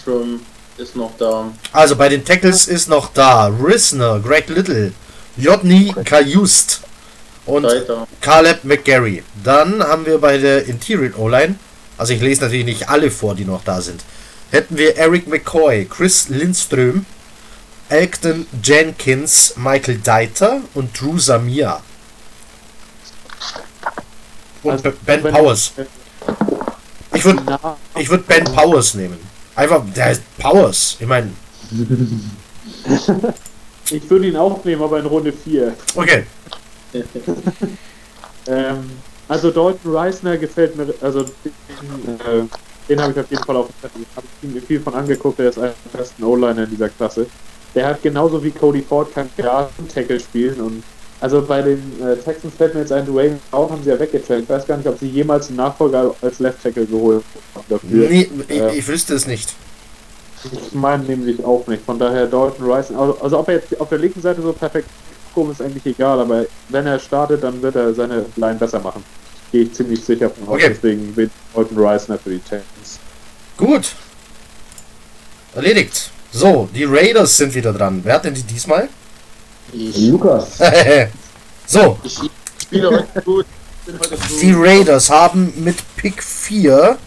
[0.00, 0.40] Strom
[0.78, 1.52] ist noch da.
[1.72, 4.92] Also bei den Tackles ist noch da Risner, Greg Little,
[5.36, 6.82] Jodny Kajust
[7.46, 8.06] und Weiter.
[8.20, 9.22] Caleb McGarry.
[9.42, 11.56] Dann haben wir bei der Interior O-Line,
[11.96, 14.04] also ich lese natürlich nicht alle vor, die noch da sind,
[14.50, 17.06] hätten wir Eric McCoy, Chris Lindström,
[17.88, 21.80] Elkton Jenkins, Michael Deiter und Drew Samia.
[24.62, 25.72] Und Also, Ben Powers.
[27.14, 27.58] Ich würde
[27.96, 29.35] ich würd Ben Powers nehmen.
[29.56, 30.96] Einfach, der heißt Powers.
[31.00, 31.30] Ich meine,
[33.90, 35.74] ich würde ihn auch nehmen, aber in Runde 4.
[35.96, 36.26] okay.
[38.48, 38.90] Ähm,
[39.26, 41.52] also Dalton Reisner gefällt mir, also den,
[42.20, 42.44] äh,
[42.88, 44.02] den habe ich auf jeden Fall auf dem Zettel.
[44.02, 47.26] Ich habe mir viel von angeguckt, der ist einer der besten O-Liner in dieser Klasse.
[47.74, 49.28] Der hat genauso wie Cody Ford kann
[49.92, 50.84] Tackle spielen und
[51.20, 54.44] also bei den äh, Texans fällt mir jetzt ein Dwayne Brown haben sie ja weggetradet.
[54.44, 57.24] Ich weiß gar nicht, ob sie jemals einen Nachfolger als Left Tackle geholt
[57.54, 58.08] haben dafür.
[58.08, 58.68] Nee, ich, Ja.
[58.70, 59.54] ich wüsste es nicht.
[60.52, 61.82] Ich meine nämlich auch nicht.
[61.84, 64.88] Von daher Dalton Reisner, also, also ob er jetzt auf der linken Seite so perfekt
[65.34, 69.02] kommt, ist eigentlich egal, aber wenn er startet, dann wird er seine Line besser machen.
[69.50, 70.68] Gehe ich ziemlich sicher von aus, Okay.
[70.70, 72.98] deswegen wird Dalton Reisner für die Texans.
[73.56, 73.92] Gut.
[75.54, 76.10] Erledigt.
[76.32, 78.00] So, die Raiders sind wieder dran.
[78.04, 78.88] Wer hat denn die diesmal?
[79.72, 80.58] Ich, Lukas.
[81.66, 82.18] so, ich
[82.62, 83.46] spiele heute gut.
[83.86, 86.98] Heute die Raiders haben mit Pick 4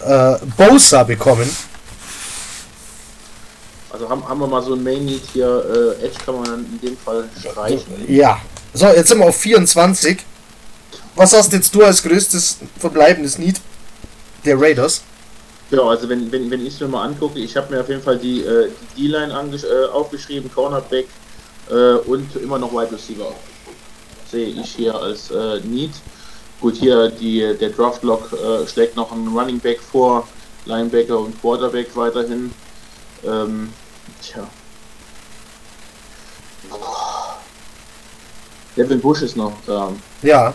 [0.00, 1.50] äh, Bosa bekommen.
[3.90, 6.66] Also haben, haben wir mal so ein Main Need hier, äh, Edge kann man dann
[6.66, 8.04] in dem Fall streichen.
[8.08, 8.40] Ja.
[8.74, 10.18] So, jetzt sind wir auf 24.
[11.14, 13.60] Was hast jetzt du als größtes verbleibendes Need
[14.44, 15.02] der Raiders?
[15.70, 18.02] Ja, also wenn, wenn, wenn ich es mir mal angucke, ich habe mir auf jeden
[18.02, 21.08] Fall die äh, D-Line äh, aufgeschrieben, Cornerback
[21.70, 23.32] äh, und immer noch Wide Receiver.
[24.30, 25.92] Sehe ich hier als äh, Need.
[26.60, 30.26] Gut, hier die, der Draft-Lock äh, schlägt noch einen Running Back vor,
[30.66, 32.52] Linebacker und Quarterback weiterhin.
[33.24, 33.72] Ähm,
[34.22, 34.46] tja.
[38.76, 39.92] Devin Bush ist noch da.
[40.22, 40.54] Ja.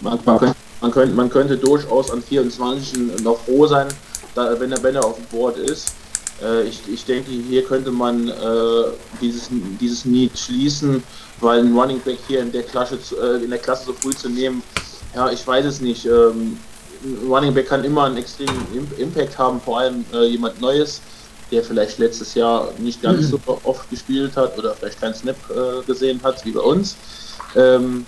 [0.00, 3.88] Man, man, könnte, man, könnte, man könnte durchaus an 24 noch froh sein,
[4.34, 5.92] da, wenn, er, wenn er auf dem Board ist.
[6.42, 8.32] Äh, ich, ich denke, hier könnte man äh,
[9.20, 9.48] dieses,
[9.80, 11.02] dieses Need schließen,
[11.40, 14.10] weil ein Running Back hier in der Klasse, zu- äh, in der Klasse so früh
[14.14, 14.62] zu nehmen,
[15.14, 16.06] ja, ich weiß es nicht.
[16.06, 16.58] Ähm,
[17.02, 21.00] ein Running Back kann immer einen extremen Im- Impact haben, vor allem äh, jemand Neues,
[21.50, 25.84] der vielleicht letztes Jahr nicht ganz so oft gespielt hat oder vielleicht keinen Snap äh,
[25.86, 26.94] gesehen hat wie bei uns.
[27.56, 28.06] Ähm,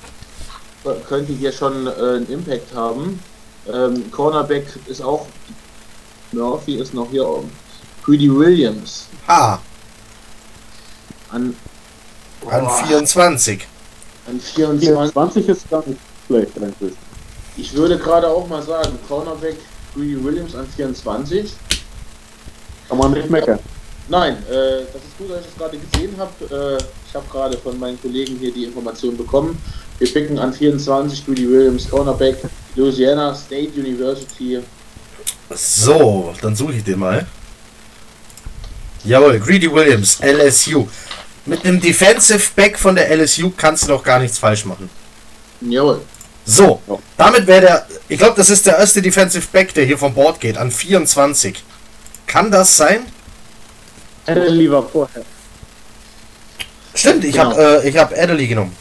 [1.08, 3.18] könnte hier schon äh, einen Impact haben.
[3.72, 5.26] Ähm, Cornerback ist auch
[6.32, 7.50] Murphy ist noch hier oben.
[8.04, 9.58] Greedy Williams Ah,
[11.30, 11.54] an,
[12.50, 13.66] an Boah, 24.
[14.28, 14.88] an 24.
[14.88, 16.94] 24 ist gar nicht schlecht eigentlich.
[17.56, 19.56] Ich würde gerade auch mal sagen, Cornerback
[19.94, 21.52] Greedy Williams an 24.
[22.88, 23.58] Kann man nicht meckern.
[24.08, 26.76] Nein, äh, das ist gut, dass ich das gerade gesehen habe.
[26.80, 29.56] Äh, ich habe gerade von meinen Kollegen hier die Information bekommen.
[29.98, 32.36] Wir picken an 24 Greedy Williams, Cornerback,
[32.74, 34.58] Louisiana State University.
[35.56, 37.26] So, dann suche ich den mal.
[39.04, 40.86] Jawohl, Greedy Williams, LSU.
[41.44, 44.88] Mit einem Defensive Back von der LSU kannst du doch gar nichts falsch machen.
[45.60, 46.02] Jawohl.
[46.44, 46.80] So,
[47.16, 50.40] damit wäre der, ich glaube, das ist der erste Defensive Back, der hier vom Board
[50.40, 51.62] geht, an 24.
[52.26, 53.06] Kann das sein?
[54.26, 55.24] Hätte lieber vorher.
[56.94, 57.50] Stimmt, ich Genau.
[57.56, 58.76] habe äh, ich hab Adderley genommen.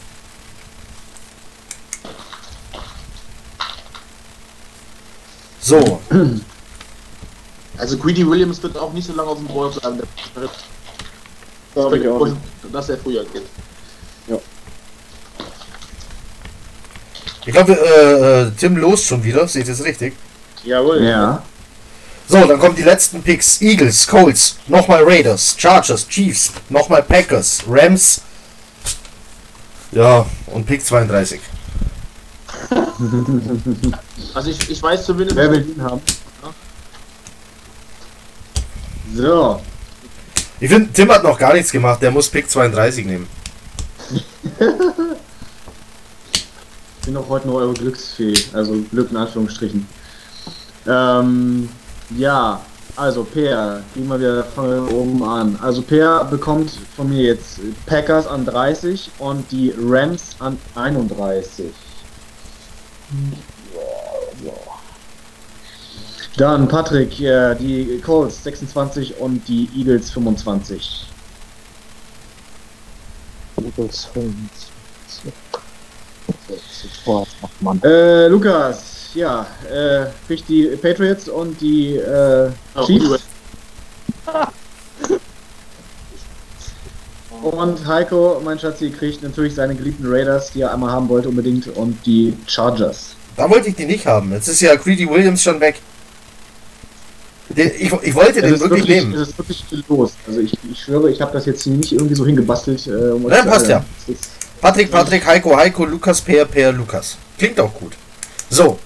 [5.60, 6.00] So,
[7.82, 9.98] Also Greedy Williams wird auch nicht so lange auf dem Board bleiben.
[10.36, 10.50] Das
[11.74, 12.28] Glaube ich auch
[12.72, 13.42] dass er früher geht.
[17.44, 20.14] ich glaube, äh, äh, Tim lost schon wieder, seht ihr es richtig?
[20.62, 21.02] Jawohl.
[21.02, 21.42] Ja.
[22.28, 23.60] So, dann kommen die letzten Picks.
[23.60, 28.20] Eagles, Colts, nochmal Raiders, Chargers, Chiefs, nochmal Packers, Rams.
[29.90, 31.40] Ja, und Pick 32.
[34.34, 35.36] Also ich, ich weiß zumindest.
[35.36, 36.00] Wer will ihn haben?
[39.14, 39.60] So.
[40.60, 43.26] Ich finde, Tim hat noch gar nichts gemacht, der muss Pick 32 nehmen.
[47.00, 49.88] Ich bin auch heute nur eure Glücksfee, also Glück in Anführungsstrichen.
[50.86, 51.68] Ähm,
[52.16, 52.60] ja,
[52.94, 55.58] also Peer, gehen wir wieder wir oben an.
[55.62, 61.72] Also Peer bekommt von mir jetzt Packers an 30 und die Rams an 31.
[66.36, 71.06] Dann Patrick, äh, die Colts 26 und die Eagles 25.
[73.62, 75.32] Eagles 25.
[76.82, 77.82] Sofort macht man.
[77.82, 83.22] Äh, Lukas, ja, äh, kriegt die Patriots und die äh, Oh, Chiefs.
[87.42, 91.66] Und Heiko, mein Schatzi, kriegt natürlich seine geliebten Raiders, die er einmal haben wollte unbedingt,
[91.76, 93.16] und die Chargers.
[93.36, 94.30] Da wollte ich die nicht haben.
[94.30, 95.80] Jetzt ist ja Greedy Williams schon weg.
[97.54, 99.14] Ich, ich wollte den wirklich wirklich, nehmen.
[99.14, 100.12] es ist wirklich viel los.
[100.26, 102.86] Also ich, ich schwöre, ich habe das jetzt hier nicht irgendwie so hingebastelt.
[102.86, 103.68] Äh, um Ja, zu passt
[104.06, 107.16] ist- Patrick, Patrick, Heiko, Heiko, Lukas, Per, Per, Lukas.
[107.36, 107.92] Klingt auch gut.
[108.48, 108.78] So,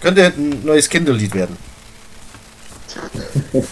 [0.00, 1.56] könnte ein neues Kinderlied werden.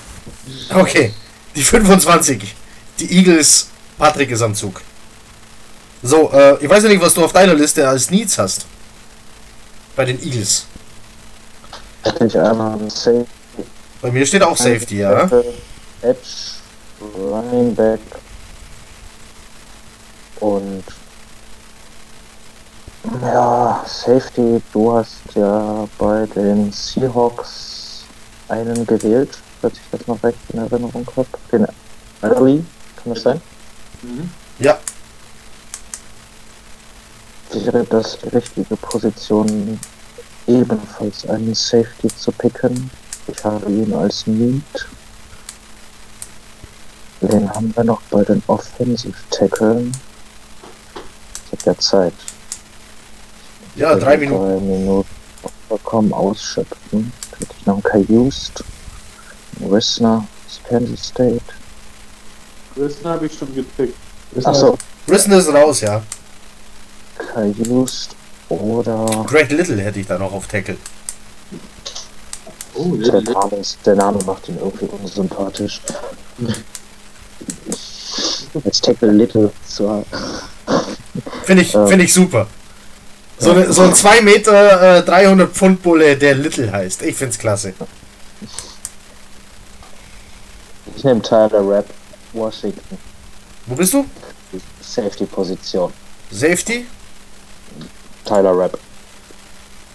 [0.74, 1.12] Okay,
[1.56, 2.54] die 25.
[2.98, 3.68] Die Eagles,
[3.98, 4.82] Patrick ist am Zug.
[6.02, 8.66] So, äh, ich weiß ja nicht, was du auf deiner Liste als Needs hast.
[9.96, 10.66] Bei den Eagles.
[12.02, 13.26] Hätte ich einmal einen Safe.
[14.02, 15.24] Bei mir steht auch Safety, ja.
[16.02, 16.18] Edge,
[17.16, 18.00] Running Back
[20.40, 20.84] und
[23.22, 28.04] ja, Safety, du hast ja bei den Seahawks
[28.48, 31.28] einen gewählt, falls ich das noch recht in Erinnerung habe.
[31.52, 31.66] Den
[32.22, 32.64] Early,
[32.96, 33.40] kann das sein?
[34.02, 34.30] Mhm.
[34.58, 34.78] Ja,
[37.52, 39.78] Wäre das die richtige Position,
[40.46, 42.90] ebenfalls einen Safety zu picken?
[43.32, 44.62] Ich habe ihn als Need.
[47.20, 49.92] Wen haben wir noch bei den Offensive Tackeln?
[51.46, 52.14] Ich habe ja Zeit.
[53.76, 54.42] ja, drei Minuten.
[54.42, 55.08] Drei Minuten
[55.68, 57.12] vollkommen ausschöpfen.
[57.38, 58.64] Hätte ich noch einen Kai Just,
[59.58, 61.40] einen Wissner aus Kansas State.
[62.74, 63.96] Größten habe ich schon gepickt.
[64.44, 66.02] Achso, Brisson ist raus, ja.
[67.18, 68.14] Kai Just
[68.48, 70.76] oder Greg Little hätte ich da noch auf Tackle.
[72.74, 75.80] Oh, der Name, ist, der Name macht ihn irgendwie unsympathisch.
[78.64, 80.04] Als Tackle Little zwar.
[81.44, 81.86] Finde ich, Ja.
[81.86, 82.46] finde ich super.
[83.38, 87.02] So, ne, so ein 2 Meter, äh, 300 Pfund Bulle, der Little heißt.
[87.02, 87.72] Ich find's klasse.
[90.96, 91.86] Ich nehme Tyler Rapp,
[92.32, 92.98] Washington,
[93.66, 94.04] Wo bist du?
[94.82, 95.92] Safety-Position.
[96.30, 96.86] Safety?
[98.24, 98.78] Tyler Rapp.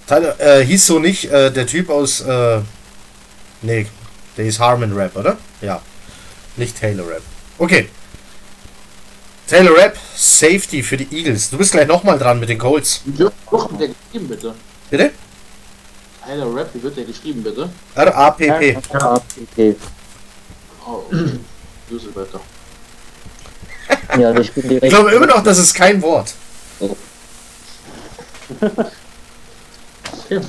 [0.07, 2.61] Tyler, äh, hieß so nicht äh, der Typ aus, äh,
[3.61, 3.87] nee,
[4.37, 5.37] der ist Harmon Rap, oder?
[5.61, 5.81] Ja.
[6.57, 7.21] Nicht Taylor Rap.
[7.57, 7.89] Okay.
[9.47, 11.49] Taylor Rap, Safety für die Eagles.
[11.49, 13.01] Du bist gleich nochmal dran mit den Colts.
[13.05, 13.33] wie wird
[13.79, 14.55] der geschrieben, bitte?
[14.89, 15.11] Bitte?
[16.25, 17.69] Tyler Rap, wie wird der geschrieben, bitte?
[17.95, 18.77] R-A-P-P.
[18.77, 19.75] Okay.
[20.87, 21.39] Oh, okay.
[21.89, 22.39] Düsselwetter.
[24.17, 24.83] Ja, also ich bin direkt.
[24.85, 26.33] Ich glaube immer noch, das ist kein Wort.
[30.25, 30.41] Okay.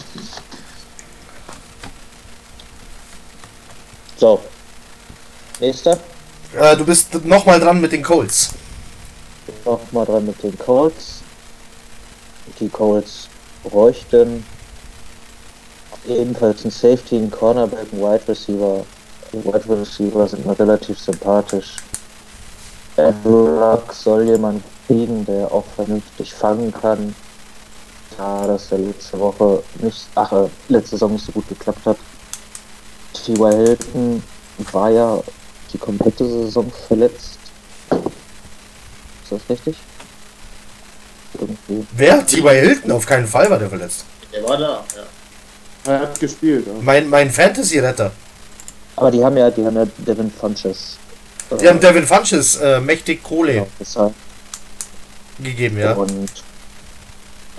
[4.17, 4.41] So.
[5.61, 5.99] Nächster.
[6.59, 8.51] Äh, du bist nochmal dran mit den Colts.
[9.67, 11.21] Nochmal dran mit den Colts.
[12.59, 13.29] Die Colts
[13.65, 14.47] bräuchten
[16.09, 18.87] ebenfalls ein Safety, ein Cornerback, ein Wide Receiver.
[19.33, 21.77] Die Wide Receiver sind mir relativ sympathisch.
[22.97, 27.15] Andrew Luck soll jemand kriegen, der auch vernünftig fangen kann.
[28.17, 31.97] Da das ja letzte Woche nicht, ach, äh, letzte Saison nicht so gut geklappt hat.
[33.13, 33.53] T.Y.
[33.53, 34.23] Hilton
[34.73, 35.21] war ja
[35.73, 37.39] die komplette Saison verletzt.
[37.91, 39.77] Ist das richtig?
[41.39, 41.87] Irgendwie.
[41.93, 42.25] Wer?
[42.27, 42.49] T.Y.
[42.61, 42.93] Hilton?
[42.93, 44.05] Auf keinen Fall war der verletzt.
[44.33, 45.93] Der war da, ja.
[45.93, 46.67] Er hat gespielt.
[46.67, 46.73] Ja.
[46.81, 48.11] Mein, mein Fantasy-Retter.
[48.97, 50.97] Aber die haben ja, die haben ja Devin Funches.
[51.51, 54.15] äh, Die haben Devin Funches äh, mächtig Kohle bezahlt.
[55.39, 55.93] gegeben, ja.
[55.93, 56.31] Und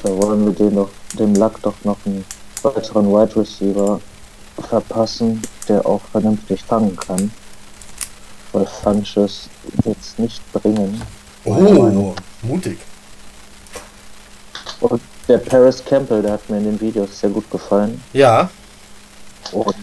[0.03, 2.23] da wollen wir dem, doch, dem Luck doch noch einen
[2.63, 3.99] weiteren Wide Receiver
[4.69, 7.31] verpassen, der auch vernünftig fangen kann.
[8.53, 9.49] Weil Funches
[9.85, 11.01] jetzt nicht bringen.
[11.45, 12.77] Oh, mutig.
[14.79, 18.01] Und der Paris Campbell, der hat mir in den Videos sehr gut gefallen.
[18.13, 18.49] Ja,
[19.51, 19.75] Und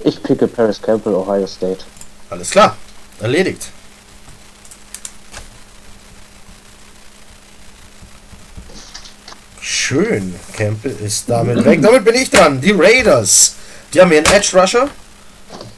[0.00, 1.84] ich picke Paris Campbell, Ohio State.
[2.30, 2.76] alles klar.
[3.20, 3.68] Erledigt.
[9.64, 10.34] Schön.
[10.56, 11.80] Campbell ist damit weg.
[11.80, 12.60] Damit bin ich dran.
[12.60, 13.54] Die Raiders.
[13.94, 14.88] Die haben ihren Edge Rusher.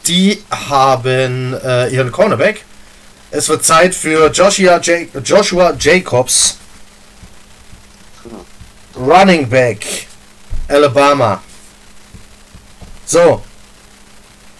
[0.06, 2.64] Die haben äh, ihren Cornerback.
[3.30, 6.56] Es wird Zeit für Joshua, Ja- Joshua Jacobs.
[8.96, 9.84] Running Back.
[10.68, 11.42] Alabama.
[13.04, 13.42] So.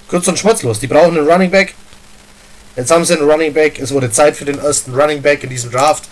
[0.08, 0.80] Kurz und schmutzlos.
[0.80, 1.74] Die brauchen einen Running Back.
[2.76, 3.78] Jetzt haben sie einen Running Back.
[3.78, 6.04] Es wurde Zeit für den ersten Running Back in diesem Draft.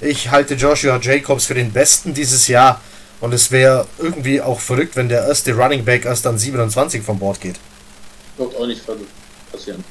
[0.00, 2.80] Ich halte Joshua Jacobs für den besten dieses Jahr.
[3.20, 7.18] Und es wäre irgendwie auch verrückt, wenn der erste Running Back erst an 27 vom
[7.18, 7.56] Bord geht.
[8.38, 8.82] Wird auch nicht
[9.52, 9.84] passieren.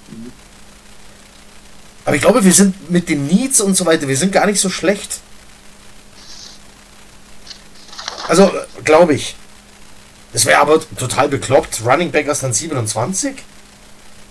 [2.06, 4.60] Aber ich glaube, wir sind mit den Needs und so weiter, wir sind gar nicht
[4.60, 5.20] so schlecht.
[8.28, 8.52] Also,
[8.84, 9.36] glaube ich.
[10.34, 11.82] Es wäre aber total bekloppt.
[11.86, 13.36] Running Back erst an 27?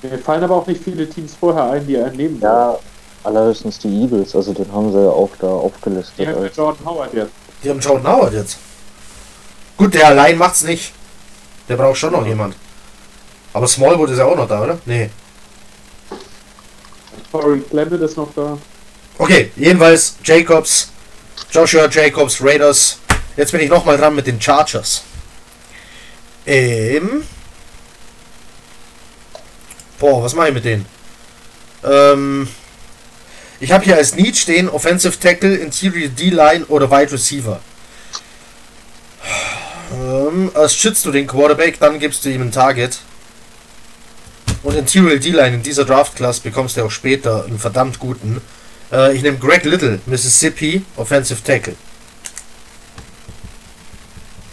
[0.02, 2.40] Mir fallen aber auch nicht viele Teams vorher ein, die einen nehmen.
[2.40, 2.78] Ja,
[3.24, 6.14] allerhöchstens die Eagles, also den haben sie ja auch da aufgelistet.
[6.18, 7.30] Die haben als- mit Jordan Howard jetzt.
[7.62, 8.56] Die haben Jordan Howard jetzt.
[9.76, 10.92] Gut, der allein macht's nicht.
[11.68, 12.54] Der braucht schon noch jemand.
[13.52, 14.78] Aber Smallwood ist ja auch noch da, oder?
[14.86, 15.10] Nee.
[17.32, 18.56] Corey Clement ist noch da.
[19.18, 20.90] Okay, jedenfalls Jacobs,
[21.50, 22.98] Joshua Jacobs, Raiders.
[23.36, 25.02] Jetzt bin ich nochmal dran mit den Chargers.
[26.46, 27.22] Ähm.
[29.98, 30.86] Boah, was mache ich mit denen?
[31.84, 32.48] Ähm.
[33.60, 37.60] Ich habe hier als Need stehen Offensive Tackle, Interior D-Line oder Wide Receiver.
[39.92, 43.00] Ähm, schützt du den Quarterback, dann gibst du ihm ein Target.
[44.62, 48.40] Und Interior D-Line in dieser Draft-Class bekommst du auch später einen verdammt guten.
[48.92, 51.74] Äh, ich nehme Greg Little, Mississippi, Offensive Tackle.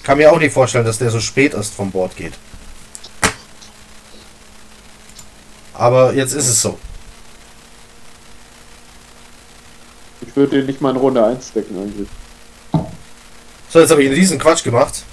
[0.04, 2.34] Kann mir auch nicht vorstellen, dass der so spät erst vom Bord geht.
[5.74, 6.80] Aber jetzt ist es so.
[10.36, 12.10] Ich würde den nicht mal in Runde 1 stecken eigentlich.
[13.70, 15.04] So, jetzt habe ich einen riesen Quatsch gemacht.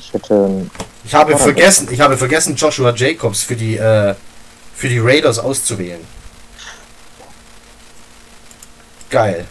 [0.00, 0.64] Ich hätte
[1.04, 4.14] Ich habe vergessen, ich habe vergessen, Joshua Jacobs für die, äh,
[4.74, 6.00] für die Raiders auszuwählen.
[9.10, 9.46] Geil.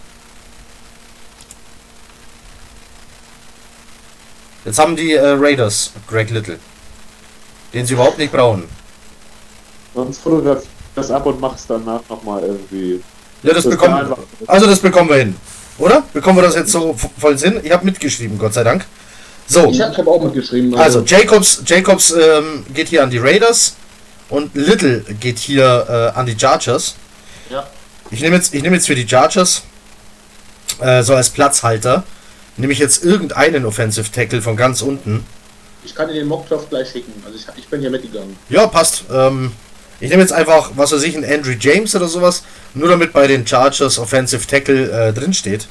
[4.66, 6.57] Jetzt haben die äh, Raiders Greg Little.
[7.76, 8.64] Den sie überhaupt nicht brauchen.
[9.94, 13.03] Sonst fotografiert das ab und mach's danach nochmal irgendwie.
[13.44, 14.14] Ja, das bekommen
[14.48, 15.36] Also das bekommen wir hin.
[15.78, 16.03] Oder?
[16.14, 17.61] Bekommen wir das jetzt so voll Sinn?
[17.64, 18.86] Ich habe mitgeschrieben, Gott sei Dank.
[19.48, 20.76] So, Ich habe hab auch mitgeschrieben.
[20.76, 23.76] also Jacobs, Jacobs ähm, geht hier an die Raiders
[24.30, 26.95] und Little geht hier äh, an die Chargers.
[27.49, 27.68] Ja.
[28.11, 29.64] Ich nehme jetzt, ich nehme jetzt für die Chargers
[30.80, 32.03] äh, so als Platzhalter
[32.57, 35.26] nehme ich jetzt irgendeinen Offensive Tackle von ganz unten.
[35.84, 37.14] Ich kann dir den Mockdraft gleich schicken.
[37.26, 38.36] Also ich, ich bin hier mitgegangen.
[38.49, 39.06] Ja, passt.
[39.11, 39.53] Ähm,
[40.00, 42.44] ich nehme jetzt einfach, was weiß ich, einen Andrew James oder sowas,
[42.74, 45.68] nur damit bei den Chargers Offensive Tackle äh, drin steht.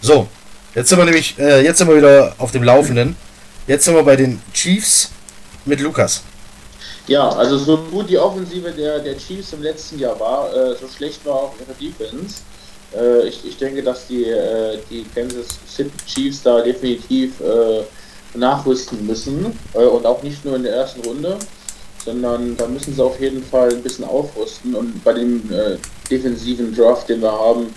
[0.00, 0.28] So,
[0.74, 3.16] jetzt sind wir nämlich, äh, jetzt sind wir wieder auf dem Laufenden.
[3.66, 5.10] Jetzt sind wir bei den Chiefs
[5.64, 6.22] mit Lukas.
[7.06, 10.88] Ja, also so gut die Offensive der, der Chiefs im letzten Jahr war, äh, so
[10.88, 12.36] schlecht war auch ihre Defense.
[12.94, 17.82] Äh, ich, ich denke, dass die, äh, die Kansas City Chiefs da definitiv äh,
[18.34, 19.58] nachrüsten müssen.
[19.74, 21.38] Äh, und auch nicht nur in der ersten Runde,
[22.04, 24.74] sondern da müssen sie auf jeden Fall ein bisschen aufrüsten.
[24.74, 25.76] Und bei dem äh,
[26.10, 27.74] defensiven Draft, den wir haben,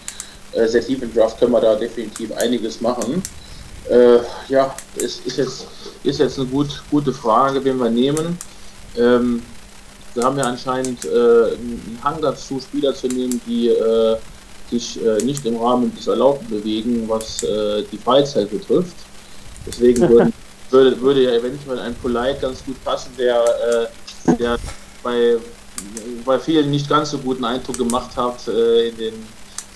[0.53, 3.21] äh, sehr tiefen Draft, können wir da definitiv einiges machen.
[3.89, 4.19] Äh,
[4.49, 5.67] ja, es ist jetzt,
[6.03, 8.37] ist jetzt eine gut, gute Frage, wen wir nehmen.
[8.97, 9.43] Ähm,
[10.15, 14.15] wir haben ja anscheinend äh, einen Hang dazu, Spieler zu nehmen, die äh,
[14.71, 18.95] sich äh, nicht im Rahmen des Erlaubten bewegen, was äh, die Freizeit betrifft.
[19.67, 20.33] Deswegen würden,
[20.69, 23.87] würde, würde ja eventuell ein Polite ganz gut passen, der, äh,
[24.39, 24.57] der
[25.03, 25.37] bei,
[26.25, 29.13] bei vielen nicht ganz so guten Eindruck gemacht hat äh, in den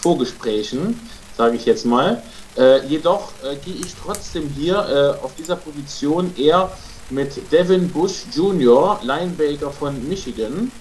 [0.02, 1.00] Vorgesprächen,
[1.38, 2.22] sage ich jetzt mal.
[2.58, 6.72] Äh, jedoch äh, gehe ich trotzdem hier äh, auf dieser Position eher
[7.10, 10.72] mit Devin Bush Jr., Linebaker von Michigan.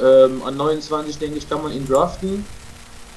[0.00, 2.44] Ähm, an 29 denke ich, kann man ihn draften.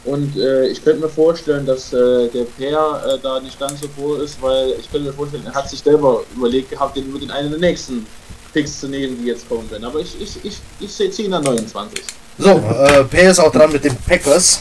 [0.05, 3.87] Und äh, ich könnte mir vorstellen, dass äh, der Pair äh, da nicht ganz so
[3.89, 7.21] froh ist, weil ich könnte mir vorstellen, er hat sich selber überlegt gehabt, den mit
[7.21, 8.07] in einen der nächsten
[8.60, 9.86] Picks zu nehmen, die jetzt kommen werden.
[9.86, 12.03] Aber ich, ich, ich, ich sehe ihn an 29.
[12.38, 14.60] So, äh, Per ist auch dran mit den Packers.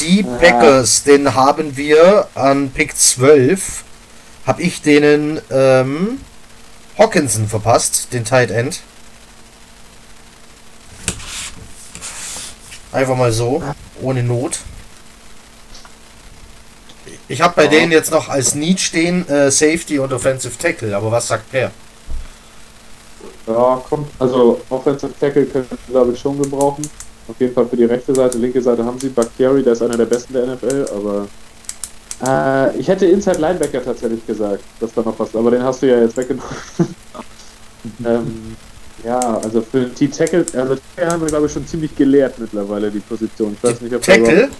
[0.00, 3.84] Die Packers, den haben wir an Pick 12,
[4.46, 6.20] habe ich denen ähm,
[6.98, 8.80] Hawkinson verpasst, den Tight End.
[12.92, 13.62] Einfach mal so,
[14.02, 14.58] ohne Not.
[17.28, 21.10] Ich habe bei denen jetzt noch als Need stehen äh, Safety und Offensive Tackle, aber
[21.10, 21.70] was sagt Per?
[23.46, 24.08] Ja, kommt.
[24.18, 26.88] Also Offensive Tackle können wir, glaube ich, schon gebrauchen.
[27.28, 29.96] Auf jeden Fall für die rechte Seite, linke Seite haben sie Bakhtiari, der ist einer
[29.96, 31.28] der besten der NFL, aber
[32.26, 35.86] äh, ich hätte Inside Linebacker tatsächlich gesagt, dass da noch was, aber den hast du
[35.86, 36.50] ja jetzt weggenommen.
[38.04, 38.56] ähm,
[39.04, 42.90] ja, also für den T-Tackle, also Tackle haben wir glaube ich schon ziemlich gelehrt mittlerweile
[42.90, 43.56] die Position.
[43.56, 44.50] Ich weiß nicht, ob Tackle?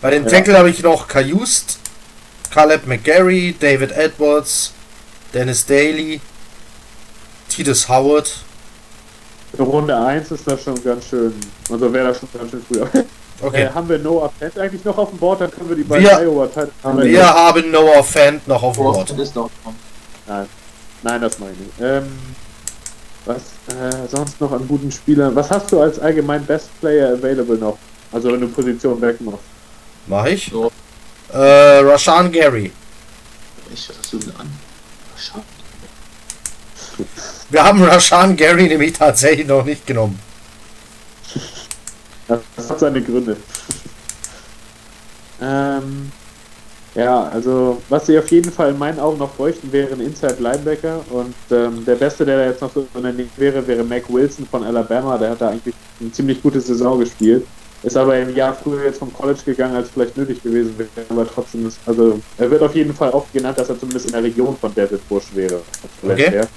[0.00, 0.30] Bei den Ja.
[0.30, 1.78] Tackle habe ich noch Kajust,
[2.50, 4.72] Caleb McGarry, David Edwards,
[5.32, 6.20] Dennis Daly,
[7.54, 8.32] Titus Howard.
[9.56, 11.34] Für Runde 1 ist das schon ganz schön,
[11.70, 12.82] also wäre das schon ganz schön früh.
[13.44, 13.64] Okay.
[13.64, 15.40] Äh, haben wir Noah Fent eigentlich noch auf dem Board?
[15.40, 18.76] Dann können wir die beiden Wir- Iowa Titans haben Wir haben Noah Fant noch auf
[18.76, 19.10] dem Board.
[19.18, 19.50] ist noch.
[20.28, 20.46] Nein.
[21.02, 21.72] Nein, das meine ich nicht.
[21.80, 22.04] Ähm,
[23.24, 23.38] was
[23.74, 25.34] äh, sonst noch an guten Spielern?
[25.34, 27.78] Was hast du als allgemein Best Player available noch?
[28.12, 29.40] Also wenn du Position wegmachst.
[30.06, 30.48] Mach ich.
[30.52, 30.70] So.
[31.32, 31.38] Äh,
[31.80, 32.70] Rashan Gary.
[33.74, 34.52] Ich was du denn an?
[35.16, 35.42] Schade.
[37.50, 40.18] Wir haben Rashan Gary nämlich tatsächlich noch nicht genommen.
[42.28, 43.36] Das hat seine Gründe.
[45.40, 46.10] ähm,
[46.94, 50.36] ja, also was sie auf jeden Fall in meinen Augen noch bräuchten, wäre ein Inside
[50.38, 53.82] Linebacker und ähm, der Beste, der da jetzt noch so in der Nähe wäre, wäre
[53.82, 55.16] Mac Wilson von Alabama.
[55.16, 57.46] Der hat da eigentlich eine ziemlich gute Saison gespielt.
[57.82, 60.88] Ist aber im Jahr früher jetzt vom College gegangen, als vielleicht nötig gewesen wäre.
[61.08, 64.12] Aber trotzdem ist, also er wird auf jeden Fall oft genannt, dass er zumindest in
[64.12, 65.62] der Region von David Bush wäre.
[66.02, 66.38] Okay.
[66.38, 66.48] Und,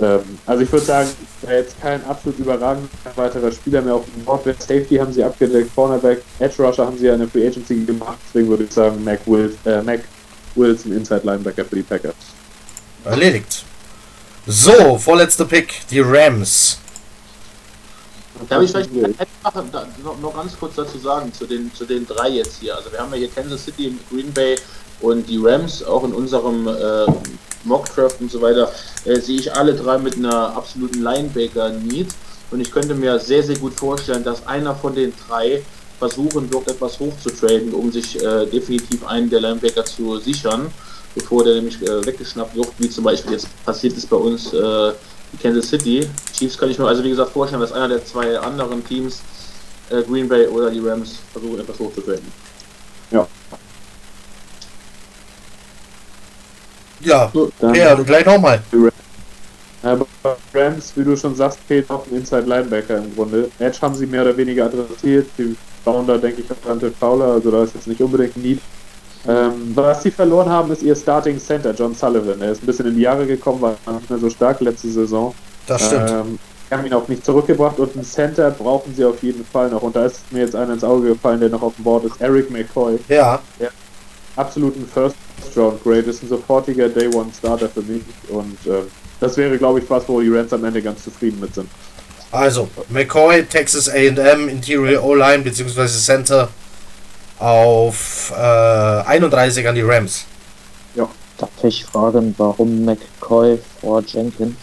[0.00, 1.10] ähm, also ich würde sagen,
[1.48, 4.44] jetzt kein absolut überragender weiterer Spieler mehr auf dem Board.
[4.60, 8.18] Safety haben sie abgedeckt, Cornerback, Edge Rusher haben sie ja eine Free Agency gemacht.
[8.28, 10.00] Deswegen würde ich sagen, Mac, Will, äh, Mac
[10.54, 12.14] Wilson, Inside Linebacker für die Packers.
[13.04, 13.64] Erledigt.
[14.46, 16.78] So, vorletzter Pick, die Rams.
[18.48, 22.76] Darf ich vielleicht noch ganz kurz dazu sagen, zu den, zu den drei jetzt hier.
[22.76, 24.56] Also wir haben ja hier Kansas City, Green Bay
[25.00, 27.06] und die Rams, auch in unserem äh,
[27.64, 28.70] Mockdraft und so weiter,
[29.04, 32.08] äh, sehe ich alle drei mit einer absoluten Linebacker-Need.
[32.50, 35.62] Und ich könnte mir sehr, sehr gut vorstellen, dass einer von den drei
[35.98, 40.70] versuchen wird, etwas hochzutraden, um sich äh, definitiv einen der Linebacker zu sichern,
[41.14, 44.92] bevor der nämlich äh, weggeschnappt wird, wie zum Beispiel jetzt passiert ist bei uns äh,
[45.32, 46.06] die Kansas City.
[46.32, 49.20] Chiefs kann ich mir also wie gesagt vorstellen, dass einer der zwei anderen Teams,
[49.90, 52.32] äh, Green Bay oder die Rams, versuchen etwas hochzutraden.
[53.10, 53.26] Ja,
[57.60, 58.60] Dann ja, gleich nochmal.
[59.82, 60.06] Aber
[60.54, 63.50] Rams, wie du schon sagst, fehlt auch ein Inside Linebacker im Grunde.
[63.58, 65.26] Edge haben sie mehr oder weniger adressiert.
[65.36, 68.42] Die bauen da, denke ich, auf Dante Fowler, also da ist jetzt nicht unbedingt ein
[68.42, 68.60] Need.
[69.26, 72.40] Ähm, was sie verloren haben, ist ihr Starting Center, John Sullivan.
[72.40, 75.34] Er ist ein bisschen in die Jahre gekommen, war nicht mehr so stark letzte Saison.
[75.66, 76.10] Das stimmt.
[76.10, 76.38] Ähm,
[76.70, 79.82] haben ihn auch nicht zurückgebracht und einen Center brauchen sie auf jeden Fall noch.
[79.82, 82.20] Und da ist mir jetzt einer ins Auge gefallen, der noch auf dem Board ist,
[82.20, 82.98] Eric McCoy.
[83.60, 83.68] Ja,
[84.36, 85.16] Absoluten First
[85.56, 88.02] Round Grade, ist ein sofortiger Day One Starter für mich.
[88.28, 88.86] Und ähm,
[89.20, 91.68] das wäre, glaube ich, was, wo die Rams am Ende ganz zufrieden mit sind.
[92.32, 95.86] also McCoy, Texas A&M, Interior O-Line bzw.
[95.86, 96.48] Center
[97.38, 98.40] auf äh,
[99.06, 100.26] 31 an die Rams.
[101.38, 104.54] Darf ich fragen, warum McCoy vor Jenkins?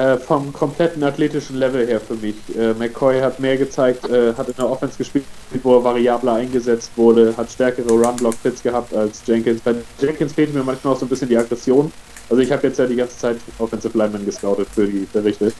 [0.00, 2.34] Äh, vom kompletten athletischen Level her für mich.
[2.56, 5.26] Äh, McCoy hat mehr gezeigt, äh, hat in der Offense gespielt,
[5.62, 9.60] wo er variabler eingesetzt wurde, hat stärkere Run-Block-Fits gehabt als Jenkins.
[9.60, 11.92] Bei Jenkins fehlt mir manchmal auch so ein bisschen die Aggression.
[12.30, 15.52] Also ich habe jetzt ja die ganze Zeit Offensive Lineman gescoutet für die Berichte.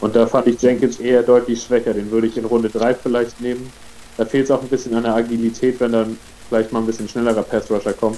[0.00, 1.92] Und da fand ich Jenkins eher deutlich schwächer.
[1.92, 3.70] Den würde ich in Runde 3 vielleicht nehmen.
[4.16, 7.10] Da fehlt es auch ein bisschen an der Agilität, wenn dann vielleicht mal ein bisschen
[7.10, 8.16] schnellerer Pass-Rusher kommt.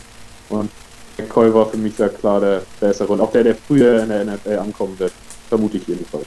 [0.51, 0.71] Und
[1.19, 4.25] McCoy war für mich ja klar der bessere und auch der, der früher in der
[4.25, 5.13] NFL ankommen wird.
[5.49, 6.27] Vermute ich jedenfalls.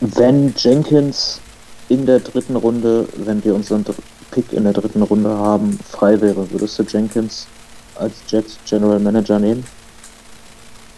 [0.00, 1.40] Wenn Jenkins
[1.88, 3.84] in der dritten Runde, wenn wir unseren
[4.30, 7.46] Pick in der dritten Runde haben, frei wäre, würdest du Jenkins
[7.96, 9.64] als Jets General Manager nehmen?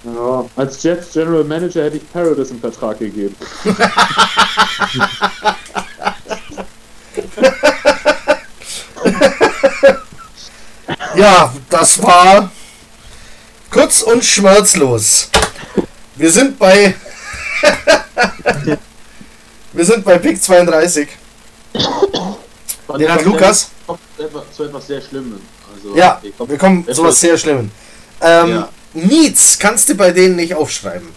[0.05, 3.35] Ja, als Jets General Manager hätte ich Paradis einen Vertrag gegeben.
[11.16, 12.51] Ja, das war
[13.70, 15.31] kurz und schmerzlos.
[16.16, 16.95] Wir sind bei.
[19.73, 21.09] Wir sind bei Pick 32.
[22.86, 23.70] Und Den hat etwas Lukas.
[24.19, 25.41] etwas- Zu etwas sehr Schlimmem.
[25.74, 27.70] Also, Ja, ich glaub, wir kommen sowas ist- sehr Schlimmen.
[28.20, 28.69] Ähm, Ja.
[28.93, 31.09] Needs kannst du bei denen nicht aufschreiben.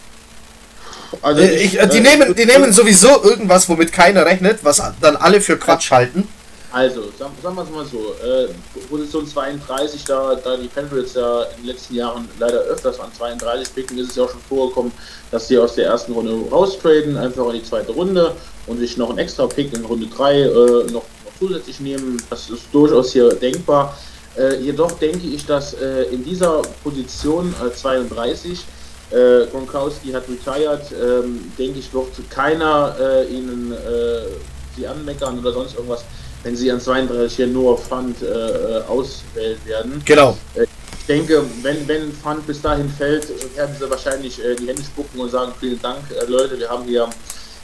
[1.22, 4.82] Also Äh, Ich, äh, die, äh, nehmen, die nehmen sowieso irgendwas, womit keiner rechnet, was
[4.99, 6.28] dann alle für Quatsch halten.
[6.77, 8.49] Also, sagen, sagen wir es mal so, äh,
[8.87, 13.73] Position 32, da, da die Patriots ja in den letzten Jahren leider öfters an 32
[13.73, 14.91] picken, ist es ja auch schon vorgekommen,
[15.31, 18.35] dass sie aus der ersten Runde raustraden, einfach in die zweite Runde
[18.67, 20.47] und sich noch einen extra Pick in Runde 3 äh,
[20.91, 22.21] noch, noch zusätzlich nehmen.
[22.29, 23.97] Das ist durchaus hier denkbar.
[24.37, 28.63] Äh, jedoch denke ich, dass äh, in dieser Position äh, 32
[29.09, 34.27] äh, Gronkowski hat retired, ähm, denke ich, wird keiner äh, ihnen äh,
[34.75, 36.03] sie anmeckern oder sonst irgendwas,
[36.48, 40.02] wenn sie an 32 hier nur Fund äh, äh, auswählen werden.
[40.06, 40.38] Genau.
[40.56, 45.19] Ich denke, wenn, wenn Fund bis dahin fällt, werden sie wahrscheinlich äh, die Hände spucken
[45.19, 47.10] und sagen, vielen Dank, äh, Leute, wir haben hier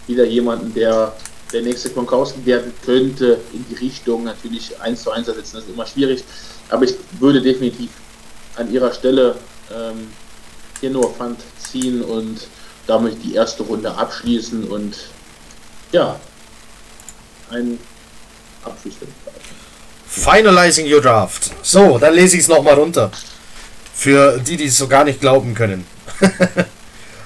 [0.05, 1.15] wieder jemanden, der
[1.53, 5.73] der nächste Gronkowski werden könnte, in die Richtung natürlich eins zu eins ersetzen, das ist
[5.73, 6.23] immer schwierig,
[6.69, 7.91] aber ich würde definitiv
[8.55, 9.35] an ihrer Stelle
[9.73, 10.09] ähm,
[10.81, 12.47] hier nur Fund ziehen und
[12.87, 14.97] damit die erste Runde abschließen und
[15.91, 16.19] ja,
[17.51, 17.77] ein
[20.09, 21.51] Finalizing your draft.
[21.63, 23.11] So, dann lese ich es nochmal runter.
[23.95, 25.85] Für die, die es so gar nicht glauben können.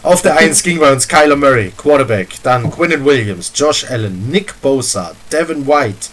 [0.03, 2.29] Auf der 1 ging bei uns Kyler Murray, Quarterback.
[2.43, 6.09] Dann Quinnen Williams, Josh Allen, Nick Bosa, Devin White,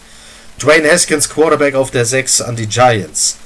[0.59, 3.37] Dwayne Haskins, Quarterback auf der 6 an die Giants.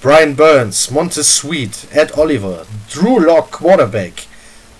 [0.00, 4.26] Brian Burns, Montez Sweet, Ed Oliver, Drew Lock, Quarterback.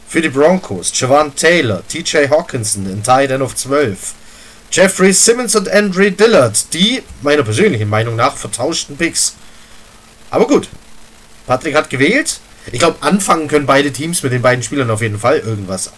[0.06, 4.14] Für die Broncos, Javon Taylor, TJ Hawkinson, in Tight End of 12.
[4.70, 9.35] Jeffrey Simmons und Andre Dillard, die meiner persönlichen Meinung nach vertauschten Picks.
[10.31, 10.69] Aber gut,
[11.47, 12.40] Patrick hat gewählt.
[12.70, 15.90] Ich glaube, anfangen können beide Teams mit den beiden Spielern auf jeden Fall irgendwas.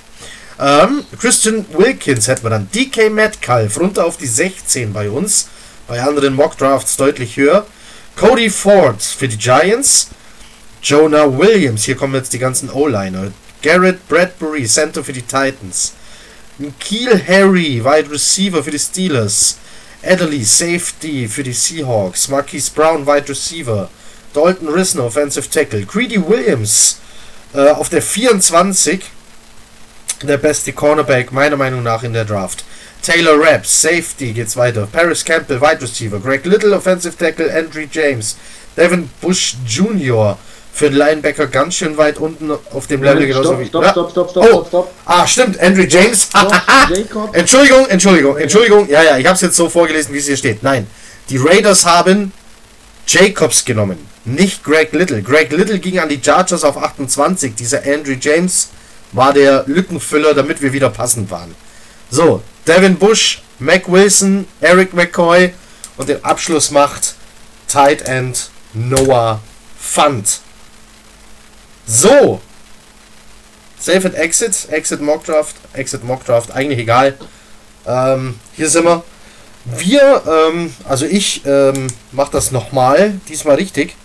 [0.61, 2.71] Ähm, Christian Wilkins hätten wir dann.
[2.71, 5.49] DK Metcalf runter auf die 16 bei uns.
[5.89, 7.67] Bei anderen Mock Drafts deutlich höher.
[8.15, 10.11] Cody Ford für die Giants.
[10.83, 13.33] Jonah Williams, hier kommen jetzt die ganzen O-Liner.
[13.63, 15.95] Garrett Bradbury, Center für die Titans.
[16.79, 19.57] Keel Harry, Wide Receiver für die Steelers.
[20.03, 22.29] Adderley, Safety für die Seahawks.
[22.29, 23.89] Marquise Brown, Wide Receiver.
[24.35, 25.87] Dalton Risner, Offensive Tackle.
[25.87, 27.01] Greedy Williams
[27.55, 29.03] äh, auf der 24.
[30.23, 32.65] Der beste Cornerback meiner Meinung nach in der Draft.
[33.03, 34.87] Taylor Rapp, Safety geht's weiter.
[34.87, 36.19] Paris Campbell, Wide Receiver.
[36.19, 37.51] Greg Little, Offensive Tackle.
[37.51, 38.37] Andrew James.
[38.77, 40.37] Devin Bush Jr.
[40.73, 43.67] für den Linebacker ganz schön weit unten auf dem Level genauso Stopp, wie.
[43.67, 43.91] stopp, Ja.
[43.93, 44.49] stopp, stopp, stopp, Oh.
[44.49, 44.91] stopp, stopp.
[45.05, 46.25] Ah, stimmt, Andrew James.
[46.25, 46.53] Stopp,
[46.95, 47.37] Jacob.
[47.37, 48.89] Entschuldigung, Entschuldigung, Entschuldigung.
[48.89, 50.63] Ja, ja, ich habe es jetzt so vorgelesen, wie es hier steht.
[50.63, 50.87] Nein,
[51.29, 52.33] die Raiders haben
[53.07, 55.23] Jacobs genommen, nicht Greg Little.
[55.23, 57.55] Greg Little ging an die Chargers auf 28.
[57.55, 58.69] Dieser Andrew James
[59.13, 61.55] war der Lückenfüller, damit wir wieder passend waren.
[62.11, 65.53] So, Devin Bush, Mac Wilson, Eric McCoy
[65.97, 67.15] und den Abschluss macht
[67.69, 69.41] Tight End Noah
[69.79, 70.41] Fant.
[71.91, 72.41] So,
[73.81, 77.15] Save and Exit, Exit Mock Draft, Exit Mock Draft, eigentlich egal.
[77.85, 79.03] Ähm, hier sind wir.
[79.65, 83.97] Wir, ähm, also ich ähm, mache das nochmal, diesmal richtig.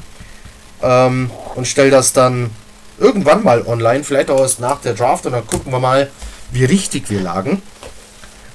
[0.82, 2.50] Ähm, und stelle das dann
[2.98, 6.10] irgendwann mal online, vielleicht auch erst nach der Draft und dann gucken wir mal,
[6.52, 7.62] wie richtig wir lagen.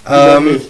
[0.08, 0.60] Ähm,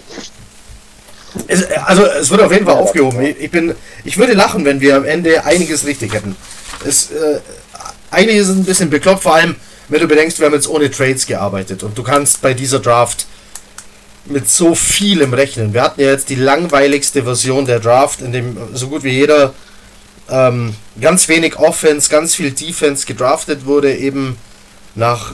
[1.47, 3.21] es, also es wird auf jeden Fall aufgehoben.
[3.23, 3.73] Ich, ich, bin,
[4.03, 6.35] ich würde lachen, wenn wir am Ende einiges richtig hätten.
[6.85, 7.39] Es, äh,
[8.11, 9.55] einiges ist ein bisschen bekloppt, vor allem
[9.89, 13.25] wenn du bedenkst, wir haben jetzt ohne Trades gearbeitet und du kannst bei dieser Draft
[14.25, 15.73] mit so vielem rechnen.
[15.73, 19.53] Wir hatten ja jetzt die langweiligste Version der Draft, in dem so gut wie jeder
[20.29, 24.37] ähm, ganz wenig Offense, ganz viel Defense gedraftet wurde, eben
[24.95, 25.33] nach,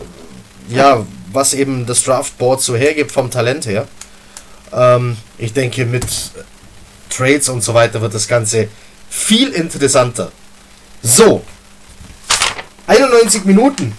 [0.70, 3.88] ja, was eben das Draftboard so hergibt vom Talent her.
[4.74, 6.06] Ähm, ich denke, mit
[7.10, 8.70] Trades und so weiter wird das Ganze
[9.10, 10.32] viel interessanter.
[11.04, 11.44] So,
[12.88, 13.94] 91 Minuten.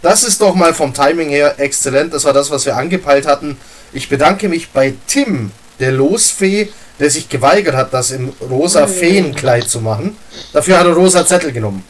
[0.00, 2.14] Das ist doch mal vom Timing her exzellent.
[2.14, 3.56] Das war das, was wir angepeilt hatten.
[3.92, 5.50] Ich bedanke mich bei Tim,
[5.80, 6.68] der Losfee,
[7.00, 10.16] der sich geweigert hat, das im rosa Feenkleid zu machen.
[10.52, 11.84] Dafür hat er rosa Zettel genommen.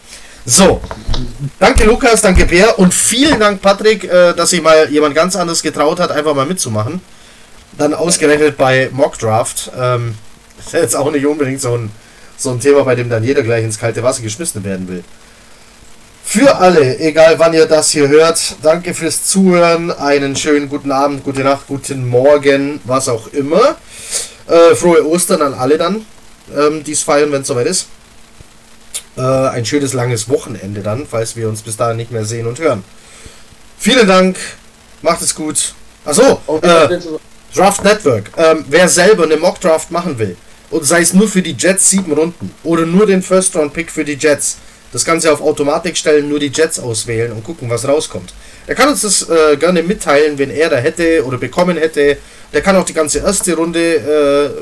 [0.46, 0.80] So,
[1.58, 5.62] danke Lukas, danke Bär und vielen Dank Patrick, äh, dass sich mal jemand ganz anderes
[5.62, 7.00] getraut hat, einfach mal mitzumachen.
[7.78, 9.72] Dann ausgerechnet bei Mockdraft.
[9.78, 10.14] Ähm,
[10.64, 11.90] ist jetzt auch nicht unbedingt so ein,
[12.36, 15.02] so ein Thema, bei dem dann jeder gleich ins kalte Wasser geschmissen werden will.
[16.26, 19.92] Für alle, egal wann ihr das hier hört, danke fürs Zuhören.
[19.92, 23.76] Einen schönen guten Abend, gute Nacht, guten Morgen, was auch immer.
[24.48, 26.04] Äh, frohe Ostern an alle dann,
[26.56, 27.86] ähm, die es feiern, wenn es soweit ist.
[29.16, 32.58] Äh, ein schönes langes Wochenende dann, falls wir uns bis dahin nicht mehr sehen und
[32.58, 32.82] hören.
[33.78, 34.36] Vielen Dank,
[35.02, 35.74] macht es gut.
[36.04, 36.98] Achso, äh,
[37.54, 38.30] Draft Network.
[38.36, 40.36] Ähm, wer selber eine Mock Draft machen will,
[40.70, 43.92] und sei es nur für die Jets sieben Runden oder nur den First Round Pick
[43.92, 44.56] für die Jets,
[44.94, 48.32] das Ganze auf Automatik stellen, nur die Jets auswählen und gucken, was rauskommt.
[48.68, 52.16] Er kann uns das äh, gerne mitteilen, wenn er da hätte oder bekommen hätte.
[52.52, 54.54] Der kann auch die ganze erste Runde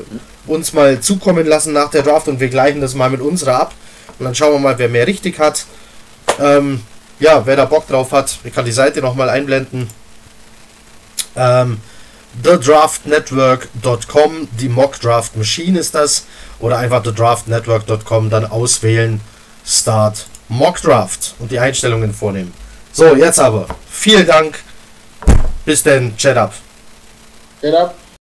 [0.47, 3.61] äh, uns mal zukommen lassen nach der Draft und wir gleichen das mal mit unserer
[3.61, 3.73] ab.
[4.17, 5.65] Und dann schauen wir mal, wer mehr richtig hat.
[6.41, 6.81] Ähm,
[7.19, 9.87] ja, wer da Bock drauf hat, ich kann die Seite nochmal einblenden.
[11.35, 11.77] Ähm,
[12.41, 16.25] thedraftnetwork.com, die Mock Draft Machine ist das.
[16.59, 19.21] Oder einfach thedraftnetwork.com, dann auswählen
[19.65, 22.53] Start Mock Draft und die Einstellungen vornehmen.
[22.91, 23.67] So, jetzt aber.
[23.89, 24.59] Vielen Dank.
[25.65, 26.15] Bis denn.
[26.17, 26.53] Chat up.
[27.61, 27.95] Chat up.